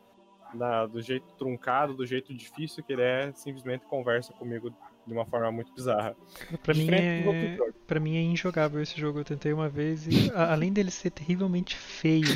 [0.54, 4.74] na, do jeito truncado, do jeito difícil que ele é, simplesmente conversa comigo
[5.10, 6.15] de uma forma muito bizarra.
[6.61, 7.57] Pra mim, é...
[7.88, 9.19] pra mim é injogável esse jogo.
[9.19, 12.27] Eu tentei uma vez e, além dele ser terrivelmente feio,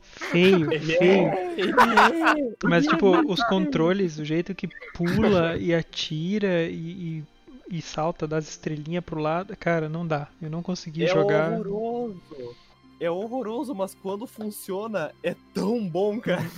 [0.00, 1.28] feio, é, feio.
[1.28, 2.56] É.
[2.66, 7.22] Mas, tipo, os controles, o jeito que pula e atira e,
[7.70, 10.28] e, e salta das estrelinhas pro lado, cara, não dá.
[10.42, 11.52] Eu não consegui é jogar.
[11.52, 12.56] É horroroso.
[13.00, 16.50] É horroroso, mas quando funciona, é tão bom, cara.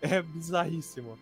[0.00, 1.18] é bizarríssimo.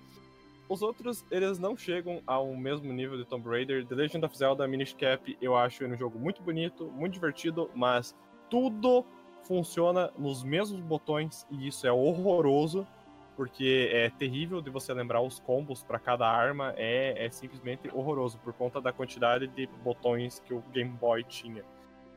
[0.69, 3.87] Os outros, eles não chegam ao mesmo nível de Tomb Raider.
[3.87, 7.71] The Legend of Zelda Minish Cap, eu acho ele um jogo muito bonito, muito divertido,
[7.75, 8.17] mas
[8.51, 9.05] tudo
[9.45, 12.85] funciona nos mesmos botões e isso é horroroso,
[13.37, 18.39] porque é terrível de você lembrar os combos para cada arma, é, é simplesmente horroroso
[18.39, 21.65] por conta da quantidade de botões que o Game Boy tinha.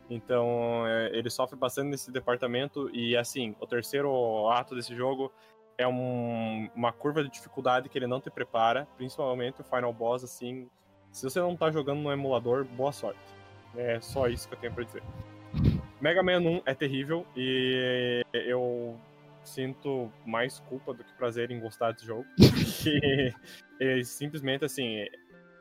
[0.09, 5.31] Então, é, ele sofre bastante nesse departamento e assim, o terceiro ato desse jogo
[5.79, 10.25] é um, uma curva de dificuldade que ele não te prepara, principalmente o Final Boss,
[10.25, 10.69] assim.
[11.09, 13.19] Se você não tá jogando no emulador, boa sorte.
[13.75, 15.01] É só isso que eu tenho pra dizer.
[16.01, 18.99] Mega Man 1 é terrível e eu
[19.41, 22.25] sinto mais culpa do que prazer em gostar desse jogo.
[22.85, 23.33] e,
[23.79, 25.05] e simplesmente assim,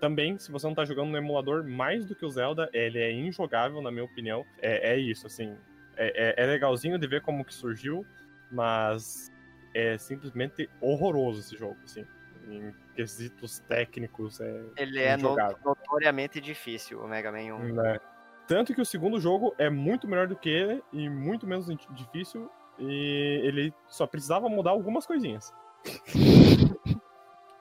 [0.01, 3.13] também, se você não tá jogando no emulador, mais do que o Zelda, ele é
[3.13, 4.45] injogável, na minha opinião.
[4.61, 5.57] É, é isso, assim.
[5.97, 8.05] É, é, é legalzinho de ver como que surgiu,
[8.51, 9.31] mas
[9.79, 12.05] é simplesmente horroroso esse jogo, assim.
[12.49, 14.65] Em quesitos técnicos, é.
[14.77, 17.73] Ele é notoriamente difícil, o Mega Man 1.
[17.75, 18.01] Né?
[18.47, 22.51] Tanto que o segundo jogo é muito melhor do que ele e muito menos difícil.
[22.79, 25.53] E ele só precisava mudar algumas coisinhas.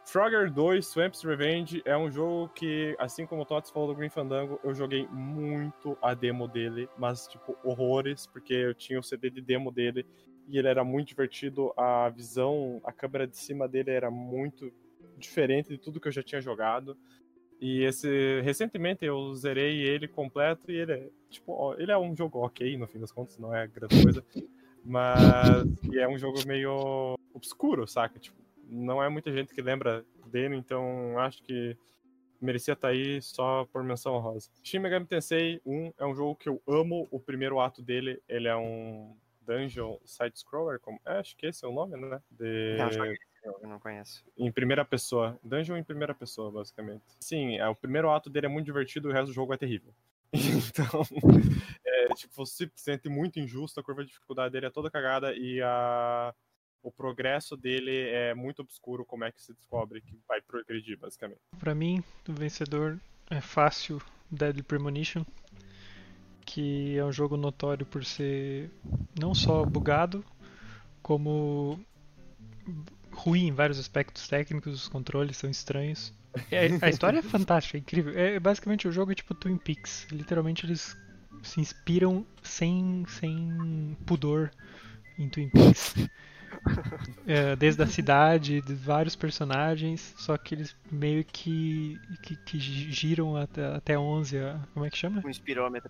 [0.06, 4.10] Frogger 2 Swamp's Revenge é um jogo que, assim como o Tots falou do Green
[4.10, 9.30] Fandango, eu joguei muito a demo dele, mas, tipo, horrores, porque eu tinha o CD
[9.30, 10.06] de demo dele
[10.48, 11.74] e ele era muito divertido.
[11.78, 14.72] A visão, a câmera de cima dele era muito
[15.18, 16.98] diferente de tudo que eu já tinha jogado.
[17.60, 22.40] E esse recentemente eu zerei ele completo e ele é tipo, ele é um jogo
[22.40, 24.24] ok no fim das contas, não é grande coisa,
[24.86, 28.20] mas é um jogo meio obscuro, saca?
[28.20, 28.38] Tipo,
[28.70, 31.76] não é muita gente que lembra dele, então acho que
[32.40, 34.50] merecia estar tá aí só por menção rosa.
[34.64, 38.48] Shin Megami Tensei 1 é um jogo que eu amo o primeiro ato dele, ele
[38.48, 39.16] é um
[39.48, 41.00] dungeon side-scroller, como...
[41.06, 42.22] É, acho que esse é o nome, né?
[42.30, 42.78] De...
[42.78, 44.26] Não, eu não conheço.
[44.38, 45.40] Em primeira pessoa.
[45.44, 47.04] Dungeon em primeira pessoa, basicamente.
[47.20, 49.94] Sim, é, o primeiro ato dele é muito divertido, o resto do jogo é terrível.
[50.34, 51.02] Então,
[51.86, 55.34] é, tipo, você se sente muito injusto, a curva de dificuldade dele é toda cagada
[55.34, 56.36] e a...
[56.84, 61.40] o progresso dele é muito obscuro, como é que se descobre que vai progredir, basicamente.
[61.58, 63.00] Para mim, o vencedor
[63.30, 65.24] é fácil Deadly Premonition
[66.48, 68.72] que é um jogo notório por ser
[69.20, 70.24] não só bugado,
[71.04, 71.78] como
[73.12, 76.14] ruim em vários aspectos técnicos, os controles são estranhos.
[76.82, 78.18] A, história é fantástica, é incrível.
[78.18, 80.08] É basicamente o jogo é tipo Twin Peaks.
[80.10, 80.96] Literalmente eles
[81.44, 84.50] se inspiram sem, sem pudor
[85.20, 85.96] em Twin Peaks.
[87.28, 93.36] é, desde a cidade, de vários personagens, só que eles meio que, que, que giram
[93.36, 94.38] até, até 11,
[94.74, 95.22] como é que chama?
[95.26, 95.90] Um espirômetro.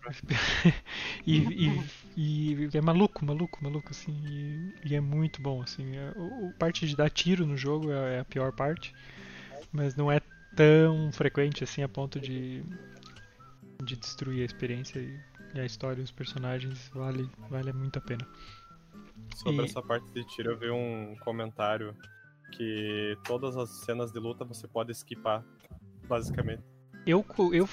[1.26, 5.98] e, e, e, é maluco, maluco, maluco, assim, e, e é muito bom, assim.
[5.98, 8.94] A, é, parte de dar tiro no jogo é, é a pior parte,
[9.72, 10.22] mas não é
[10.56, 12.64] tão frequente assim a ponto de,
[13.84, 15.20] de destruir a experiência e,
[15.54, 18.28] e a história e os personagens vale, vale muito a pena.
[19.36, 19.66] Sobre e...
[19.66, 21.96] essa parte de tiro, eu vi um comentário
[22.52, 25.44] que todas as cenas de luta você pode esquipar,
[26.08, 26.64] basicamente.
[27.06, 27.70] Eu, eu,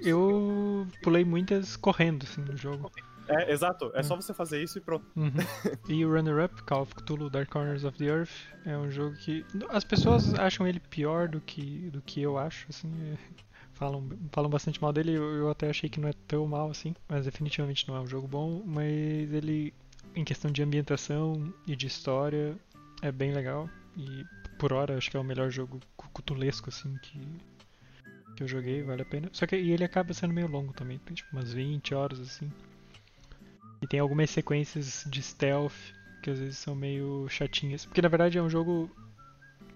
[0.00, 2.90] eu pulei muitas correndo assim, no jogo.
[3.28, 3.90] É, exato.
[3.94, 4.04] É hum.
[4.04, 5.04] só você fazer isso e pronto.
[5.16, 5.32] Uhum.
[5.88, 8.30] e o Runner-Up, Call of Cthulhu Dark Corners of the Earth,
[8.64, 9.44] é um jogo que...
[9.68, 12.90] As pessoas acham ele pior do que, do que eu acho, assim...
[13.12, 13.46] É...
[13.72, 16.94] Falam, falam bastante mal dele, eu, eu até achei que não é tão mal assim,
[17.06, 19.74] mas definitivamente não é um jogo bom, mas ele
[20.16, 22.56] em questão de ambientação e de história,
[23.02, 23.68] é bem legal.
[23.96, 24.24] E
[24.58, 27.20] por hora acho que é o melhor jogo cutulesco assim que,
[28.34, 29.28] que eu joguei, vale a pena.
[29.32, 32.50] Só que ele acaba sendo meio longo também, tem tipo umas 20 horas assim.
[33.82, 35.74] E tem algumas sequências de stealth
[36.22, 37.84] que às vezes são meio chatinhas.
[37.84, 38.90] Porque na verdade é um jogo.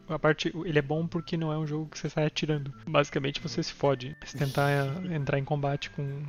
[0.09, 0.53] A parte.
[0.65, 2.73] Ele é bom porque não é um jogo que você sai atirando.
[2.89, 4.71] Basicamente você se fode se tentar
[5.13, 6.25] entrar em combate com,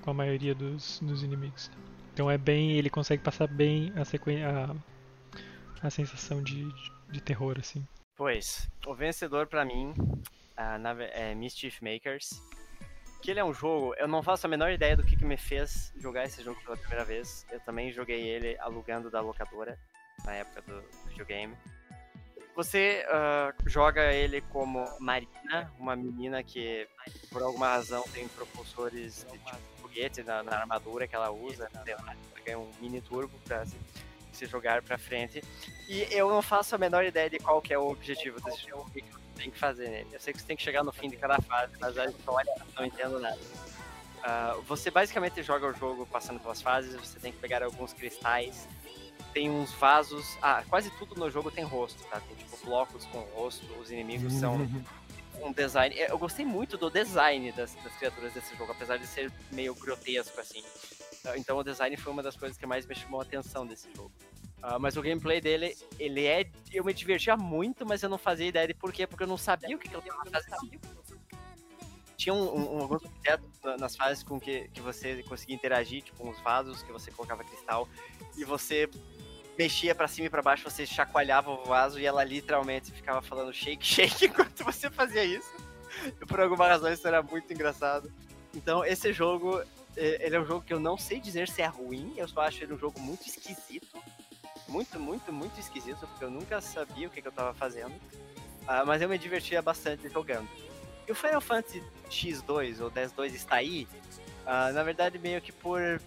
[0.00, 1.70] com a maioria dos, dos inimigos.
[2.12, 6.68] Então é bem, ele consegue passar bem a sequência, a, a sensação de,
[7.10, 7.86] de, terror assim.
[8.16, 9.94] Pois, o vencedor para mim
[11.12, 12.30] é Mischief Makers.
[13.22, 15.36] Que ele é um jogo, eu não faço a menor ideia do que, que me
[15.36, 17.46] fez jogar esse jogo pela primeira vez.
[17.50, 19.78] Eu também joguei ele alugando da locadora
[20.24, 21.56] na época do videogame.
[22.54, 26.86] Você uh, joga ele como Marina, uma menina que
[27.30, 32.16] por alguma razão tem propulsores de tipo, foguete na, na, armadura que ela usa, ela
[32.44, 33.76] ganha um mini turbo pra se,
[34.32, 35.44] se, jogar pra frente.
[35.88, 38.86] E eu não faço a menor ideia de qual que é o objetivo desse jogo,
[38.88, 39.04] o que
[39.36, 40.08] tem que fazer nele.
[40.12, 42.52] Eu sei que você tem que chegar no fim de cada fase, mas a história
[42.74, 43.38] não entendo nada.
[43.38, 48.66] Uh, você basicamente joga o jogo passando pelas fases, você tem que pegar alguns cristais
[49.32, 50.36] tem uns vasos.
[50.42, 52.20] Ah, quase tudo no jogo tem rosto, tá?
[52.20, 54.68] Tem tipo blocos com rosto, os inimigos são
[55.42, 55.94] um design.
[55.98, 60.40] Eu gostei muito do design das, das criaturas desse jogo, apesar de ser meio grotesco,
[60.40, 60.62] assim.
[61.36, 64.12] Então o design foi uma das coisas que mais me chamou a atenção desse jogo.
[64.62, 66.48] Uh, mas o gameplay dele, ele é.
[66.72, 69.36] Eu me divertia muito, mas eu não fazia ideia de por quê, porque eu não
[69.36, 70.80] sabia o que, que eu tava fazendo.
[72.16, 73.48] Tinha um, um, alguns objetos
[73.80, 77.88] nas fases com que, que você conseguia interagir, tipo uns vasos que você colocava cristal,
[78.36, 78.88] e você
[79.58, 83.52] mexia para cima e para baixo, você chacoalhava o vaso e ela literalmente ficava falando
[83.52, 85.50] shake, shake enquanto você fazia isso.
[86.20, 88.12] E por alguma razão isso era muito engraçado.
[88.54, 89.62] Então esse jogo,
[89.96, 92.62] ele é um jogo que eu não sei dizer se é ruim, eu só acho
[92.64, 94.02] ele um jogo muito esquisito
[94.72, 97.92] muito, muito, muito esquisito, porque eu nunca sabia o que, que eu tava fazendo.
[98.62, 100.48] Uh, mas eu me divertia bastante jogando.
[101.06, 103.86] E o Final Fantasy X2 ou 10.2 está aí,
[104.46, 106.00] uh, na verdade, meio que por.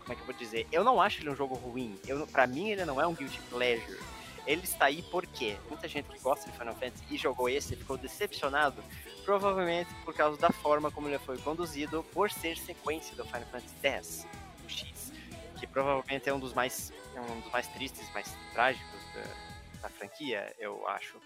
[0.00, 0.66] Como é que eu vou dizer?
[0.70, 1.98] Eu não acho ele um jogo ruim.
[2.06, 3.98] Eu, pra mim, ele não é um guilty pleasure.
[4.46, 7.96] Ele está aí porque muita gente que gosta de Final Fantasy e jogou esse ficou
[7.96, 8.82] decepcionado,
[9.24, 13.74] provavelmente por causa da forma como ele foi conduzido, por ser sequência do Final Fantasy
[13.82, 14.26] X,
[14.64, 15.12] o X,
[15.58, 19.88] que provavelmente é um dos mais é um dos mais tristes, mais trágicos da, da
[19.88, 21.16] franquia, eu acho.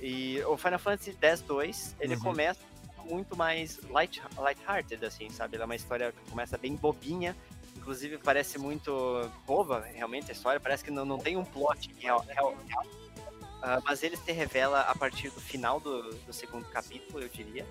[0.00, 2.20] E o Final Fantasy X-2, ele uhum.
[2.22, 2.60] começa
[3.04, 5.56] muito mais light, light-hearted, assim, sabe?
[5.56, 7.36] Ele é uma história que começa bem bobinha,
[7.84, 12.20] inclusive parece muito boba, realmente, a história, parece que não, não tem um plot real,
[12.20, 12.84] real, real.
[12.84, 17.64] Uh, mas ele se revela a partir do final do, do segundo capítulo, eu diria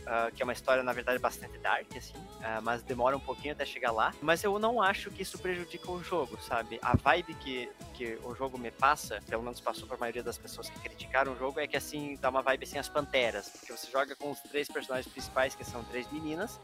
[0.00, 3.52] uh, que é uma história, na verdade, bastante dark, assim, uh, mas demora um pouquinho
[3.52, 4.12] até chegar lá.
[4.20, 6.80] Mas eu não acho que isso prejudica o jogo, sabe?
[6.82, 10.36] A vibe que, que o jogo me passa, pelo menos passou para a maioria das
[10.36, 13.72] pessoas que criticaram o jogo, é que, assim, dá uma vibe, assim, as panteras, porque
[13.72, 16.58] você joga com os três personagens principais, que são três meninas,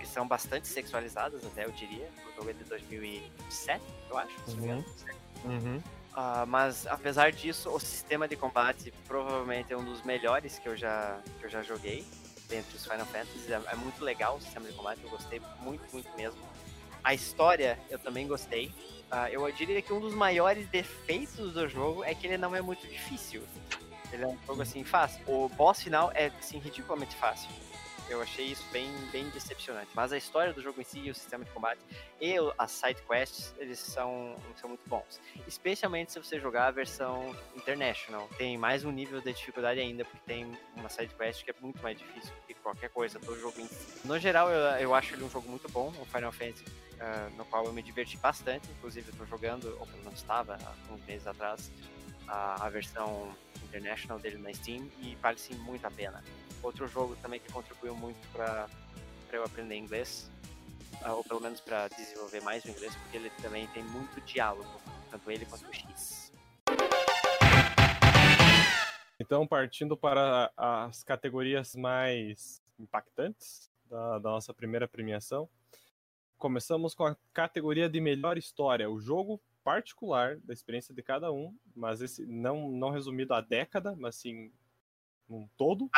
[0.00, 2.08] que são bastante sexualizadas, até eu diria.
[2.32, 4.84] O jogo é de 2007, eu acho, se não me engano.
[5.44, 5.76] Uhum.
[5.76, 10.76] Uh, mas apesar disso, o sistema de combate provavelmente é um dos melhores que eu
[10.76, 12.04] já, que eu já joguei
[12.48, 13.52] dentre os Final Fantasy.
[13.52, 16.40] É, é, muito legal o sistema de combate, eu gostei muito, muito mesmo.
[17.04, 18.66] A história eu também gostei.
[19.12, 22.60] Uh, eu diria que um dos maiores defeitos do jogo é que ele não é
[22.60, 23.42] muito difícil.
[24.12, 25.22] Ele é um jogo assim fácil.
[25.26, 27.50] O boss final é assim ridiculamente fácil.
[28.10, 29.88] Eu achei isso bem, bem decepcionante.
[29.94, 31.80] Mas a história do jogo em si, o sistema de combate
[32.20, 35.20] e as side quests, eles são, são muito bons.
[35.46, 38.28] Especialmente se você jogar a versão International.
[38.36, 41.80] Tem mais um nível de dificuldade ainda, porque tem uma side quest que é muito
[41.82, 44.06] mais difícil que qualquer coisa do jogo em si.
[44.06, 47.44] No geral, eu, eu acho ele um jogo muito bom, o Final Fantasy, uh, no
[47.44, 48.68] qual eu me diverti bastante.
[48.72, 51.70] Inclusive, eu tô jogando, ou pelo menos estava, há uns meses atrás,
[52.26, 53.34] a, a versão
[53.64, 56.24] International dele na Steam e vale sim muito a pena.
[56.62, 58.68] Outro jogo também que contribuiu muito para
[59.32, 60.30] eu aprender inglês,
[61.02, 64.68] ah, ou pelo menos para desenvolver mais o inglês, porque ele também tem muito diálogo,
[65.10, 66.32] tanto ele quanto o X.
[69.18, 75.48] Então, partindo para as categorias mais impactantes da, da nossa primeira premiação,
[76.36, 81.56] começamos com a categoria de melhor história, o jogo particular da experiência de cada um,
[81.74, 84.52] mas esse não, não resumido a década, mas sim
[85.28, 85.88] um todo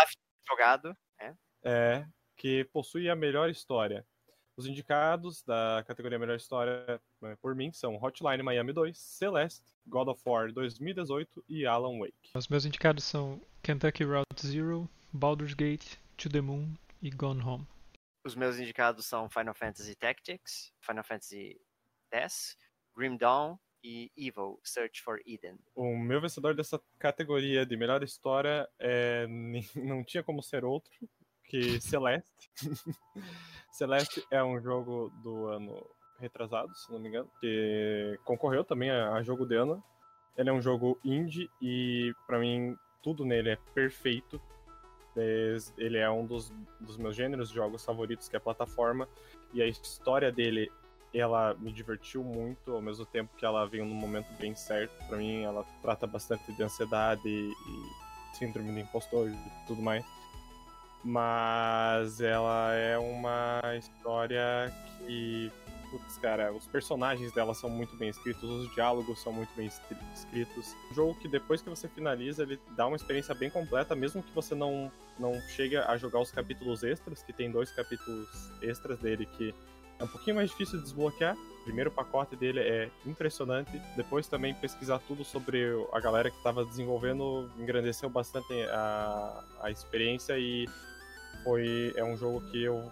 [0.48, 1.36] jogado, né?
[1.64, 2.06] É,
[2.36, 4.06] que possui a melhor história.
[4.56, 10.08] Os indicados da categoria Melhor História, né, por mim, são Hotline Miami 2, Celeste, God
[10.08, 12.32] of War 2018 e Alan Wake.
[12.34, 17.66] Os meus indicados são Kentucky Route Zero, Baldur's Gate, To the Moon e Gone Home.
[18.26, 21.58] Os meus indicados são Final Fantasy Tactics, Final Fantasy
[22.12, 22.56] X,
[22.94, 25.58] Grim Dawn e Evil, Search for Eden.
[25.74, 29.26] O meu vencedor dessa categoria de melhor história é...
[29.76, 30.90] não tinha como ser outro
[31.52, 32.50] que Celeste.
[33.70, 35.86] Celeste é um jogo do ano
[36.18, 39.82] retrasado, se não me engano, que concorreu também a, jogo de ano.
[40.36, 44.40] Ele é um jogo indie e para mim tudo nele é perfeito.
[45.76, 46.50] Ele é um dos,
[46.80, 49.06] dos meus gêneros de jogos favoritos, que é plataforma,
[49.52, 50.72] e a história dele
[51.18, 54.92] ela me divertiu muito, ao mesmo tempo que ela veio num momento bem certo.
[55.06, 57.52] para mim, ela trata bastante de ansiedade e,
[58.38, 60.04] síndrome do impostor e tudo mais.
[61.04, 65.50] Mas ela é uma história que,
[65.90, 69.66] putz, cara, os personagens dela são muito bem escritos, os diálogos são muito bem
[70.14, 70.74] escritos.
[70.90, 74.32] Um jogo que depois que você finaliza, ele dá uma experiência bem completa, mesmo que
[74.32, 78.28] você não, não chegue a jogar os capítulos extras, que tem dois capítulos
[78.62, 79.52] extras dele que
[80.02, 81.36] é um pouquinho mais difícil de desbloquear.
[81.60, 83.70] O primeiro pacote dele é impressionante.
[83.96, 90.36] Depois também pesquisar tudo sobre a galera que estava desenvolvendo engrandeceu bastante a, a experiência
[90.36, 90.68] e
[91.44, 92.90] foi é um jogo que eu,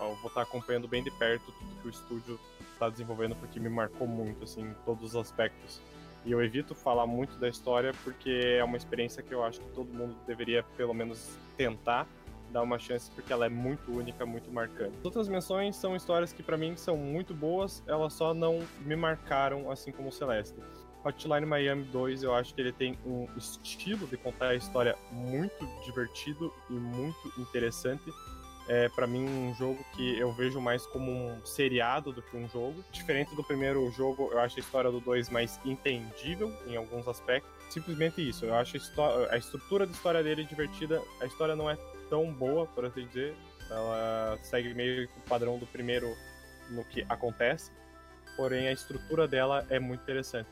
[0.00, 2.40] eu vou estar tá acompanhando bem de perto tudo que o estúdio
[2.72, 5.80] está desenvolvendo porque me marcou muito assim em todos os aspectos.
[6.24, 9.68] E eu evito falar muito da história porque é uma experiência que eu acho que
[9.70, 12.06] todo mundo deveria pelo menos tentar
[12.52, 14.96] dar uma chance porque ela é muito única, muito marcante.
[14.98, 18.94] As outras menções são histórias que para mim são muito boas, elas só não me
[18.94, 20.54] marcaram assim como o Celeste.
[21.04, 25.66] Hotline Miami 2, eu acho que ele tem um estilo de contar a história muito
[25.84, 28.04] divertido e muito interessante.
[28.68, 32.48] É para mim um jogo que eu vejo mais como um seriado do que um
[32.48, 32.84] jogo.
[32.92, 37.50] Diferente do primeiro jogo, eu acho a história do 2 mais entendível em alguns aspectos.
[37.70, 41.02] Simplesmente isso, eu acho a, a estrutura da história dele divertida.
[41.20, 41.76] A história não é
[42.12, 43.34] tão boa, por assim dizer.
[43.70, 46.14] Ela segue meio que o padrão do primeiro
[46.68, 47.72] no que acontece.
[48.36, 50.50] Porém, a estrutura dela é muito interessante.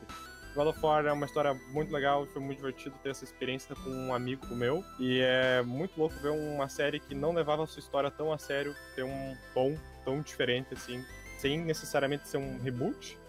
[0.55, 3.91] God of War é uma história muito legal, foi muito divertido ter essa experiência com
[3.91, 4.83] um amigo meu.
[4.99, 8.39] E é muito louco ver uma série que não levava a sua história tão a
[8.39, 11.05] sério, ter um tom tão diferente assim,
[11.37, 13.19] sem necessariamente ser um reboot,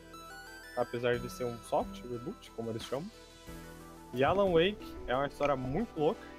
[0.75, 3.11] apesar de ser um soft reboot, como eles chamam.
[4.15, 6.32] E Alan Wake é uma história muito louca.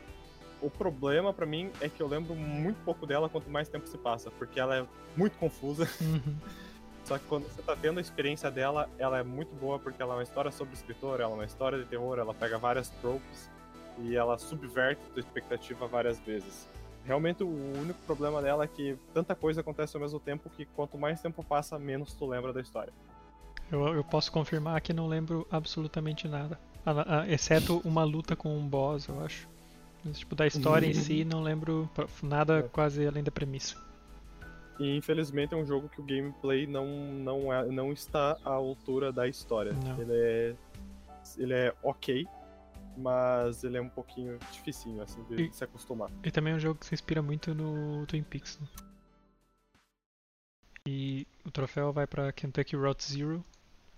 [0.64, 3.98] O problema para mim é que eu lembro muito pouco dela quanto mais tempo se
[3.98, 4.86] passa, porque ela é
[5.16, 5.88] muito confusa.
[6.02, 6.36] Uhum.
[7.04, 10.14] Só que quando você tá tendo a experiência dela, ela é muito boa porque ela
[10.14, 13.50] é uma história sobre escritor, ela é uma história de terror, ela pega várias tropes
[14.00, 16.68] e ela subverte a tua expectativa várias vezes.
[17.04, 20.98] Realmente o único problema dela é que tanta coisa acontece ao mesmo tempo que quanto
[20.98, 22.94] mais tempo passa, menos tu lembra da história.
[23.70, 26.58] Eu, eu posso confirmar que não lembro absolutamente nada.
[27.28, 29.53] exceto uma luta com um boss, eu acho.
[30.04, 31.90] Mas, tipo, da história em si, não lembro
[32.22, 32.64] nada é.
[32.64, 33.76] quase além da premissa.
[34.80, 39.12] E infelizmente é um jogo que o gameplay não, não, é, não está à altura
[39.12, 39.74] da história.
[39.74, 40.02] Não.
[40.02, 40.56] Ele é.
[41.38, 42.28] Ele é ok,
[42.98, 46.10] mas ele é um pouquinho dificinho, assim, de e, se acostumar.
[46.22, 48.60] E também é um jogo que se inspira muito no Twin Peaks.
[48.60, 48.68] Né?
[50.86, 53.44] E o troféu vai para Kentucky Route Zero,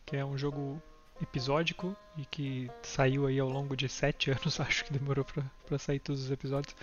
[0.05, 0.79] que é um jogo
[1.21, 5.25] episódico e que saiu aí ao longo de sete anos, acho que demorou
[5.65, 6.75] para sair todos os episódios.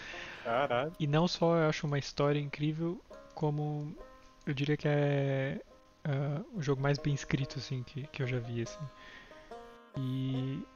[0.45, 0.93] Caralho.
[0.99, 3.01] E não só eu acho uma história incrível,
[3.35, 3.95] como
[4.47, 5.61] eu diria que é
[6.07, 8.85] uh, o jogo mais bem escrito assim que, que eu já vi assim.
[9.97, 10.67] E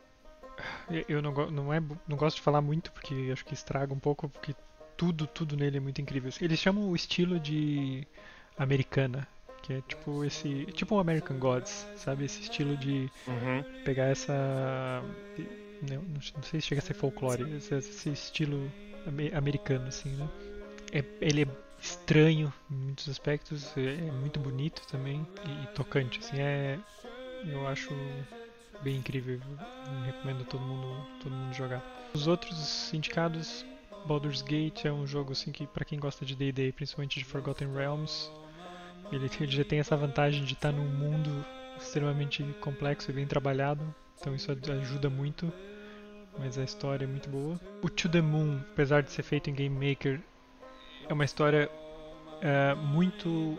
[1.08, 4.28] eu não, não, é, não gosto de falar muito porque acho que estraga um pouco
[4.28, 4.54] porque
[4.96, 6.30] tudo tudo nele é muito incrível.
[6.40, 8.06] Eles chamam o estilo de
[8.58, 9.28] americana,
[9.66, 13.64] que é tipo esse tipo um American Gods, sabe esse estilo de uhum.
[13.84, 15.02] pegar essa
[15.82, 18.70] não, não, sei se chega a ser folclore, esse, esse estilo
[19.34, 20.28] americano assim, né?
[20.92, 21.48] É, ele é
[21.80, 26.78] estranho em muitos aspectos, é, é muito bonito também e, e, tocante, assim, é
[27.44, 27.90] eu acho
[28.82, 29.40] bem incrível,
[30.04, 31.84] recomendo todo mundo todo mundo jogar.
[32.14, 33.66] Os outros indicados,
[34.06, 37.72] Baldur's Gate é um jogo assim que para quem gosta de D&D, principalmente de Forgotten
[37.74, 38.30] Realms,
[39.12, 41.44] ele, ele já tem essa vantagem de estar num mundo
[41.78, 43.82] extremamente complexo e bem trabalhado,
[44.18, 45.52] então isso ajuda muito
[46.38, 47.58] mas a história é muito boa.
[47.82, 50.20] O To The Moon, apesar de ser feito em Game Maker,
[51.08, 51.70] é uma história
[52.40, 53.58] é, muito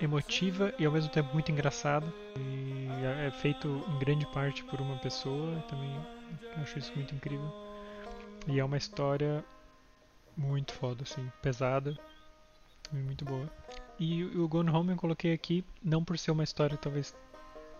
[0.00, 2.06] emotiva e ao mesmo tempo muito engraçada.
[2.36, 5.94] E é, é feito em grande parte por uma pessoa, também
[6.56, 7.52] acho isso muito incrível.
[8.48, 9.44] E é uma história
[10.36, 11.96] muito foda, assim, pesada
[12.92, 13.48] e muito boa.
[13.98, 17.14] E o Gone Home eu coloquei aqui não por ser uma história talvez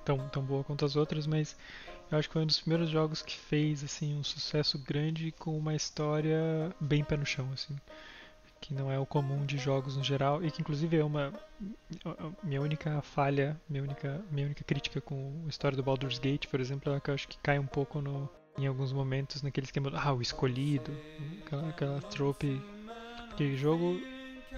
[0.05, 1.56] tão, tão boa quanto as outras, mas
[2.10, 5.56] eu acho que foi um dos primeiros jogos que fez assim um sucesso grande com
[5.56, 7.76] uma história bem pé no chão, assim
[8.60, 11.32] que não é o comum de jogos no geral e que inclusive é uma
[12.43, 16.60] minha única falha, minha única minha única crítica com a história do Baldur's Gate, por
[16.60, 18.28] exemplo, é que eu acho que cai um pouco no
[18.59, 20.90] em alguns momentos naquele esquema ah, o escolhido,
[21.44, 22.60] aquela, aquela trope,
[23.28, 24.01] porque jogo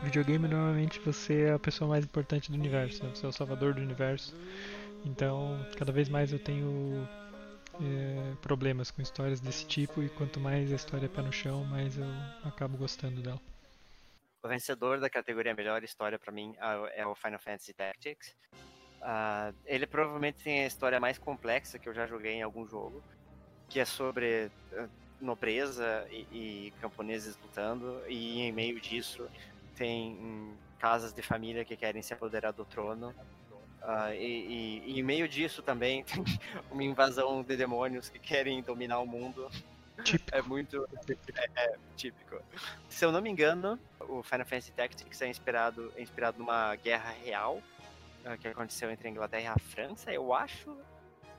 [0.03, 3.11] videogame normalmente você é a pessoa mais importante do universo, né?
[3.15, 4.35] você é o salvador do universo.
[5.05, 7.09] Então, cada vez mais eu tenho
[7.81, 11.65] é, problemas com histórias desse tipo e quanto mais a história é pé no chão,
[11.65, 12.07] mais eu
[12.45, 13.41] acabo gostando dela.
[14.43, 16.55] O vencedor da categoria Melhor História para mim
[16.95, 18.35] é o Final Fantasy Tactics.
[19.01, 23.03] Uh, ele provavelmente tem a história mais complexa que eu já joguei em algum jogo,
[23.69, 24.89] que é sobre uh,
[25.21, 29.29] nobreza e, e, camponeses lutando, e em meio disso
[29.79, 33.15] tem casas de família que querem se apoderar do trono.
[33.81, 36.25] Uh, e, e, e, em meio disso também tem
[36.71, 39.49] uma invasão de demônios que querem dominar o mundo.
[40.05, 40.37] Típico.
[40.37, 40.89] É muito
[41.37, 42.41] é, é, típico.
[42.89, 47.15] Se eu não me engano, o Final Fantasy Tactics é inspirado, é inspirado numa guerra
[47.25, 47.61] real
[48.25, 50.77] uh, que aconteceu entre a Inglaterra e a França, eu acho.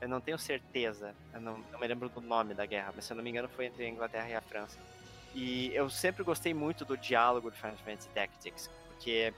[0.00, 3.12] Eu não tenho certeza, eu não, não me lembro do nome da guerra, mas se
[3.12, 4.78] eu não me engano foi entre a Inglaterra e a França.
[5.34, 9.32] E eu sempre gostei muito do diálogo do Final Fantasy Tactics, porque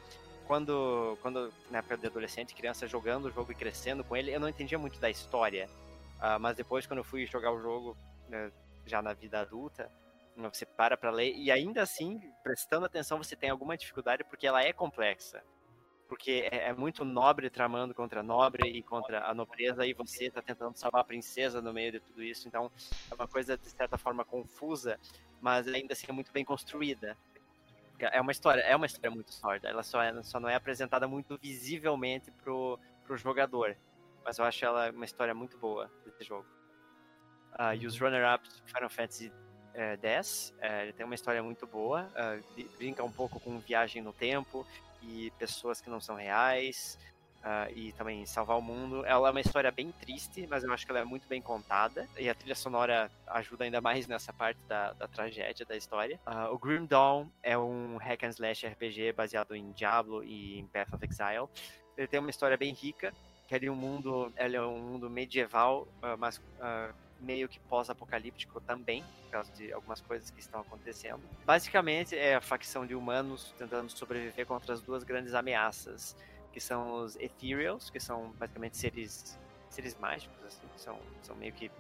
[0.47, 4.41] quando, quando na época de adolescente, criança jogando o jogo e crescendo com ele, eu
[4.41, 5.69] não entendia muito da história
[6.23, 7.97] Uh, mas depois, quando eu fui jogar o jogo,
[8.29, 8.53] né,
[8.87, 9.91] já na vida adulta,
[10.37, 14.63] você para para ler e ainda assim, prestando atenção, você tem alguma dificuldade porque ela
[14.63, 15.43] é complexa.
[16.13, 20.43] Porque é, é muito nobre tramando contra nobre e contra a nobreza e você está
[20.43, 22.47] tentando salvar a princesa no meio de tudo isso.
[22.47, 22.71] Então,
[23.11, 25.01] é uma coisa de certa forma confusa,
[25.41, 27.17] mas ainda assim é muito bem construída.
[27.99, 29.71] É uma história, é uma história muito sólida.
[29.71, 33.75] Ela só, é, só não é apresentada muito visivelmente pro, pro jogador.
[34.23, 36.47] Mas eu acho ela uma história muito boa desse jogo.
[37.55, 38.09] Uh, e os uhum.
[38.09, 39.33] runner-ups Final Fantasy
[39.73, 44.03] é, 10, é, ele tem uma história muito boa, uh, brinca um pouco com viagem
[44.03, 44.67] no tempo
[45.03, 46.99] e pessoas que não são reais,
[47.43, 49.05] uh, e também salvar o mundo.
[49.05, 52.09] Ela é uma história bem triste, mas eu acho que ela é muito bem contada,
[52.19, 56.21] e a trilha sonora ajuda ainda mais nessa parte da, da tragédia da história.
[56.27, 60.67] Uh, o Grim Dawn é um hack and slash RPG baseado em Diablo e em
[60.67, 61.49] Path of Exile.
[61.97, 63.13] Ele tem uma história bem rica,
[63.47, 65.87] que é um mundo, ele é um mundo medieval,
[66.19, 66.41] mas
[67.23, 71.21] meio que pós-apocalíptico também, por causa de algumas coisas que estão acontecendo.
[71.45, 76.17] Basicamente, é a facção de humanos tentando sobreviver contra as duas grandes ameaças,
[76.53, 79.39] que são os Ethereals, que são basicamente seres,
[79.71, 81.71] seres mágicos, assim, são, são meio que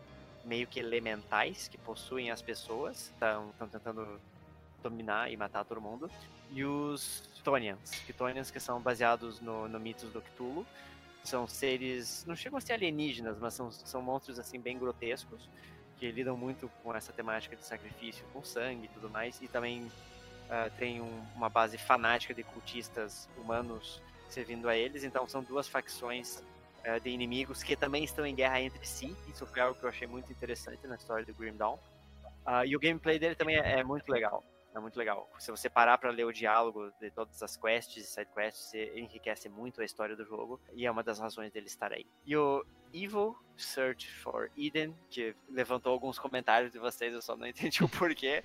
[0.45, 4.21] meio que elementais que possuem as pessoas, estão tentando
[4.83, 6.11] dominar e matar todo mundo.
[6.51, 10.67] E os Tonians, que que são baseados no, no mitos do Cthulhu,
[11.25, 15.49] são seres, não chegam a ser alienígenas, mas são, são monstros assim bem grotescos,
[15.99, 19.83] que lidam muito com essa temática de sacrifício com sangue e tudo mais, e também
[19.83, 25.69] uh, tem um, uma base fanática de cultistas humanos servindo a eles, então são duas
[25.69, 26.43] facções
[26.85, 29.89] uh, de inimigos que também estão em guerra entre si, isso foi algo que eu
[29.89, 31.79] achei muito interessante na história do Grim Dawn.
[32.45, 34.43] Uh, e o gameplay dele também é, é muito legal.
[34.75, 35.31] É muito legal.
[35.39, 39.49] Se você parar para ler o diálogo de todas as quests e sidequests, você enriquece
[39.49, 40.59] muito a história do jogo.
[40.73, 42.07] E é uma das razões dele estar aí.
[42.25, 47.47] E o Evil Search for Eden, que levantou alguns comentários de vocês, eu só não
[47.49, 48.43] entendi o porquê.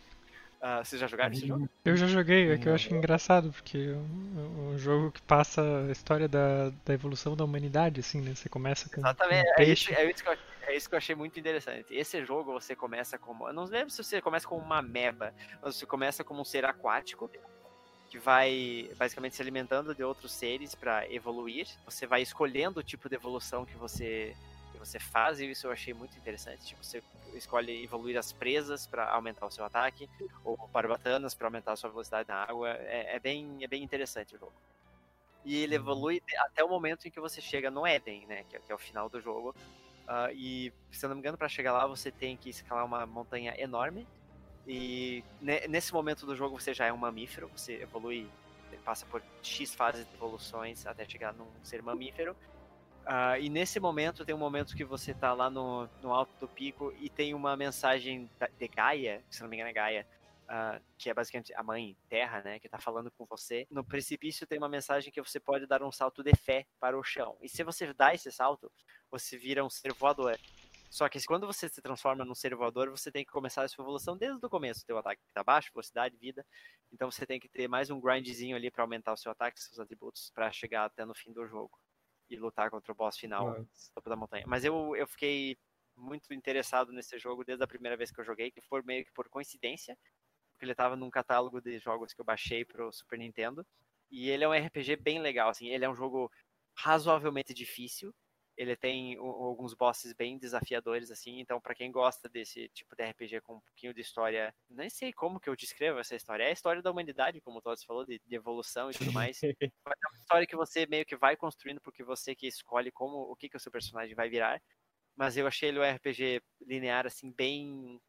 [0.58, 1.70] Uh, vocês já jogaram esse jogo?
[1.86, 5.62] Eu já joguei, é que eu acho engraçado, porque é um, um jogo que passa
[5.88, 8.34] a história da, da evolução da humanidade, assim, né?
[8.34, 9.94] Você começa com Exatamente, um peixe.
[9.94, 10.38] É isso, é, isso que eu,
[10.68, 11.96] é isso que eu achei muito interessante.
[11.96, 13.48] Esse jogo você começa como.
[13.48, 16.66] Eu não lembro se você começa como uma meba, mas você começa como um ser
[16.66, 17.30] aquático
[18.10, 21.68] que vai basicamente se alimentando de outros seres para evoluir.
[21.86, 24.36] Você vai escolhendo o tipo de evolução que você
[24.72, 26.66] que você faz, e isso eu achei muito interessante.
[26.68, 27.02] Tipo, você
[27.34, 30.10] escolhe evoluir as presas para aumentar o seu ataque,
[30.44, 32.70] ou barbatanas para aumentar a sua velocidade na água.
[32.70, 34.54] É, é, bem, é bem interessante o jogo.
[35.44, 35.82] E ele uhum.
[35.82, 38.44] evolui até o momento em que você chega no Éden, né?
[38.50, 39.56] Que é, que é o final do jogo.
[40.08, 43.06] Uh, e, se eu não me engano, para chegar lá você tem que escalar uma
[43.06, 44.08] montanha enorme.
[44.66, 48.28] E nesse momento do jogo você já é um mamífero, você evolui,
[48.84, 52.36] passa por X fases de evoluções até chegar num ser mamífero.
[53.06, 56.48] Uh, e nesse momento tem um momento que você tá lá no, no alto do
[56.48, 58.30] pico e tem uma mensagem
[58.60, 60.08] de Gaia, se não me engano é Gaia,
[60.48, 63.68] uh, que é basicamente a mãe terra, né, que tá falando com você.
[63.70, 67.04] No precipício tem uma mensagem que você pode dar um salto de fé para o
[67.04, 67.38] chão.
[67.42, 68.72] E se você dá esse salto,
[69.10, 70.38] você vira um ser voador.
[70.90, 73.84] Só que quando você se transforma num ser voador, você tem que começar a sua
[73.84, 74.86] evolução desde o começo.
[74.86, 76.46] Teu ataque tá baixo, velocidade, vida.
[76.92, 79.80] Então você tem que ter mais um grindzinho ali para aumentar o seu ataque, seus
[79.80, 81.78] atributos, para chegar até no fim do jogo
[82.30, 84.46] e lutar contra o boss final no topo da montanha.
[84.48, 85.58] Mas eu, eu fiquei
[85.98, 89.12] muito interessado nesse jogo desde a primeira vez que eu joguei, que foi meio que
[89.12, 89.98] por coincidência,
[90.58, 93.64] porque ele estava num catálogo de jogos que eu baixei pro Super Nintendo.
[94.10, 96.32] E ele é um RPG bem legal, assim, ele é um jogo
[96.76, 98.14] razoavelmente difícil,
[98.56, 103.42] ele tem alguns bosses bem desafiadores, assim, então para quem gosta desse tipo de RPG
[103.42, 106.54] com um pouquinho de história, nem sei como que eu descrevo essa história, é a
[106.54, 109.44] história da humanidade, como o Todd falou, de, de, evolução e tudo mais.
[109.44, 109.54] é
[109.84, 113.50] uma história que você meio que vai construindo porque você que escolhe como, o que,
[113.50, 114.62] que o seu personagem vai virar,
[115.18, 118.00] mas eu achei ele um RPG linear, assim, bem,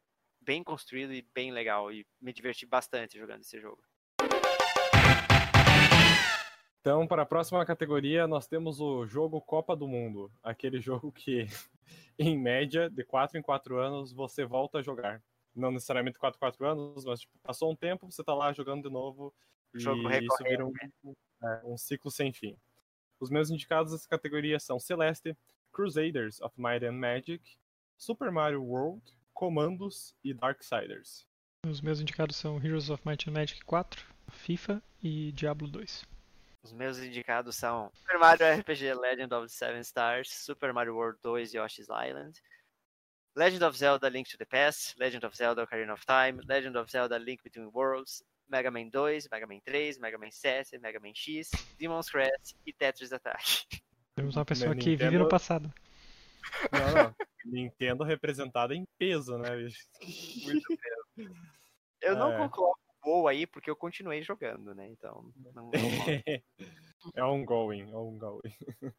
[0.49, 3.83] bem construído e bem legal, e me diverti bastante jogando esse jogo.
[6.81, 10.31] Então, para a próxima categoria, nós temos o jogo Copa do Mundo.
[10.41, 11.45] Aquele jogo que,
[12.17, 15.21] em média, de 4 em 4 anos, você volta a jogar.
[15.55, 18.81] Não necessariamente 4 em 4 anos, mas tipo, passou um tempo, você está lá jogando
[18.81, 19.31] de novo.
[19.75, 20.73] Jogo e isso vira um,
[21.43, 22.57] é, um ciclo sem fim.
[23.19, 25.37] Os meus indicados dessa categoria são Celeste,
[25.71, 27.39] Crusaders of Might and Magic,
[27.95, 29.03] Super Mario World,
[29.39, 31.25] Commandos e Darksiders.
[31.65, 34.03] Os meus indicados são Heroes of Might and Magic 4,
[34.33, 36.03] FIFA e Diablo 2.
[36.61, 41.17] Os meus indicados são Super Mario RPG Legend of the Seven Stars, Super Mario World
[41.21, 42.33] 2 Yoshi's Island,
[43.33, 46.91] Legend of Zelda Link to the Past, Legend of Zelda Ocarina of Time, Legend of
[46.91, 51.13] Zelda Link Between Worlds, Mega Man 2, Mega Man 3, Mega Man 7, Mega Man
[51.15, 53.81] X, Demon's Crest e Tetris Attack.
[54.15, 55.73] Temos uma pessoa que vive no passado.
[56.71, 57.15] Não, não.
[57.45, 59.49] Nintendo representada em peso, né?
[59.55, 59.79] Muito
[61.15, 61.33] peso.
[62.01, 62.37] Eu não é.
[62.37, 64.87] concordo com o aí, porque eu continuei jogando, né?
[64.89, 65.31] Então.
[65.53, 65.71] Não, não
[67.15, 68.41] é ongoing, ongoing.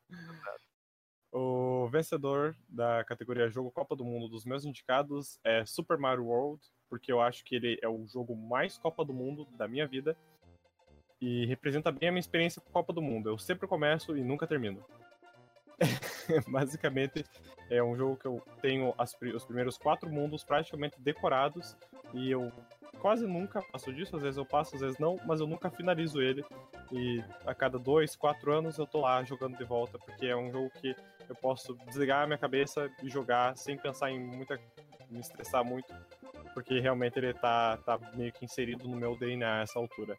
[1.32, 6.60] O vencedor da categoria Jogo Copa do Mundo dos meus indicados é Super Mario World,
[6.88, 10.16] porque eu acho que ele é o jogo mais Copa do Mundo da minha vida
[11.20, 13.28] e representa bem a minha experiência com Copa do Mundo.
[13.28, 14.84] Eu sempre começo e nunca termino.
[16.48, 17.24] Basicamente,
[17.68, 21.76] é um jogo que eu tenho as, os primeiros quatro mundos praticamente decorados
[22.12, 22.52] e eu
[22.98, 24.16] quase nunca passo disso.
[24.16, 26.44] Às vezes eu passo, às vezes não, mas eu nunca finalizo ele.
[26.92, 30.50] E a cada dois, quatro anos eu tô lá jogando de volta, porque é um
[30.50, 30.94] jogo que
[31.28, 34.58] eu posso desligar a minha cabeça e jogar sem pensar em muita.
[35.08, 35.92] me estressar muito,
[36.54, 40.16] porque realmente ele tá, tá meio que inserido no meu DNA a essa altura.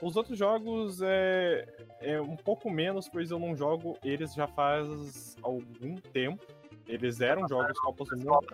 [0.00, 1.66] Os outros jogos é,
[2.00, 6.44] é um pouco menos, pois eu não jogo eles já faz algum tempo.
[6.86, 8.46] Eles eram jogos Copas do Mundo.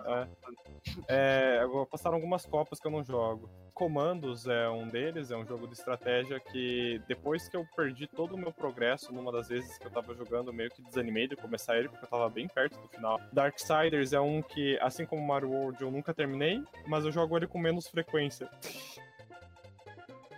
[1.07, 3.49] É, é, passaram algumas Copas que eu não jogo.
[3.73, 8.35] Comandos é um deles, é um jogo de estratégia que depois que eu perdi todo
[8.35, 11.77] o meu progresso numa das vezes que eu tava jogando, meio que desanimei de começar
[11.77, 13.19] ele, porque eu tava bem perto do final.
[13.31, 17.47] Darksiders é um que, assim como Mario World, eu nunca terminei, mas eu jogo ele
[17.47, 18.47] com menos frequência.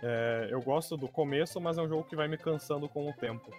[0.02, 3.12] É, eu gosto do começo, mas é um jogo que vai me cansando com o
[3.12, 3.50] tempo.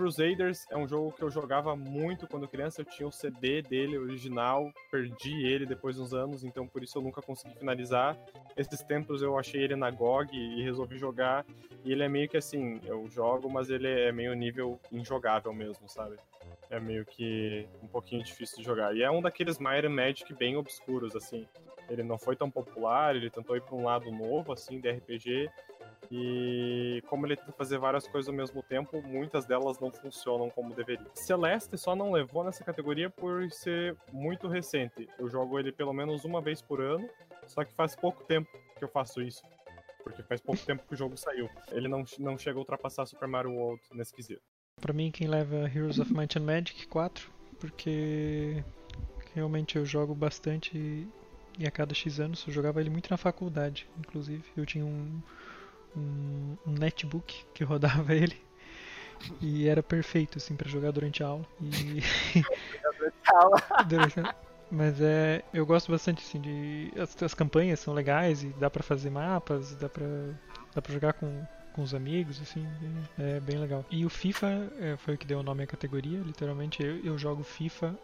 [0.00, 3.98] Crusaders é um jogo que eu jogava muito quando criança, eu tinha o CD dele
[3.98, 8.16] original, perdi ele depois de uns anos, então por isso eu nunca consegui finalizar.
[8.56, 11.44] Esses tempos eu achei ele na GOG e resolvi jogar,
[11.84, 15.86] e ele é meio que assim, eu jogo, mas ele é meio nível injogável mesmo,
[15.86, 16.16] sabe?
[16.70, 18.96] É meio que um pouquinho difícil de jogar.
[18.96, 21.46] E é um daqueles Might Magic bem obscuros, assim.
[21.90, 25.50] Ele não foi tão popular, ele tentou ir para um lado novo, assim, de RPG,
[26.10, 30.74] e como ele tenta fazer várias coisas ao mesmo tempo, muitas delas não funcionam como
[30.74, 31.06] deveria.
[31.14, 35.08] Celeste só não levou nessa categoria por ser muito recente.
[35.18, 37.08] Eu jogo ele pelo menos uma vez por ano,
[37.46, 39.42] só que faz pouco tempo que eu faço isso.
[40.02, 41.48] Porque faz pouco tempo que o jogo saiu.
[41.70, 44.42] Ele não, não chega a ultrapassar Super Mario World nesse quesito.
[44.80, 48.64] Pra mim, quem leva Heroes of Might and Magic 4, porque
[49.34, 51.06] realmente eu jogo bastante
[51.66, 54.44] a cada X anos eu jogava ele muito na faculdade, inclusive.
[54.56, 55.20] Eu tinha um,
[55.96, 58.36] um, um netbook que rodava ele
[59.40, 61.46] e era perfeito assim para jogar durante a aula.
[61.60, 62.02] E
[63.88, 64.34] durante a...
[64.70, 68.82] Mas é, eu gosto bastante assim de as, as campanhas são legais e dá para
[68.82, 70.06] fazer mapas, dá para
[70.74, 72.66] dá para jogar com com os amigos, assim,
[73.18, 73.84] é bem legal.
[73.90, 76.82] E o FIFA é, foi o que deu o nome à categoria, literalmente.
[76.82, 77.96] Eu, eu jogo FIFA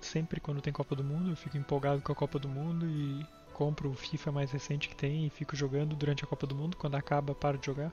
[0.00, 3.24] sempre quando tem Copa do Mundo, eu fico empolgado com a Copa do Mundo e
[3.52, 6.76] compro o FIFA mais recente que tem e fico jogando durante a Copa do Mundo.
[6.76, 7.92] Quando acaba, paro de jogar.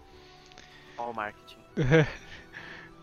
[0.97, 1.57] All marketing.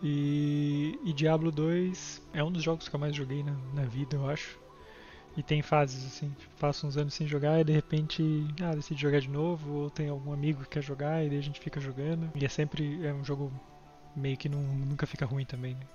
[0.03, 4.15] e, e Diablo 2 é um dos jogos que eu mais joguei na, na vida,
[4.15, 4.59] eu acho.
[5.35, 8.21] E tem fases assim, passo uns anos sem jogar e de repente,
[8.61, 11.43] ah, decido jogar de novo, ou tem algum amigo que quer jogar e daí a
[11.43, 12.29] gente fica jogando.
[12.35, 13.51] E é sempre é um jogo
[14.15, 15.87] meio que não, nunca fica ruim também, né?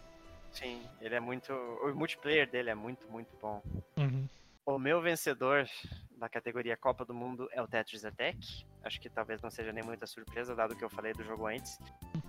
[0.56, 1.52] Sim, ele é muito.
[1.52, 3.62] O multiplayer dele é muito, muito bom.
[3.98, 4.26] Uhum.
[4.64, 5.68] O meu vencedor
[6.16, 8.66] da categoria Copa do Mundo é o Tetris Attack.
[8.82, 11.78] Acho que talvez não seja nem muita surpresa, dado que eu falei do jogo antes.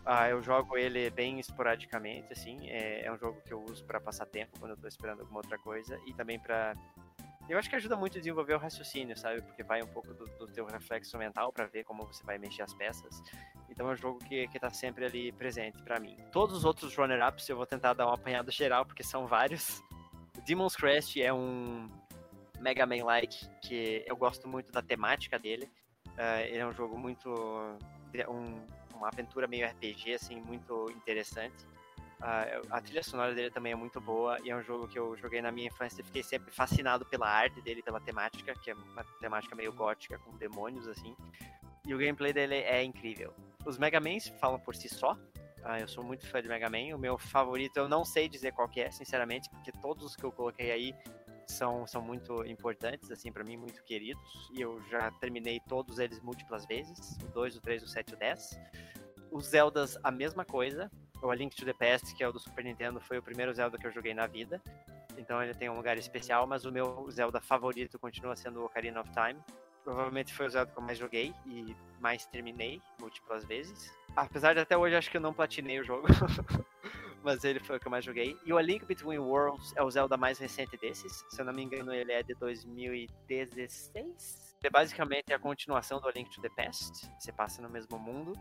[0.05, 2.69] Ah, eu jogo ele bem esporadicamente, assim.
[2.69, 5.39] É, é um jogo que eu uso para passar tempo quando eu tô esperando alguma
[5.39, 6.73] outra coisa e também para
[7.49, 9.41] eu acho que ajuda muito a desenvolver o raciocínio, sabe?
[9.41, 12.63] Porque vai um pouco do, do teu reflexo mental para ver como você vai mexer
[12.63, 13.21] as peças.
[13.69, 16.17] Então é um jogo que, que tá sempre ali presente para mim.
[16.31, 19.81] Todos os outros runner-ups eu vou tentar dar uma apanhada geral, porque são vários.
[20.45, 21.89] Demon's Crest é um
[22.59, 25.69] Mega Man-like, que eu gosto muito da temática dele.
[26.07, 27.29] Uh, ele é um jogo muito.
[28.29, 28.65] Um,
[28.95, 31.65] uma aventura meio RPG, assim, muito interessante.
[32.19, 35.41] A trilha sonora dele também é muito boa e é um jogo que eu joguei
[35.41, 39.03] na minha infância e fiquei sempre fascinado pela arte dele, pela temática, que é uma
[39.19, 41.15] temática meio gótica com demônios assim.
[41.85, 43.33] E o gameplay dele é incrível.
[43.65, 45.13] Os Mega Mans falam por si só.
[45.13, 46.95] Uh, eu sou muito fã de Mega Man.
[46.95, 50.31] O meu favorito eu não sei dizer qual é, sinceramente, porque todos os que eu
[50.31, 50.93] coloquei aí
[51.47, 54.49] são, são muito importantes, assim, para mim, muito queridos.
[54.53, 58.13] E eu já terminei todos eles múltiplas vezes: o 2, o 3, o 7 e
[58.13, 58.59] o 10.
[59.31, 60.91] Os Zeldas, a mesma coisa.
[61.21, 63.53] O A Link to the Past, que é o do Super Nintendo, foi o primeiro
[63.53, 64.61] Zelda que eu joguei na vida.
[65.17, 69.01] Então ele tem um lugar especial, mas o meu Zelda favorito continua sendo o Ocarina
[69.01, 69.39] of Time.
[69.83, 73.91] Provavelmente foi o Zelda que eu mais joguei e mais terminei múltiplas vezes.
[74.15, 76.07] Apesar de até hoje acho que eu não platinei o jogo.
[77.23, 78.37] mas ele foi o que eu mais joguei.
[78.45, 81.25] E o A Link Between Worlds é o Zelda mais recente desses.
[81.29, 84.46] Se eu não me engano, ele é de 2016.
[84.59, 87.07] Ele é basicamente a continuação do A Link to the Past.
[87.19, 88.33] Você passa no mesmo mundo.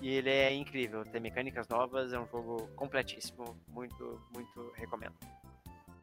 [0.00, 1.04] E ele é incrível.
[1.04, 3.44] Tem mecânicas novas, é um jogo completíssimo.
[3.68, 5.14] Muito, muito recomendo.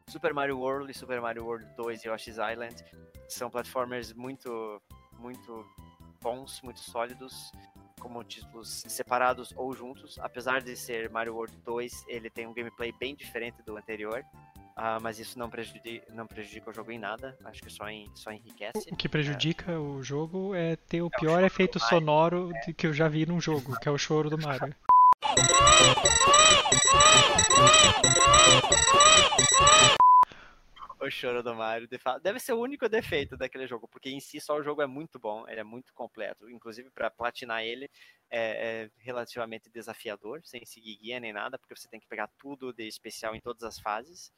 [0.08, 2.84] Super Mario World e Super Mario World 2 e Yoshi's Island
[3.28, 4.82] são platformers muito,
[5.18, 5.64] muito
[6.20, 7.50] bons, muito sólidos,
[7.98, 10.18] como títulos separados ou juntos.
[10.18, 14.22] Apesar de ser Mario World 2, ele tem um gameplay bem diferente do anterior.
[14.76, 18.10] Uh, mas isso não prejudica, não prejudica o jogo em nada, acho que só, em,
[18.14, 18.90] só enriquece.
[18.90, 19.78] O que prejudica é.
[19.78, 22.72] o jogo é ter o é pior o efeito sonoro é.
[22.72, 24.74] que eu já vi num jogo, que é o choro do Mario.
[31.06, 31.88] o choro do Mario.
[32.22, 35.18] Deve ser o único defeito daquele jogo, porque em si só o jogo é muito
[35.18, 36.48] bom, ele é muito completo.
[36.48, 37.90] Inclusive, para platinar ele
[38.30, 42.72] é, é, relativamente desafiador, sem seguir guia nem nada, porque você tem que pegar tudo
[42.72, 44.32] de especial em todas as fases.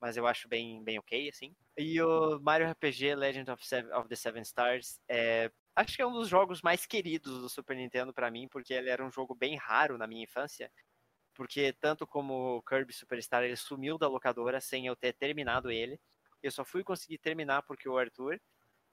[0.00, 1.54] Mas eu acho bem, bem ok, assim.
[1.76, 6.06] E o Mario RPG Legend of, Seven, of the Seven Stars é, acho que é
[6.06, 9.34] um dos jogos mais queridos do Super Nintendo para mim, porque ele era um jogo
[9.34, 10.70] bem raro na minha infância
[11.36, 16.00] porque tanto como Kirby Superstar ele sumiu da locadora sem eu ter terminado ele.
[16.42, 18.40] Eu só fui conseguir terminar porque o Arthur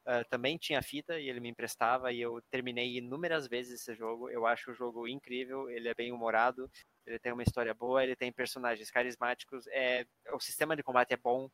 [0.06, 4.30] uh, também tinha fita e ele me emprestava e eu terminei inúmeras vezes esse jogo.
[4.30, 6.70] Eu acho o jogo incrível, ele é bem humorado,
[7.06, 11.18] ele tem uma história boa, ele tem personagens carismáticos, é, o sistema de combate é
[11.18, 11.50] bom.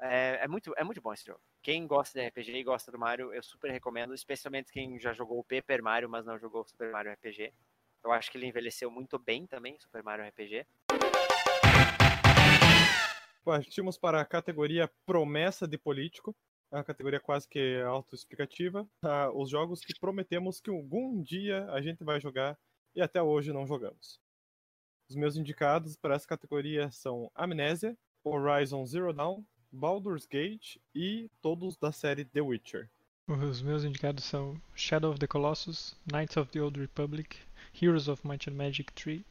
[0.00, 1.40] É, é, muito, é muito bom esse jogo.
[1.62, 5.38] Quem gosta de RPG e gosta do Mario, eu super recomendo, especialmente quem já jogou
[5.38, 7.52] o Paper Mario, mas não jogou o Super Mario RPG.
[8.02, 10.66] Eu acho que ele envelheceu muito bem também, Super Mario RPG.
[13.44, 16.34] Partimos para a categoria Promessa de Político,
[16.72, 18.88] a categoria quase que autoexplicativa.
[19.02, 22.58] Ah, os jogos que prometemos que algum dia a gente vai jogar
[22.94, 24.18] e até hoje não jogamos.
[25.08, 31.76] Os meus indicados para essa categoria são Amnésia, Horizon Zero Dawn, Baldur's Gate e todos
[31.76, 32.88] da série The Witcher.
[33.28, 37.38] Os meus indicados são Shadow of the Colossus, Knights of the Old Republic,
[37.80, 39.24] Heroes of Might and Magic 3,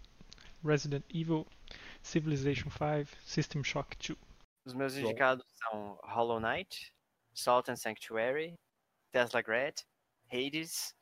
[0.64, 1.46] Resident Evil,
[2.02, 4.18] Civilization 5, System Shock 2.
[4.66, 6.94] Os meus indicados são Hollow Knight,
[7.34, 8.58] Salt and Sanctuary,
[9.12, 9.82] Tesla Grad,
[10.28, 10.94] Hades,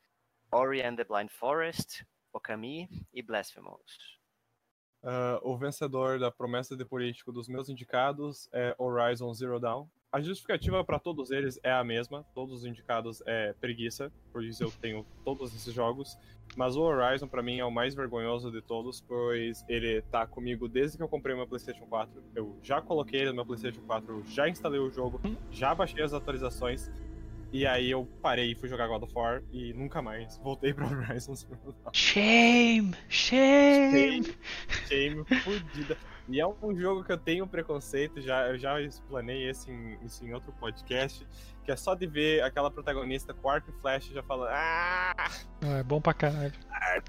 [0.52, 2.04] Ori and the Blind Forest,
[2.34, 4.18] Okami e Blasphemous.
[5.02, 9.88] Uh, o vencedor da promessa de político dos meus indicados é Horizon Zero Dawn.
[10.12, 14.64] A justificativa para todos eles é a mesma, todos os indicados é preguiça, por isso
[14.64, 16.18] eu tenho todos esses jogos.
[16.56, 20.68] Mas o Horizon para mim é o mais vergonhoso de todos, pois ele tá comigo
[20.68, 22.24] desde que eu comprei meu PlayStation 4.
[22.34, 26.12] Eu já coloquei ele no meu PlayStation 4, já instalei o jogo, já baixei as
[26.12, 26.90] atualizações.
[27.52, 30.86] E aí eu parei e fui jogar God of War e nunca mais voltei pra
[30.88, 31.34] Horizon
[31.92, 32.94] Shame!
[33.08, 34.22] Shame!
[34.28, 34.36] Shame,
[34.88, 35.96] shame fudida.
[36.28, 40.24] E é um jogo que eu tenho preconceito, já, eu já explanei esse em, isso
[40.24, 41.26] em outro podcast,
[41.64, 44.50] que é só de ver aquela protagonista com arco e flash já falando.
[44.52, 45.28] Ah!
[45.62, 46.52] É bom pra caralho.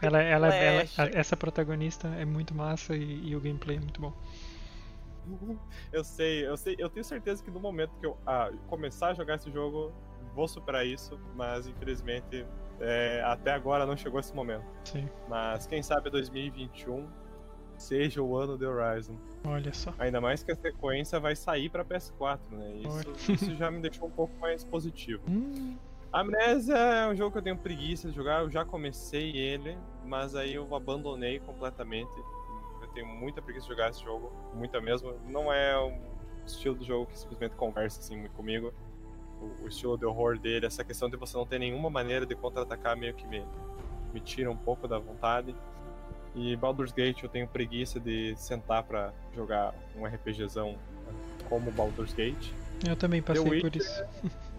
[0.01, 4.13] Ela, ela, ela, essa protagonista é muito massa e, e, o gameplay é muito bom.
[5.93, 9.13] Eu sei, eu sei, eu tenho certeza que no momento que eu ah, começar a
[9.13, 9.93] jogar esse jogo,
[10.34, 12.45] vou superar isso, mas infelizmente
[12.80, 14.66] é, até agora não chegou esse momento.
[14.84, 15.08] Sim.
[15.28, 17.08] Mas quem sabe 2021
[17.78, 19.16] seja o ano de Horizon.
[19.44, 19.94] Olha só.
[19.98, 22.76] Ainda mais que a sequência vai sair para PS4, né?
[22.76, 25.24] Isso, isso, já me deixou um pouco mais positivo.
[25.28, 25.78] Hum.
[26.12, 30.36] Amnésia é um jogo que eu tenho preguiça de jogar, eu já comecei ele, mas
[30.36, 32.12] aí eu abandonei completamente.
[32.82, 35.14] Eu tenho muita preguiça de jogar esse jogo, muita mesmo.
[35.28, 36.02] Não é um
[36.45, 38.74] estilo de jogo que simplesmente conversa assim comigo.
[39.41, 42.35] O, o estilo de horror dele, essa questão de você não ter nenhuma maneira de
[42.35, 43.43] contra-atacar meio que me,
[44.13, 45.55] me tira um pouco da vontade.
[46.35, 50.77] E Baldur's Gate eu tenho preguiça de sentar para jogar um RPGzão
[51.49, 52.51] como Baldur's Gate.
[52.88, 54.03] Eu também passei Witcher, por isso.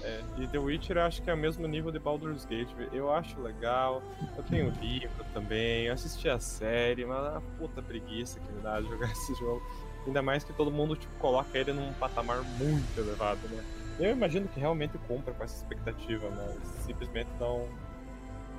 [0.00, 2.70] É, e The Witcher eu acho que é o mesmo nível de Baldur's Gate.
[2.92, 4.02] Eu acho legal.
[4.36, 5.86] Eu tenho livro também.
[5.86, 9.34] Eu assisti a série, mas é uma puta preguiça que me dá de jogar esse
[9.34, 9.62] jogo.
[10.06, 13.62] Ainda mais que todo mundo tipo, coloca ele num patamar muito elevado, né?
[13.98, 17.68] Eu imagino que realmente compra com essa expectativa, mas simplesmente não.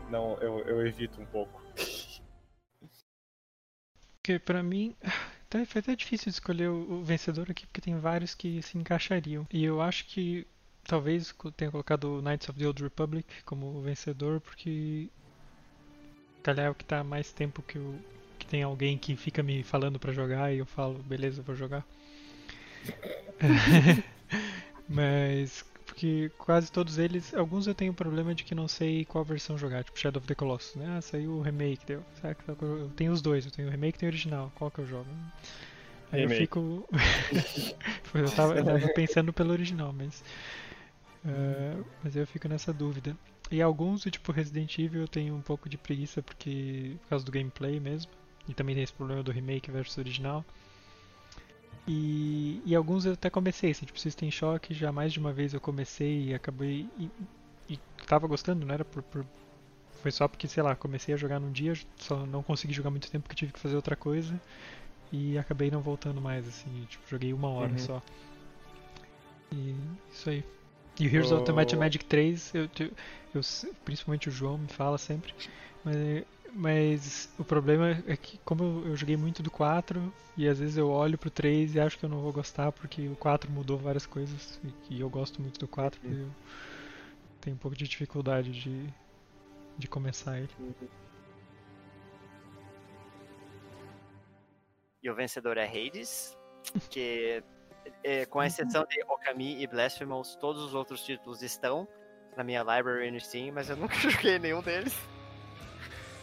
[0.10, 1.62] Não, eu, eu evito um pouco.
[4.16, 4.96] Porque pra mim.
[5.66, 9.48] Foi até difícil escolher o vencedor aqui, porque tem vários que se encaixariam.
[9.52, 10.46] E eu acho que
[10.84, 15.10] talvez tenha colocado Knights of the Old Republic como vencedor, porque.
[16.44, 18.00] Calhar é o que tá mais tempo que, eu,
[18.38, 21.84] que tem alguém que fica me falando para jogar e eu falo, beleza, vou jogar.
[24.90, 29.58] Mas porque quase todos eles, alguns eu tenho problema de que não sei qual versão
[29.58, 30.98] jogar, tipo Shadow of the Colossus, né?
[30.98, 32.04] Ah, saiu o remake, deu.
[32.62, 35.10] Eu tenho os dois, eu tenho o remake e o original, qual que eu jogo?
[36.12, 36.34] Aí remake.
[36.34, 36.90] eu fico.
[38.14, 40.24] eu, tava, eu tava pensando pelo original, mas.
[41.26, 43.16] Uh, mas eu fico nessa dúvida.
[43.52, 47.32] E alguns, tipo Resident Evil, eu tenho um pouco de preguiça porque por causa do
[47.32, 48.12] gameplay mesmo.
[48.48, 50.46] E também tem esse problema do remake versus original.
[51.92, 55.56] E, e alguns eu até comecei, assim, tipo System Shock, já mais de uma vez
[55.56, 56.88] eu comecei e acabei.
[57.00, 57.10] E,
[57.68, 59.26] e tava gostando, não era por, por,
[60.04, 63.10] Foi só porque, sei lá, comecei a jogar num dia, só não consegui jogar muito
[63.10, 64.40] tempo porque tive que fazer outra coisa.
[65.12, 67.80] E acabei não voltando mais, assim, tipo, joguei uma hora uhum.
[67.80, 68.02] só.
[69.52, 69.76] E
[70.14, 70.44] isso aí.
[71.00, 71.38] E o Heroes oh.
[71.38, 72.92] of the Might Magic 3, eu, eu,
[73.34, 73.42] eu,
[73.84, 75.34] principalmente o João me fala sempre,
[75.84, 75.96] mas
[76.54, 80.90] mas o problema é que, como eu, joguei muito do 4, e às vezes eu
[80.90, 84.06] olho pro 3 e acho que eu não vou gostar, porque o 4 mudou várias
[84.06, 86.12] coisas, e, e eu gosto muito do 4, uhum.
[86.12, 86.30] eu
[87.42, 88.94] tenho um pouco de dificuldade de,
[89.78, 90.50] de começar ele.
[90.60, 90.74] Uhum.
[95.02, 96.38] E o vencedor é Hades,
[96.90, 97.42] que
[98.04, 101.88] é, com exceção de Okami e Blasphemous, todos os outros títulos estão
[102.36, 104.94] na minha library no Steam, mas eu nunca joguei nenhum deles.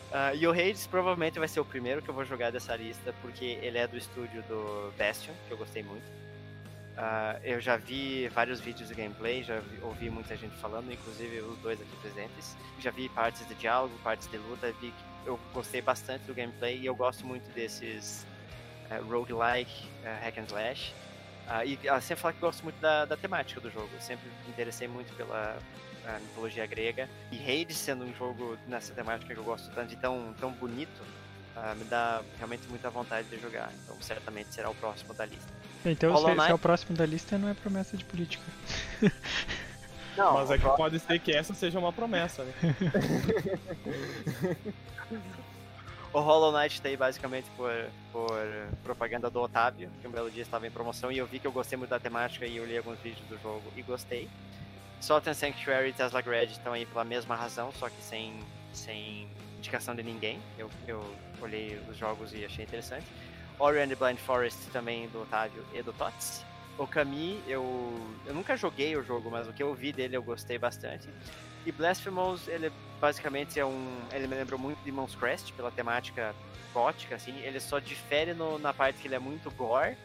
[0.06, 3.12] Uh, e o Hades provavelmente vai ser o primeiro que eu vou jogar dessa lista,
[3.20, 6.04] porque ele é do estúdio do Bastion, que eu gostei muito.
[6.96, 11.40] Uh, eu já vi vários vídeos de gameplay, já vi, ouvi muita gente falando, inclusive
[11.40, 12.56] os dois aqui presentes.
[12.80, 14.92] Já vi partes de diálogo, partes de luta, vi
[15.26, 18.24] eu gostei bastante do gameplay e eu gosto muito desses
[18.90, 20.94] uh, roguelike, uh, hack and slash.
[21.46, 24.50] Uh, e assim, falar que gosto muito da, da temática do jogo, eu sempre me
[24.50, 25.56] interessei muito pela,
[26.06, 27.08] a mitologia grega.
[27.30, 31.02] E Hades sendo um jogo nessa temática que eu gosto tanto e tão, tão bonito,
[31.56, 33.70] uh, me dá realmente muita vontade de jogar.
[33.84, 35.52] Então certamente será o próximo da lista.
[35.84, 38.44] Então se, se é o próximo da lista não é promessa de política.
[40.16, 42.54] Não, Mas é que pode ser que essa seja uma promessa, né?
[46.12, 47.72] o Hollow Knight tá aí basicamente por,
[48.12, 48.46] por
[48.82, 51.52] propaganda do Otávio, que um belo dia estava em promoção e eu vi que eu
[51.52, 54.28] gostei muito da temática e eu li alguns vídeos do jogo e gostei.
[55.00, 58.40] Salt and Sanctuary e Tesla Grad estão aí pela mesma razão, só que sem,
[58.72, 59.28] sem
[59.58, 60.40] indicação de ninguém.
[60.58, 61.04] Eu, eu
[61.40, 63.06] olhei os jogos e achei interessante.
[63.58, 66.44] Ori and the Blind Forest também do Otávio e do Tots.
[66.78, 67.64] O Kami, eu,
[68.26, 71.08] eu nunca joguei o jogo, mas o que eu vi dele eu gostei bastante.
[71.66, 73.98] E Blasphemous, ele basicamente é um.
[74.12, 76.34] Ele me lembrou muito de Demon's Crest pela temática
[76.72, 77.36] gótica, assim.
[77.40, 79.96] Ele só difere no, na parte que ele é muito gore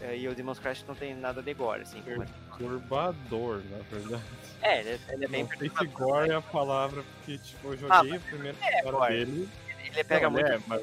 [0.00, 2.02] é, e o Demon's Crash não tem nada de gore, assim.
[2.02, 4.22] Perturbador, na verdade.
[4.60, 7.76] É, ele, ele é bem não sei se gore é a palavra, porque tipo, eu
[7.76, 9.48] joguei ah, o primeiro é, dele.
[9.78, 10.50] Ele pega não, muito.
[10.50, 10.82] É, mas...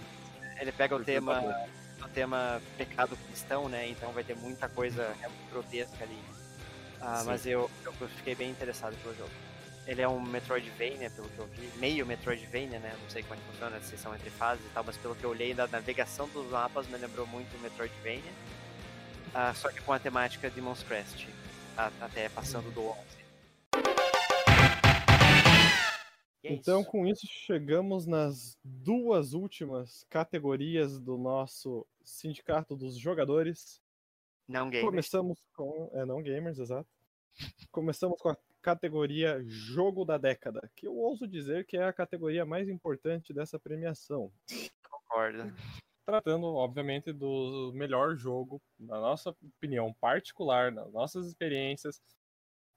[0.60, 1.66] Ele pega o tema,
[2.04, 3.90] o tema pecado cristão, né?
[3.90, 5.14] Então vai ter muita coisa
[5.52, 6.20] grotesca ali.
[7.02, 9.32] Ah, mas eu, eu fiquei bem interessado pelo jogo.
[9.92, 12.96] Ele é um Metroidvania, pelo que eu vi, meio Metroidvania, né?
[13.02, 15.24] Não sei como é que funciona a seção entre fases e tal, mas pelo que
[15.26, 18.32] eu olhei da navegação dos mapas me lembrou muito Metroidvania
[19.32, 21.28] uh, só que com a temática de Demon's Crest,
[21.76, 23.00] até passando do 11.
[26.44, 33.82] É então, com isso, chegamos nas duas últimas categorias do nosso sindicato dos jogadores.
[34.48, 34.86] Não gamers.
[34.86, 35.90] Começamos com.
[35.94, 36.90] É, não gamers, exato.
[37.72, 42.46] Começamos com a categoria Jogo da Década, que eu ouso dizer que é a categoria
[42.46, 44.32] mais importante dessa premiação.
[44.90, 45.54] Concordo
[46.06, 52.02] tratando, obviamente, do melhor jogo, na nossa opinião particular, nas nossas experiências,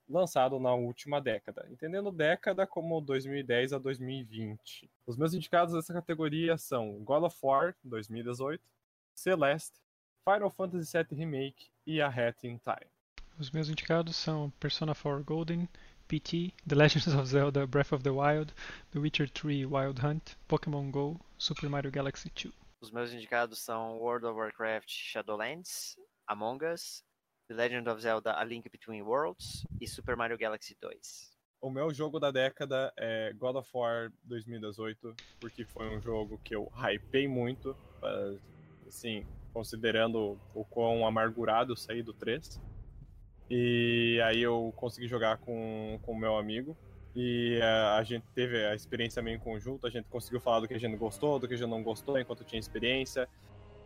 [0.08, 4.90] lançado na última década, entendendo década como 2010 a 2020.
[5.06, 8.62] Os meus indicados dessa categoria são God of War 2018,
[9.14, 9.80] Celeste,
[10.28, 12.93] Final Fantasy VII Remake e A Hat in Time.
[13.36, 15.68] Os meus indicados são Persona 4 Golden,
[16.06, 18.54] PT, The Legends of Zelda Breath of the Wild,
[18.92, 22.54] The Witcher 3 Wild Hunt, Pokémon Go, Super Mario Galaxy 2.
[22.80, 25.96] Os meus indicados são World of Warcraft Shadowlands,
[26.28, 27.02] Among Us,
[27.48, 31.34] The Legend of Zelda A Link Between Worlds e Super Mario Galaxy 2.
[31.60, 36.54] O meu jogo da década é God of War 2018, porque foi um jogo que
[36.54, 37.76] eu hypei muito,
[38.86, 42.60] assim, considerando o quão amargurado eu saí do 3.
[43.50, 46.76] E aí eu consegui jogar com o meu amigo,
[47.16, 50.68] e a, a, gente teve a experiência meio em conjunto, a gente conseguiu falar do
[50.68, 53.28] que a gente gostou, do que a gente não gostou enquanto tinha experiência.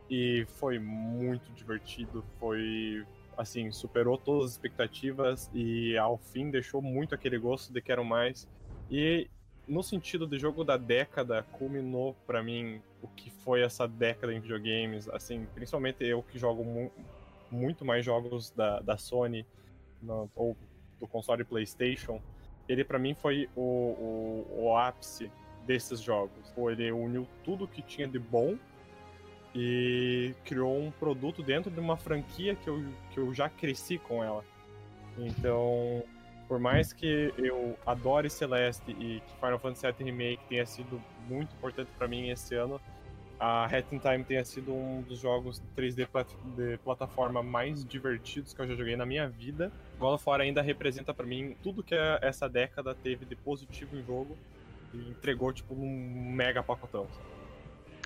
[0.09, 3.05] E foi muito divertido, foi
[3.37, 8.49] assim, superou todas as expectativas e ao fim deixou muito aquele gosto de quero mais.
[8.91, 9.29] E
[9.67, 14.41] no sentido de jogo da década, culminou para mim o que foi essa década em
[14.41, 16.91] videogames, assim, principalmente eu que jogo
[17.51, 19.47] muito mais jogos da, da Sony
[20.03, 20.57] no, ou
[20.99, 22.21] do console PlayStation
[22.69, 25.31] ele para mim foi o, o, o, ápice
[25.67, 26.53] desses jogos.
[26.57, 28.57] Ele uniu tudo que tinha de bom
[29.55, 34.23] e criou um produto dentro de uma franquia que eu, que eu já cresci com
[34.23, 34.45] ela.
[35.17, 36.05] Então,
[36.47, 41.55] por mais que eu adore Celeste e que Final Fantasy VII Remake tenha sido muito
[41.55, 42.81] importante para mim esse ano,
[43.39, 48.53] a Hat in Time tenha sido um dos jogos 3D plat de plataforma mais divertidos
[48.53, 49.71] que eu já joguei na minha vida.
[49.99, 54.05] God of War ainda representa para mim tudo que essa década teve de positivo em
[54.05, 54.37] jogo
[54.93, 57.07] e entregou tipo um mega pacotão.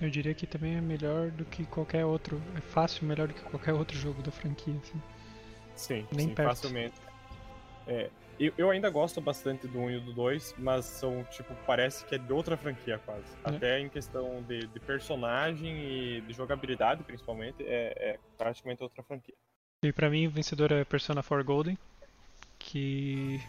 [0.01, 3.43] Eu diria que também é melhor do que qualquer outro, é fácil melhor do que
[3.43, 5.03] qualquer outro jogo da franquia, assim.
[5.77, 6.49] Sim, Nem sim, perto.
[6.49, 6.95] facilmente.
[7.87, 8.11] É,
[8.47, 12.15] eu, eu, ainda gosto bastante do 1 e do 2, mas são, tipo, parece que
[12.15, 13.25] é de outra franquia quase.
[13.45, 13.51] É.
[13.51, 19.35] Até em questão de, de, personagem e de jogabilidade, principalmente, é, é praticamente outra franquia.
[19.85, 21.79] E pra mim, o vencedor é Persona 4 Golden,
[22.59, 23.41] que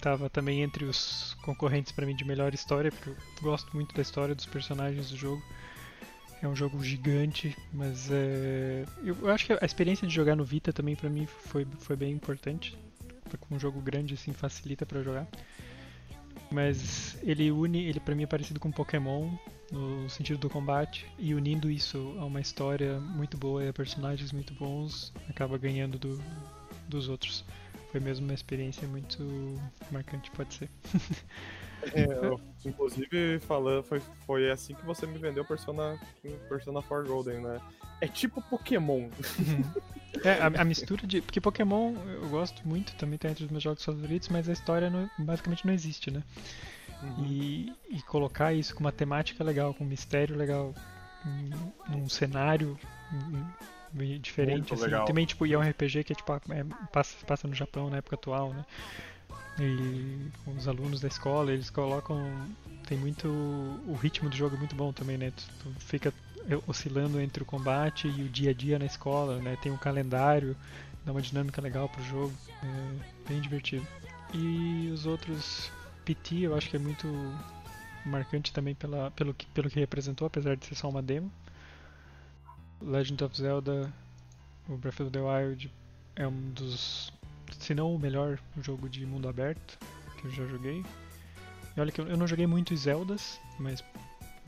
[0.00, 4.02] tava também entre os concorrentes para mim de melhor história, porque eu gosto muito da
[4.02, 5.42] história dos personagens do jogo.
[6.40, 8.84] É um jogo gigante, mas é...
[9.02, 12.12] eu acho que a experiência de jogar no Vita também para mim foi, foi bem
[12.12, 12.78] importante
[13.36, 15.26] com um jogo grande assim facilita para jogar.
[16.50, 19.30] Mas ele une, ele para mim é parecido com Pokémon
[19.70, 24.32] no sentido do combate e unindo isso a uma história muito boa e a personagens
[24.32, 26.22] muito bons, acaba ganhando do,
[26.88, 27.44] dos outros.
[27.90, 29.60] Foi mesmo uma experiência muito
[29.90, 30.70] marcante, pode ser.
[31.92, 35.98] É, eu, inclusive, falando, foi, foi assim que você me vendeu Persona,
[36.48, 37.60] Persona 4 Golden, né?
[38.00, 39.08] É tipo Pokémon.
[39.38, 39.64] Uhum.
[40.24, 41.20] É, a, a, mistura de.
[41.20, 44.88] Porque Pokémon eu gosto muito, também tá entre os meus jogos favoritos, mas a história
[44.90, 46.22] não, basicamente não existe, né?
[47.02, 47.24] Uhum.
[47.26, 50.74] E, e, colocar isso com uma temática legal, com um mistério legal,
[51.88, 52.76] num cenário
[54.20, 54.90] diferente, assim.
[55.06, 57.98] Também, tipo, e é um RPG que é, tipo, é, passa, passa no Japão na
[57.98, 58.64] época atual, né?
[59.60, 62.24] E com os alunos da escola, eles colocam.
[62.86, 63.28] Tem muito.
[63.28, 65.32] O ritmo do jogo é muito bom também, né?
[65.32, 66.12] Tu, tu fica
[66.66, 69.56] oscilando entre o combate e o dia a dia na escola, né?
[69.60, 70.56] Tem um calendário,
[71.04, 72.32] dá uma dinâmica legal pro jogo,
[72.62, 73.86] é bem divertido.
[74.32, 75.70] E os outros
[76.04, 77.06] PT eu acho que é muito
[78.04, 81.30] marcante também pela, pelo, que, pelo que representou, apesar de ser só uma demo.
[82.80, 83.92] Legend of Zelda,
[84.68, 85.70] o Breath of the Wild
[86.16, 87.12] é um dos,
[87.58, 89.78] se não o melhor jogo de mundo aberto
[90.20, 90.84] que eu já joguei.
[91.76, 93.82] E olha que eu não joguei muito Zeldas, mas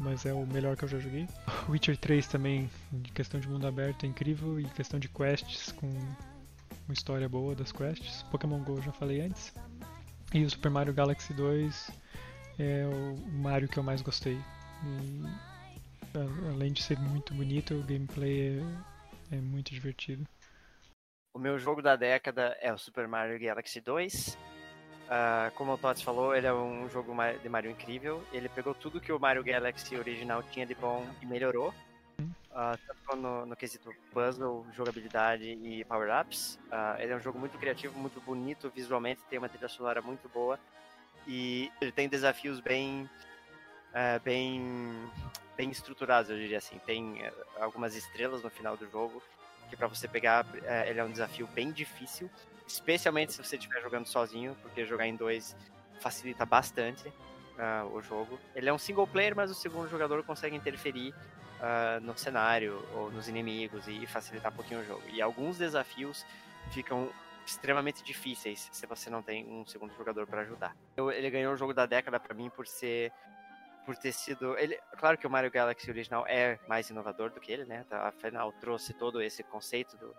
[0.01, 1.29] mas é o melhor que eu já joguei.
[1.69, 5.87] Witcher 3 também, de questão de mundo aberto, é incrível, e questão de quests, com
[5.87, 8.23] uma história boa das quests.
[8.31, 9.53] Pokémon GO já falei antes.
[10.33, 11.91] E o Super Mario Galaxy 2
[12.59, 14.39] é o Mario que eu mais gostei.
[14.85, 15.23] E,
[16.55, 18.59] além de ser muito bonito, o gameplay
[19.31, 20.27] é, é muito divertido.
[21.33, 24.37] O meu jogo da década é o Super Mario Galaxy 2.
[25.11, 28.25] Uh, como o Tots falou, ele é um jogo de Mario incrível.
[28.33, 31.73] Ele pegou tudo que o Mario Galaxy original tinha de bom e melhorou.
[32.19, 36.59] Uh, tanto no, no quesito puzzle, jogabilidade e power-ups.
[36.67, 40.29] Uh, ele é um jogo muito criativo, muito bonito visualmente, tem uma trilha sonora muito
[40.29, 40.59] boa.
[41.29, 43.09] E ele tem desafios bem,
[43.93, 45.09] uh, bem,
[45.57, 46.79] bem estruturados, eu diria assim.
[46.85, 49.23] Tem eh, algumas estrelas no final do jogo,
[49.71, 52.29] que para você pegar, eh, ele é um desafio bem difícil
[52.73, 55.57] especialmente se você estiver jogando sozinho, porque jogar em dois
[56.01, 58.39] facilita bastante uh, o jogo.
[58.55, 63.11] Ele é um single player, mas o segundo jogador consegue interferir uh, no cenário ou
[63.11, 65.03] nos inimigos e facilitar um pouquinho o jogo.
[65.13, 66.25] E alguns desafios
[66.71, 67.11] ficam
[67.45, 70.77] extremamente difíceis se você não tem um segundo jogador para ajudar.
[70.97, 73.13] Ele ganhou o jogo da década para mim por ser
[73.91, 74.57] por ter sido.
[74.57, 77.85] Ele, claro que o Mario Galaxy original é mais inovador do que ele, né?
[77.91, 80.15] Afinal, trouxe todo esse conceito do,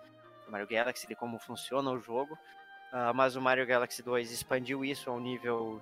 [0.49, 2.33] Mario Galaxy, de como funciona o jogo.
[2.91, 5.81] Uh, mas o Mario Galaxy 2 expandiu isso a um nível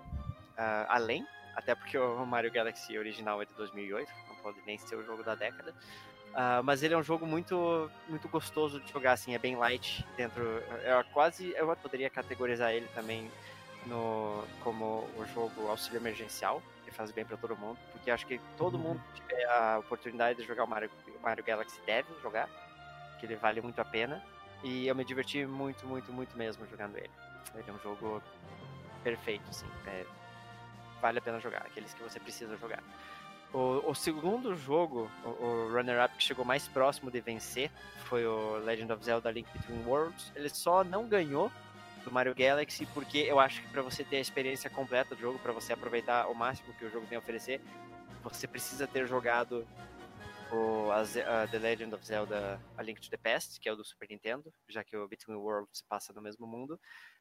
[0.56, 1.26] uh, além,
[1.56, 5.24] até porque o Mario Galaxy original é de 2008, não pode nem ser o jogo
[5.24, 5.72] da década.
[5.72, 10.06] Uh, mas ele é um jogo muito muito gostoso de jogar, assim, é bem light
[10.16, 10.44] dentro.
[10.44, 13.32] Eu quase eu poderia categorizar ele também
[13.88, 18.40] no como o jogo auxílio emergencial, que faz bem para todo mundo, porque acho que
[18.58, 18.84] todo uhum.
[18.84, 20.90] mundo que tiver a oportunidade de jogar o Mario,
[21.22, 22.50] Mario Galaxy deve jogar,
[23.20, 24.24] que ele vale muito a pena.
[24.64, 27.12] E eu me diverti muito, muito, muito mesmo jogando ele.
[27.56, 28.22] Ele é um jogo
[29.04, 29.66] perfeito, assim.
[29.88, 30.06] É,
[31.02, 32.84] vale a pena jogar, aqueles que você precisa jogar.
[33.54, 37.72] O, o segundo jogo, o, o runner-up que chegou mais próximo de vencer,
[38.06, 40.32] foi o Legend of Zelda Link Between Worlds.
[40.36, 41.52] Ele só não ganhou
[42.04, 45.40] do Mario Galaxy porque eu acho que para você ter a experiência completa do jogo,
[45.40, 47.62] para você aproveitar o máximo que o jogo tem a oferecer,
[48.24, 49.68] você precisa ter jogado
[50.52, 50.90] o,
[51.52, 54.52] The Legend of Zelda A Link to the Past, que é o do Super Nintendo,
[54.68, 56.80] já que o Between Worlds se passa no mesmo mundo.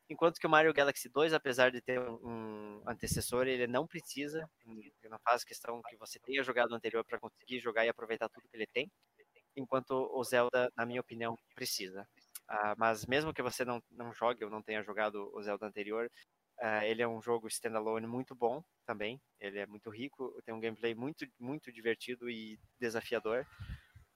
[0.08, 5.18] Enquanto que o Mario Galaxy 2, apesar de ter um, antecessor, ele não precisa, não
[5.18, 8.56] faz questão que você tenha jogado o anterior para conseguir jogar e aproveitar tudo que
[8.56, 8.90] ele tem,
[9.54, 12.08] enquanto o Zelda, na minha opinião, precisa.
[12.50, 16.10] Uh, mas mesmo que você não, não jogue ou não tenha jogado o Zelda anterior,
[16.60, 19.20] Uh, ele é um jogo standalone muito bom também.
[19.38, 23.46] Ele é muito rico, tem um gameplay muito, muito divertido e desafiador.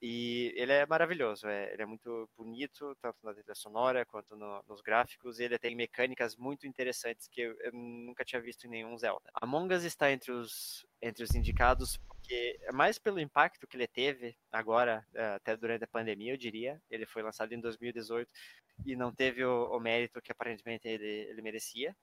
[0.04, 4.60] E ele é maravilhoso, é, ele é muito bonito, tanto na trilha sonora quanto no,
[4.68, 8.70] nos gráficos, e ele tem mecânicas muito interessantes que eu, eu, nunca tinha visto em
[8.70, 9.30] nenhum Zelda.
[9.34, 13.86] Among Us está entre os, entre os indicados porque é mais pelo impacto que ele
[13.86, 16.80] teve agora, eh, até durante a pandemia, eu diria.
[16.88, 18.30] Ele foi lançado em 2018
[18.86, 21.94] e não teve o, o mérito que aparentemente ele, ele merecia.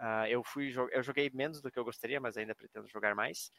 [0.00, 3.52] Uh, eu fui eu joguei menos do que eu gostaria, mas ainda pretendo jogar mais.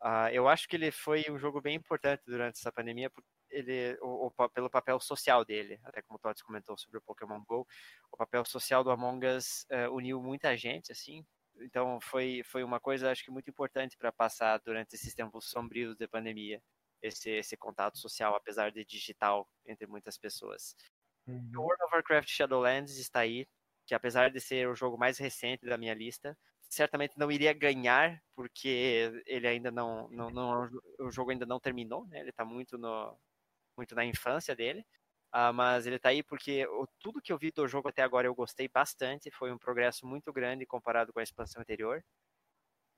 [0.00, 3.10] Uh, eu acho que ele foi um jogo bem importante durante essa pandemia,
[3.50, 7.42] ele, o, o, pelo papel social dele, até como o Tots comentou sobre o Pokémon
[7.46, 7.66] GO,
[8.10, 11.24] o papel social do Among Us uh, uniu muita gente, assim,
[11.64, 15.96] então foi, foi uma coisa, acho que muito importante para passar durante esses tempos sombrios
[15.96, 16.62] de pandemia,
[17.00, 20.76] esse, esse contato social, apesar de digital, entre muitas pessoas.
[21.26, 21.50] Uhum.
[21.54, 23.46] World of Warcraft Shadowlands está aí,
[23.86, 26.36] que apesar de ser o jogo mais recente da minha lista,
[26.68, 30.68] certamente não iria ganhar, porque ele ainda não, não, não
[30.98, 32.20] o jogo ainda não terminou, né?
[32.20, 33.16] Ele está muito no
[33.76, 34.84] muito na infância dele.
[35.34, 38.26] Uh, mas ele está aí porque o, tudo que eu vi do jogo até agora
[38.26, 42.04] eu gostei bastante, foi um progresso muito grande comparado com a expansão anterior.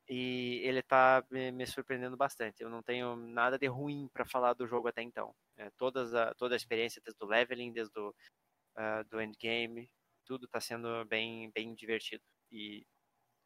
[0.08, 2.62] E ele está me, me, surpreendendo bastante.
[2.62, 5.34] Eu não tenho nada de ruim para falar do jogo até então.
[5.56, 9.90] É, todas a, toda a experiência, desde o leveling, desde o uh, do endgame,
[10.24, 12.22] tudo está sendo bem, bem divertido.
[12.50, 12.86] E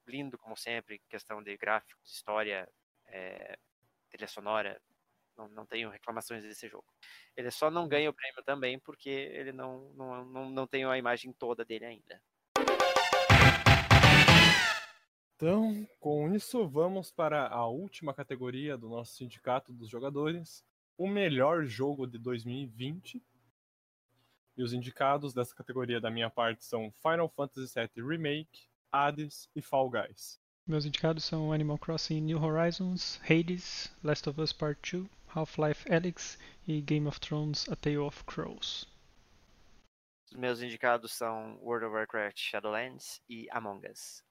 [0.07, 2.69] lindo, como sempre, questão de gráficos, história,
[3.07, 3.59] é,
[4.11, 4.81] trilha sonora.
[5.39, 6.85] Não, não tenho reclamações desse jogo.
[7.37, 10.99] Ele só não ganha o prêmio também porque ele não, não, não, não tem a
[10.99, 12.21] imagem toda dele ainda.
[15.37, 20.65] Então, com isso, vamos para a última categoria do nosso sindicato dos jogadores:
[20.97, 23.23] o melhor jogo de 2020.
[24.57, 29.63] E os indicados dessa categoria da minha parte são Final Fantasy VII Remake, Hades e
[29.63, 30.41] Fall Guys.
[30.67, 35.09] Meus indicados são Animal Crossing New Horizons, Hades, Last of Us Part 2,
[35.39, 36.37] Half-Life Alyx
[36.67, 38.87] e Game of Thrones A Tale of Crows.
[40.31, 44.25] Os meus indicados são World of Warcraft Shadowlands e Among Us.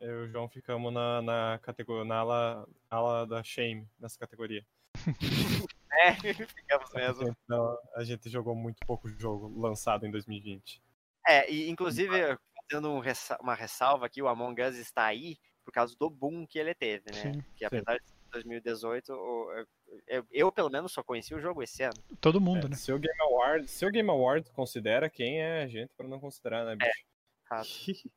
[0.00, 4.66] Eu e o João ficamos na, na categoria, na ala, ala da Shame, nessa categoria.
[5.92, 7.22] é, ficamos mesmo.
[7.22, 10.82] A gente, não, a gente jogou muito pouco jogo lançado em 2020.
[11.28, 12.38] É, e inclusive
[12.70, 13.02] dando um
[13.40, 17.04] uma ressalva aqui, o Among Us está aí por causa do boom que ele teve,
[17.12, 17.32] né?
[17.32, 18.06] Sim, que apesar sim.
[18.06, 21.96] de 2018, eu, eu, pelo menos só conheci o jogo esse ano.
[22.20, 22.76] Todo mundo, é, né?
[22.76, 26.20] Se o Game Award, se o Game Award considera quem é a gente para não
[26.20, 27.06] considerar, né, bicho?
[27.52, 27.62] É,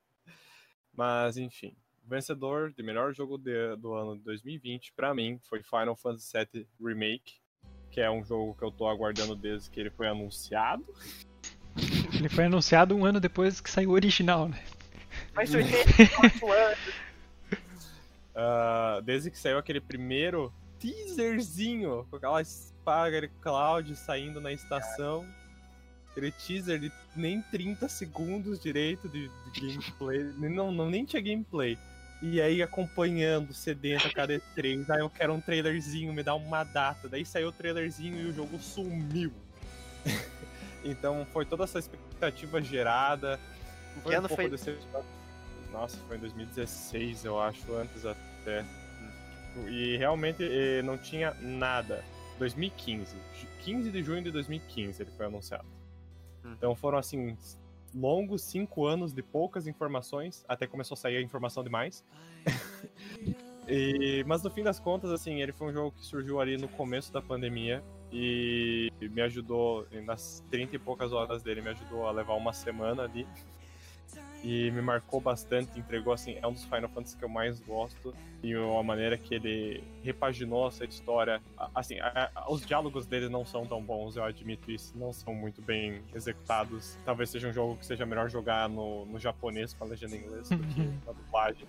[0.93, 1.75] Mas enfim,
[2.05, 6.67] vencedor de melhor jogo de, do ano de 2020 para mim foi Final Fantasy VII
[6.81, 7.39] Remake,
[7.91, 10.85] que é um jogo que eu tô aguardando desde que ele foi anunciado.
[12.13, 14.61] Ele foi anunciado um ano depois que saiu o original, né?
[15.33, 17.08] Mas 84 anos.
[18.39, 25.25] Uh, desde que saiu aquele primeiro teaserzinho com aquela Spaghetti Cloud saindo na estação.
[26.11, 30.23] Aquele teaser de nem 30 segundos direito de, de gameplay.
[30.49, 31.77] não, não, nem tinha gameplay.
[32.21, 34.89] E aí acompanhando, sedento a cada E3.
[34.89, 37.09] Aí eu quero um trailerzinho, me dá uma data.
[37.09, 39.33] Daí saiu o trailerzinho e o jogo sumiu.
[40.81, 43.37] Então foi toda essa expectativa gerada.
[44.01, 44.49] Foi que ano um foi?
[45.73, 48.28] Nossa, foi em 2016, eu acho, antes até.
[49.67, 52.03] E realmente eh, não tinha nada.
[52.37, 53.15] 2015.
[53.63, 55.67] 15 de junho de 2015 ele foi anunciado.
[56.45, 56.53] Hum.
[56.57, 57.37] Então foram assim
[57.93, 62.03] longos cinco anos de poucas informações, até começou a sair a informação demais.
[63.67, 66.67] e, mas no fim das contas, assim, ele foi um jogo que surgiu ali no
[66.67, 72.11] começo da pandemia e me ajudou, nas 30 e poucas horas dele, me ajudou a
[72.11, 73.27] levar uma semana ali.
[74.43, 78.13] E me marcou bastante, entregou assim, é um dos Final Fantasy que eu mais gosto.
[78.41, 81.41] E a maneira que ele repaginou essa história.
[81.75, 85.33] Assim, a, a, os diálogos dele não são tão bons, eu admito isso, não são
[85.33, 86.97] muito bem executados.
[87.03, 90.19] Talvez seja um jogo que seja melhor jogar no, no japonês com a legenda em
[90.19, 91.67] inglês do que na dublagem.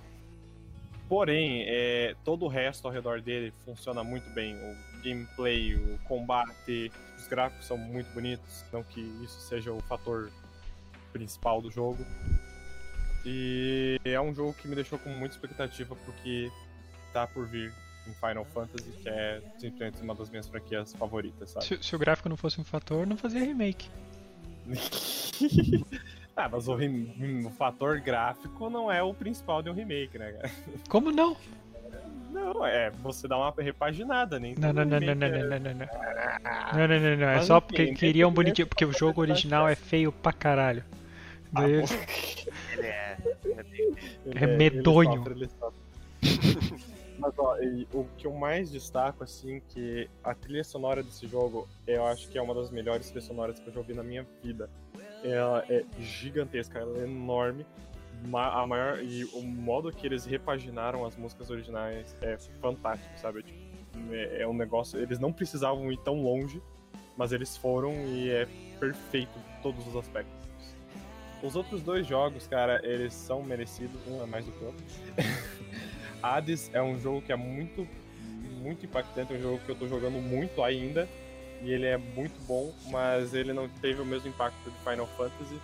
[1.09, 4.55] Porém, é, todo o resto ao redor dele funciona muito bem.
[4.55, 8.65] O gameplay, o combate, os gráficos são muito bonitos.
[8.73, 10.31] Não que isso seja o fator
[11.13, 12.07] principal do jogo.
[13.25, 16.51] E é um jogo que me deixou com muita expectativa porque
[17.13, 17.73] tá por vir
[18.07, 21.67] em Final Fantasy, que é simplesmente uma das minhas franquias favoritas, sabe?
[21.67, 23.89] Se, se o gráfico não fosse um fator, não fazia remake.
[26.37, 30.51] Ah, mas o, o, fator gráfico não é o principal de um remake, né, cara?
[30.89, 31.37] Como não?
[32.33, 35.75] Não, é você dá uma repaginada, nem não, não, não, não, não, não, não, não,
[35.75, 35.87] não.
[36.73, 37.29] Não, não, não, não.
[37.29, 40.83] É só porque queriam bonitinho, porque o jogo original é feio pra caralho.
[41.55, 41.82] Ah, ele,
[42.78, 43.16] é,
[43.47, 45.24] é, é medonho.
[45.27, 45.81] Ele sofre,
[46.22, 46.35] ele
[46.68, 46.90] sofre.
[47.20, 47.56] Mas ó,
[47.93, 52.39] o que eu mais destaco, assim, que a trilha sonora desse jogo, eu acho que
[52.39, 54.70] é uma das melhores trilhas sonoras que eu já ouvi na minha vida.
[55.22, 57.66] Ela é gigantesca, ela é enorme.
[58.32, 63.43] A maior, e o modo que eles repaginaram as músicas originais é fantástico, sabe?
[63.43, 63.59] Tipo,
[64.10, 64.98] é, é um negócio.
[64.98, 66.62] Eles não precisavam ir tão longe,
[67.16, 68.47] mas eles foram e é
[68.78, 70.40] perfeito em todos os aspectos.
[71.43, 74.85] Os outros dois jogos, cara, eles são merecidos, um é mais do que o outro.
[76.23, 77.89] Hades é um jogo que é muito,
[78.61, 81.09] muito impactante, é um jogo que eu tô jogando muito ainda.
[81.62, 85.61] E ele é muito bom, mas ele não teve o mesmo impacto de Final Fantasy.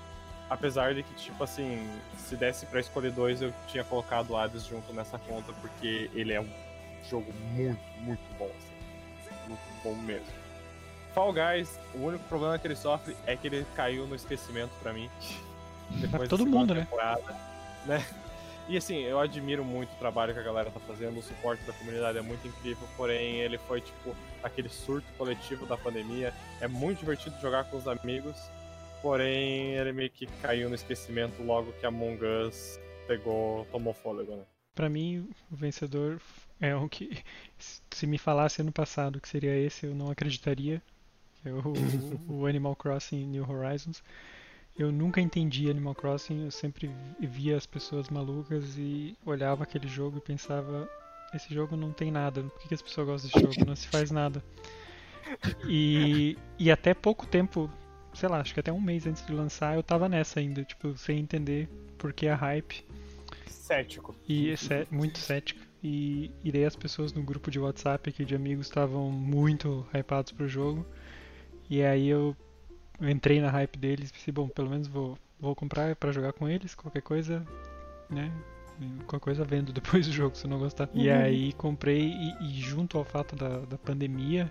[0.48, 1.88] Apesar de que, tipo assim,
[2.18, 6.40] se desse para escolher dois, eu tinha colocado Hades junto nessa conta, porque ele é
[6.40, 6.48] um
[7.08, 8.50] jogo muito, muito bom.
[8.56, 9.48] Assim.
[9.48, 10.26] Muito bom mesmo.
[11.14, 14.92] Fall Guys, o único problema que ele sofre é que ele caiu no esquecimento para
[14.92, 15.10] mim.
[15.90, 16.86] Depois todo mundo, né?
[17.86, 18.04] né?
[18.68, 21.72] E assim, eu admiro muito o trabalho que a galera tá fazendo, o suporte da
[21.72, 26.34] comunidade é muito incrível, porém ele foi tipo aquele surto coletivo da pandemia.
[26.60, 28.36] É muito divertido jogar com os amigos,
[29.00, 34.42] porém ele meio que caiu no esquecimento logo que Among Us pegou, tomou fôlego, né?
[34.74, 36.20] Pra mim, o vencedor
[36.60, 37.22] é o que,
[37.90, 40.82] se me falasse ano passado que seria esse, eu não acreditaria.
[41.44, 44.02] É o, o Animal Crossing New Horizons.
[44.78, 50.18] Eu nunca entendi Animal Crossing, eu sempre via as pessoas malucas e olhava aquele jogo
[50.18, 50.88] e pensava:
[51.34, 53.68] esse jogo não tem nada, por que, que as pessoas gostam desse jogo?
[53.68, 54.44] Não se faz nada.
[55.66, 57.70] E, e até pouco tempo,
[58.14, 60.96] sei lá, acho que até um mês antes de lançar, eu tava nessa ainda, tipo,
[60.96, 62.84] sem entender por que a hype.
[63.48, 64.14] Cético.
[64.28, 65.60] E é muito cético.
[65.82, 70.32] E, e daí as pessoas no grupo de WhatsApp aqui de amigos estavam muito hypados
[70.32, 70.86] pro jogo.
[71.68, 72.36] E aí eu eu
[73.00, 76.74] entrei na hype deles pensei, bom, pelo menos vou, vou comprar para jogar com eles,
[76.74, 77.46] qualquer coisa,
[78.08, 78.32] né?
[79.06, 80.88] Qualquer coisa vendo depois do jogo, se eu não gostar.
[80.94, 81.02] Uhum.
[81.02, 84.50] E aí comprei, e, e, junto ao fato da, da pandemia,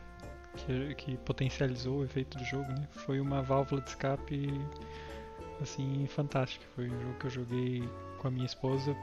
[0.55, 2.87] que, que potencializou o efeito do jogo, né?
[2.91, 4.49] Foi uma válvula de escape,
[5.61, 6.65] assim, fantástica.
[6.75, 7.89] Foi um jogo que eu joguei
[8.19, 8.95] com a minha esposa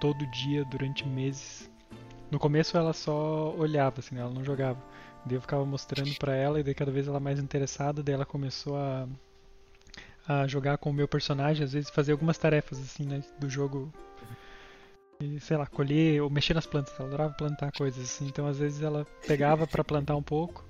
[0.00, 1.70] todo dia durante meses.
[2.30, 4.78] No começo ela só olhava, assim, ela não jogava.
[5.24, 8.26] Daí eu ficava mostrando para ela e daí cada vez ela mais interessada, daí ela
[8.26, 9.06] começou a,
[10.26, 13.92] a jogar com o meu personagem, às vezes fazer algumas tarefas assim, né, do jogo.
[15.20, 18.26] E, sei lá, colher ou mexer nas plantas, ela adorava plantar coisas assim.
[18.26, 20.64] Então às vezes ela pegava para plantar um pouco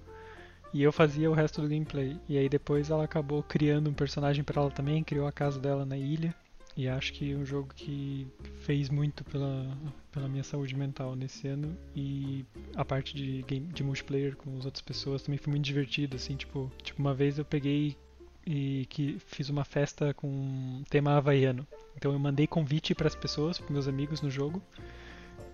[0.72, 2.18] e eu fazia o resto do gameplay.
[2.28, 5.85] E aí depois ela acabou criando um personagem para ela também, criou a casa dela
[5.85, 6.35] na ilha.
[6.81, 8.27] E acho que é um jogo que
[8.62, 9.69] fez muito pela,
[10.11, 11.77] pela minha saúde mental nesse ano.
[11.94, 12.43] E
[12.74, 16.36] a parte de, game, de multiplayer com as outras pessoas também foi muito divertido, assim,
[16.36, 17.98] tipo, tipo uma vez eu peguei
[18.47, 21.66] e que fiz uma festa com tema havaiano.
[21.98, 24.62] Então eu mandei convite para as pessoas, para meus amigos no jogo,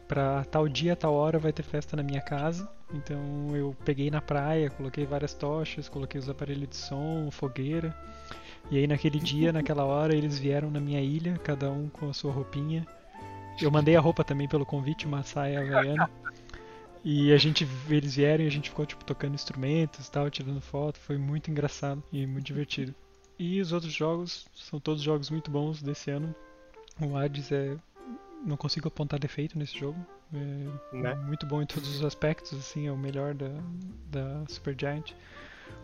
[0.06, 2.70] para tal dia, tal hora vai ter festa na minha casa.
[2.94, 7.92] Então eu peguei na praia, coloquei várias tochas, coloquei os aparelhos de som, fogueira.
[8.70, 12.12] E aí naquele dia, naquela hora, eles vieram na minha ilha, cada um com a
[12.12, 12.86] sua roupinha.
[13.60, 16.10] Eu mandei a roupa também pelo convite, uma saia havaiana.
[17.04, 20.98] E a gente, eles vieram e a gente ficou tipo tocando instrumentos, tal, tirando foto,
[20.98, 22.92] foi muito engraçado e muito divertido.
[23.38, 26.34] E os outros jogos são todos jogos muito bons desse ano.
[27.00, 27.76] O Hades é
[28.44, 29.98] não consigo apontar defeito nesse jogo.
[30.32, 31.14] É né?
[31.14, 33.50] muito bom em todos os aspectos, assim, é o melhor da,
[34.10, 35.12] da Supergiant.
[35.12, 35.14] O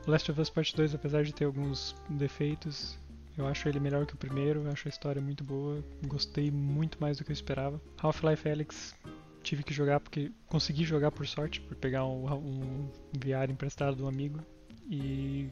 [0.07, 2.99] Last of Us Part 2, apesar de ter alguns defeitos,
[3.37, 7.19] eu acho ele melhor que o primeiro, acho a história muito boa, gostei muito mais
[7.19, 7.81] do que eu esperava.
[8.03, 8.95] Half-Life Alyx
[9.43, 14.03] tive que jogar porque consegui jogar por sorte, por pegar um, um VR emprestado de
[14.03, 14.41] um amigo
[14.89, 15.49] e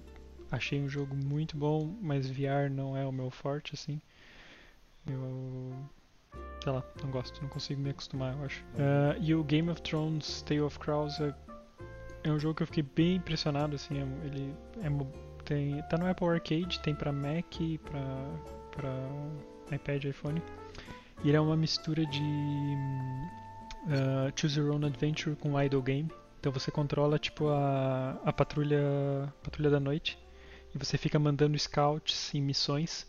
[0.50, 4.00] achei um jogo muito bom, mas VR não é o meu forte assim.
[5.06, 5.72] Eu
[6.62, 8.62] sei lá, não gosto, não consigo me acostumar, eu acho.
[8.74, 11.34] Uh, e o Game of Thrones Tale of Crows é
[12.22, 14.90] é um jogo que eu fiquei bem impressionado, assim, é, ele é,
[15.44, 17.56] tem, tá no Apple Arcade, tem para Mac,
[18.72, 20.42] para iPad, iPhone.
[21.22, 22.22] E ele é uma mistura de
[23.86, 26.10] uh, Choose Your Own Adventure com Idle Game.
[26.38, 28.80] Então você controla tipo a, a patrulha
[29.42, 30.18] patrulha da noite
[30.74, 33.06] e você fica mandando scouts em missões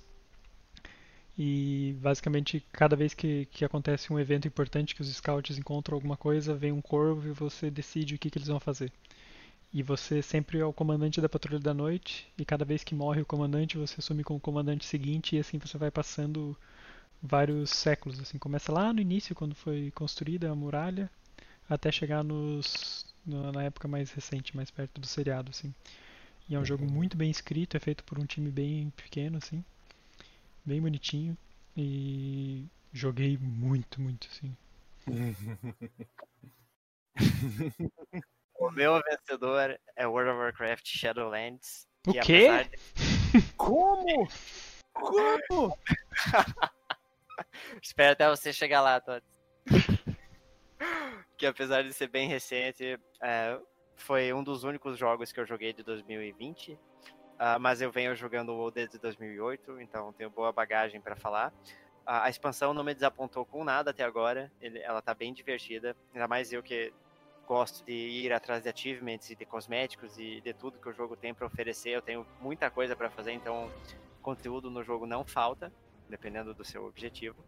[1.38, 6.18] e basicamente, cada vez que, que acontece um evento importante que os scouts encontram alguma
[6.18, 8.92] coisa, vem um corvo e você decide o que, que eles vão fazer.
[9.74, 13.22] E você sempre é o comandante da patrulha da noite, e cada vez que morre
[13.22, 16.58] o comandante, você assume como comandante seguinte, e assim você vai passando
[17.24, 18.20] vários séculos.
[18.20, 21.10] Assim, começa lá no início, quando foi construída a muralha,
[21.70, 25.52] até chegar nos, na época mais recente, mais perto do seriado.
[25.52, 25.74] Assim.
[26.50, 29.64] E é um jogo muito bem escrito, é feito por um time bem pequeno, assim.
[30.66, 31.38] Bem bonitinho.
[31.76, 34.58] E joguei muito, muito, sim.
[38.60, 41.88] o meu vencedor é World of Warcraft Shadowlands.
[42.08, 42.48] O quê?
[42.64, 43.42] De...
[43.58, 44.28] Como?
[44.94, 45.78] Como?
[47.82, 49.24] Espero até você chegar lá, Todd.
[51.38, 53.60] que apesar de ser bem recente, é,
[53.96, 56.78] foi um dos únicos jogos que eu joguei de 2020.
[57.42, 61.52] Uh, mas eu venho jogando o WoW desde 2008, então tenho boa bagagem para falar.
[62.06, 65.96] Uh, a expansão não me desapontou com nada até agora, Ele, ela tá bem divertida,
[66.14, 66.94] ainda mais eu que
[67.48, 71.16] gosto de ir atrás de achievements e de cosméticos e de tudo que o jogo
[71.16, 71.90] tem para oferecer.
[71.90, 73.72] Eu tenho muita coisa para fazer, então
[74.22, 75.74] conteúdo no jogo não falta,
[76.08, 77.44] dependendo do seu objetivo.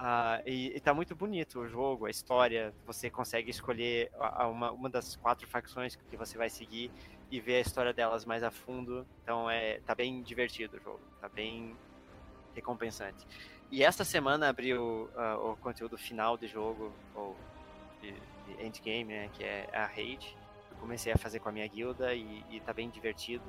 [0.00, 2.74] Uh, e, e tá muito bonito o jogo, a história.
[2.86, 6.90] Você consegue escolher a, a uma, uma das quatro facções que você vai seguir
[7.30, 9.06] e ver a história delas mais a fundo.
[9.22, 11.76] Então é, tá bem divertido o jogo, tá bem
[12.54, 13.26] recompensante.
[13.70, 17.36] E esta semana abriu uh, o conteúdo final do jogo, ou
[18.00, 20.36] de, de endgame, né, que é a raid.
[20.70, 23.44] Eu comecei a fazer com a minha guilda e, e tá bem divertido.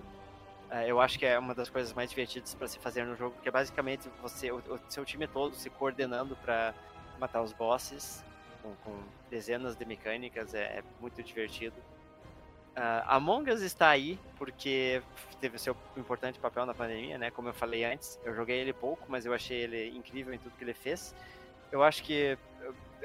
[0.70, 3.34] É, eu acho que é uma das coisas mais divertidas para se fazer no jogo,
[3.36, 6.76] porque basicamente você, o, o seu time todo se coordenando para
[7.18, 8.24] matar os bosses
[8.62, 11.76] com, com, dezenas de mecânicas, é, é muito divertido.
[12.80, 15.02] Uh, Among Us está aí porque
[15.42, 17.30] teve seu importante papel na pandemia, né?
[17.30, 20.56] Como eu falei antes, eu joguei ele pouco, mas eu achei ele incrível em tudo
[20.58, 21.14] que ele fez.
[21.74, 22.38] Eu acho que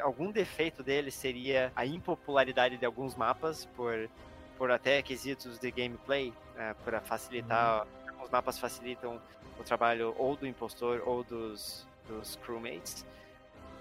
[0.01, 4.09] algum defeito dele seria a impopularidade de alguns mapas por
[4.57, 7.85] por até quesitos de gameplay, é, para facilitar.
[8.07, 8.23] Uhum.
[8.23, 9.21] Os mapas facilitam
[9.59, 13.05] o trabalho ou do impostor ou dos, dos crewmates,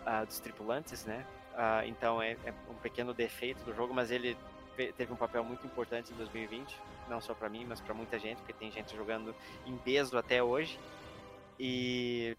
[0.06, 1.24] uh, dos tripulantes, né?
[1.86, 4.36] Então é, é, um pequeno defeito do jogo, mas ele
[4.76, 6.80] teve um papel muito importante em 2020,
[7.10, 9.36] não só para mim, mas para muita gente, porque tem gente jogando
[9.66, 10.80] em peso até hoje.
[11.60, 12.36] E,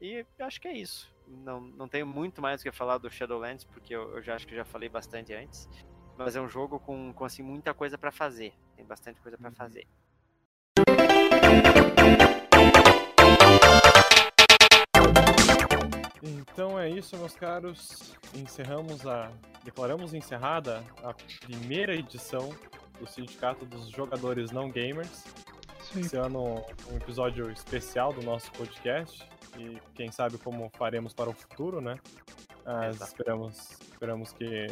[0.00, 1.12] e acho que é isso.
[1.26, 4.46] Não, não tenho muito mais o que falar do Shadowlands, porque eu, eu já acho
[4.46, 5.68] que já falei bastante antes.
[6.16, 8.54] Mas é um jogo com, com assim, muita coisa para fazer.
[8.74, 9.54] Tem bastante coisa para uhum.
[9.54, 9.86] fazer.
[16.22, 18.14] Então é isso, meus caros.
[18.34, 19.30] Encerramos a.
[19.64, 21.12] Declaramos encerrada a
[21.44, 22.54] primeira edição
[22.98, 25.24] do Sindicato dos Jogadores Não Gamers.
[25.80, 26.00] Sim.
[26.00, 29.28] Esse ano um episódio especial do nosso podcast.
[29.58, 31.98] E quem sabe como faremos para o futuro, né?
[32.64, 34.66] Mas esperamos, esperamos que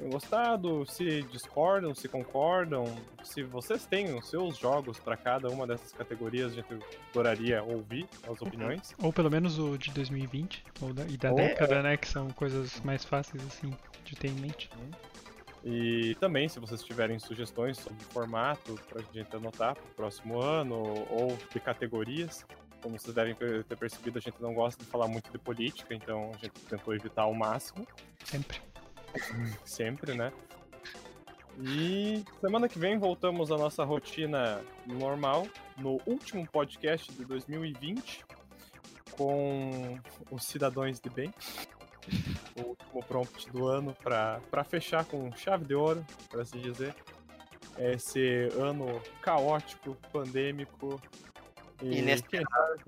[0.00, 2.84] gostado, se discordam, se concordam,
[3.22, 6.78] se vocês têm os seus jogos para cada uma dessas categorias, a gente
[7.10, 8.48] adoraria ouvir as uhum.
[8.48, 8.94] opiniões.
[9.02, 11.82] Ou pelo menos o de 2020, ou da, e da ou, década, é...
[11.82, 13.72] né, que são coisas mais fáceis assim
[14.04, 14.70] de ter em mente.
[14.76, 14.90] Uhum.
[15.64, 20.40] E também, se vocês tiverem sugestões sobre formato para a gente anotar para o próximo
[20.40, 22.44] ano, ou de categorias,
[22.82, 26.32] como vocês devem ter percebido, a gente não gosta de falar muito de política, então
[26.34, 27.86] a gente tentou evitar ao máximo.
[28.24, 28.60] Sempre.
[29.64, 30.32] Sempre, né?
[31.60, 38.24] E semana que vem voltamos à nossa rotina normal, no último podcast de 2020,
[39.12, 39.98] com
[40.30, 41.32] os cidadãos de bem.
[42.56, 46.94] O último prompt do ano para fechar com chave de ouro, por assim dizer.
[47.78, 51.00] Esse ano caótico, pandêmico,
[51.82, 52.80] Inesperado.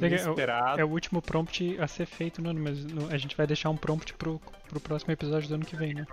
[0.00, 0.80] Inesperado.
[0.80, 2.78] É, o, é o último prompt a ser feito no ano, mas
[3.12, 6.04] a gente vai deixar um prompt pro, pro próximo episódio do ano que vem, né?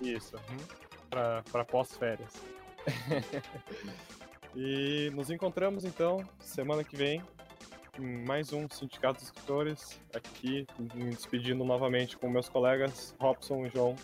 [0.00, 0.56] Isso, uhum.
[1.08, 2.32] pra, pra pós-férias.
[4.56, 7.22] e nos encontramos então semana que vem
[7.98, 10.00] em mais um Sindicato dos Escritores.
[10.14, 13.94] Aqui, me despedindo novamente com meus colegas Robson e João.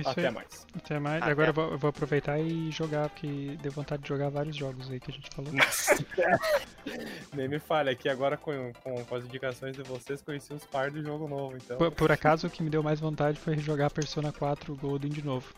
[0.00, 0.34] Isso Até aí.
[0.34, 0.66] mais.
[0.76, 1.22] Até mais.
[1.22, 1.30] Até.
[1.30, 4.90] Agora eu vou, eu vou, aproveitar e jogar, porque deu vontade de jogar vários jogos
[4.90, 5.52] aí que a gente falou.
[7.34, 10.90] Nem me falha, aqui agora com, com, com, as indicações de vocês conheci os par
[10.90, 11.76] do jogo novo, então.
[11.78, 15.24] Por, por, acaso o que me deu mais vontade foi jogar Persona 4 Golden de
[15.24, 15.52] novo.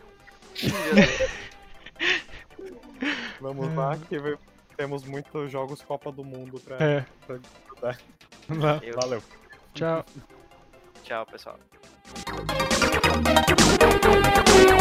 [3.39, 3.75] Vamos é.
[3.75, 4.17] lá, que
[4.77, 7.05] temos muitos jogos Copa do Mundo pra, é.
[7.25, 7.97] pra disputar.
[8.47, 9.21] Valeu.
[9.73, 10.05] Tchau.
[11.03, 11.59] Tchau, pessoal.
[14.03, 14.80] Música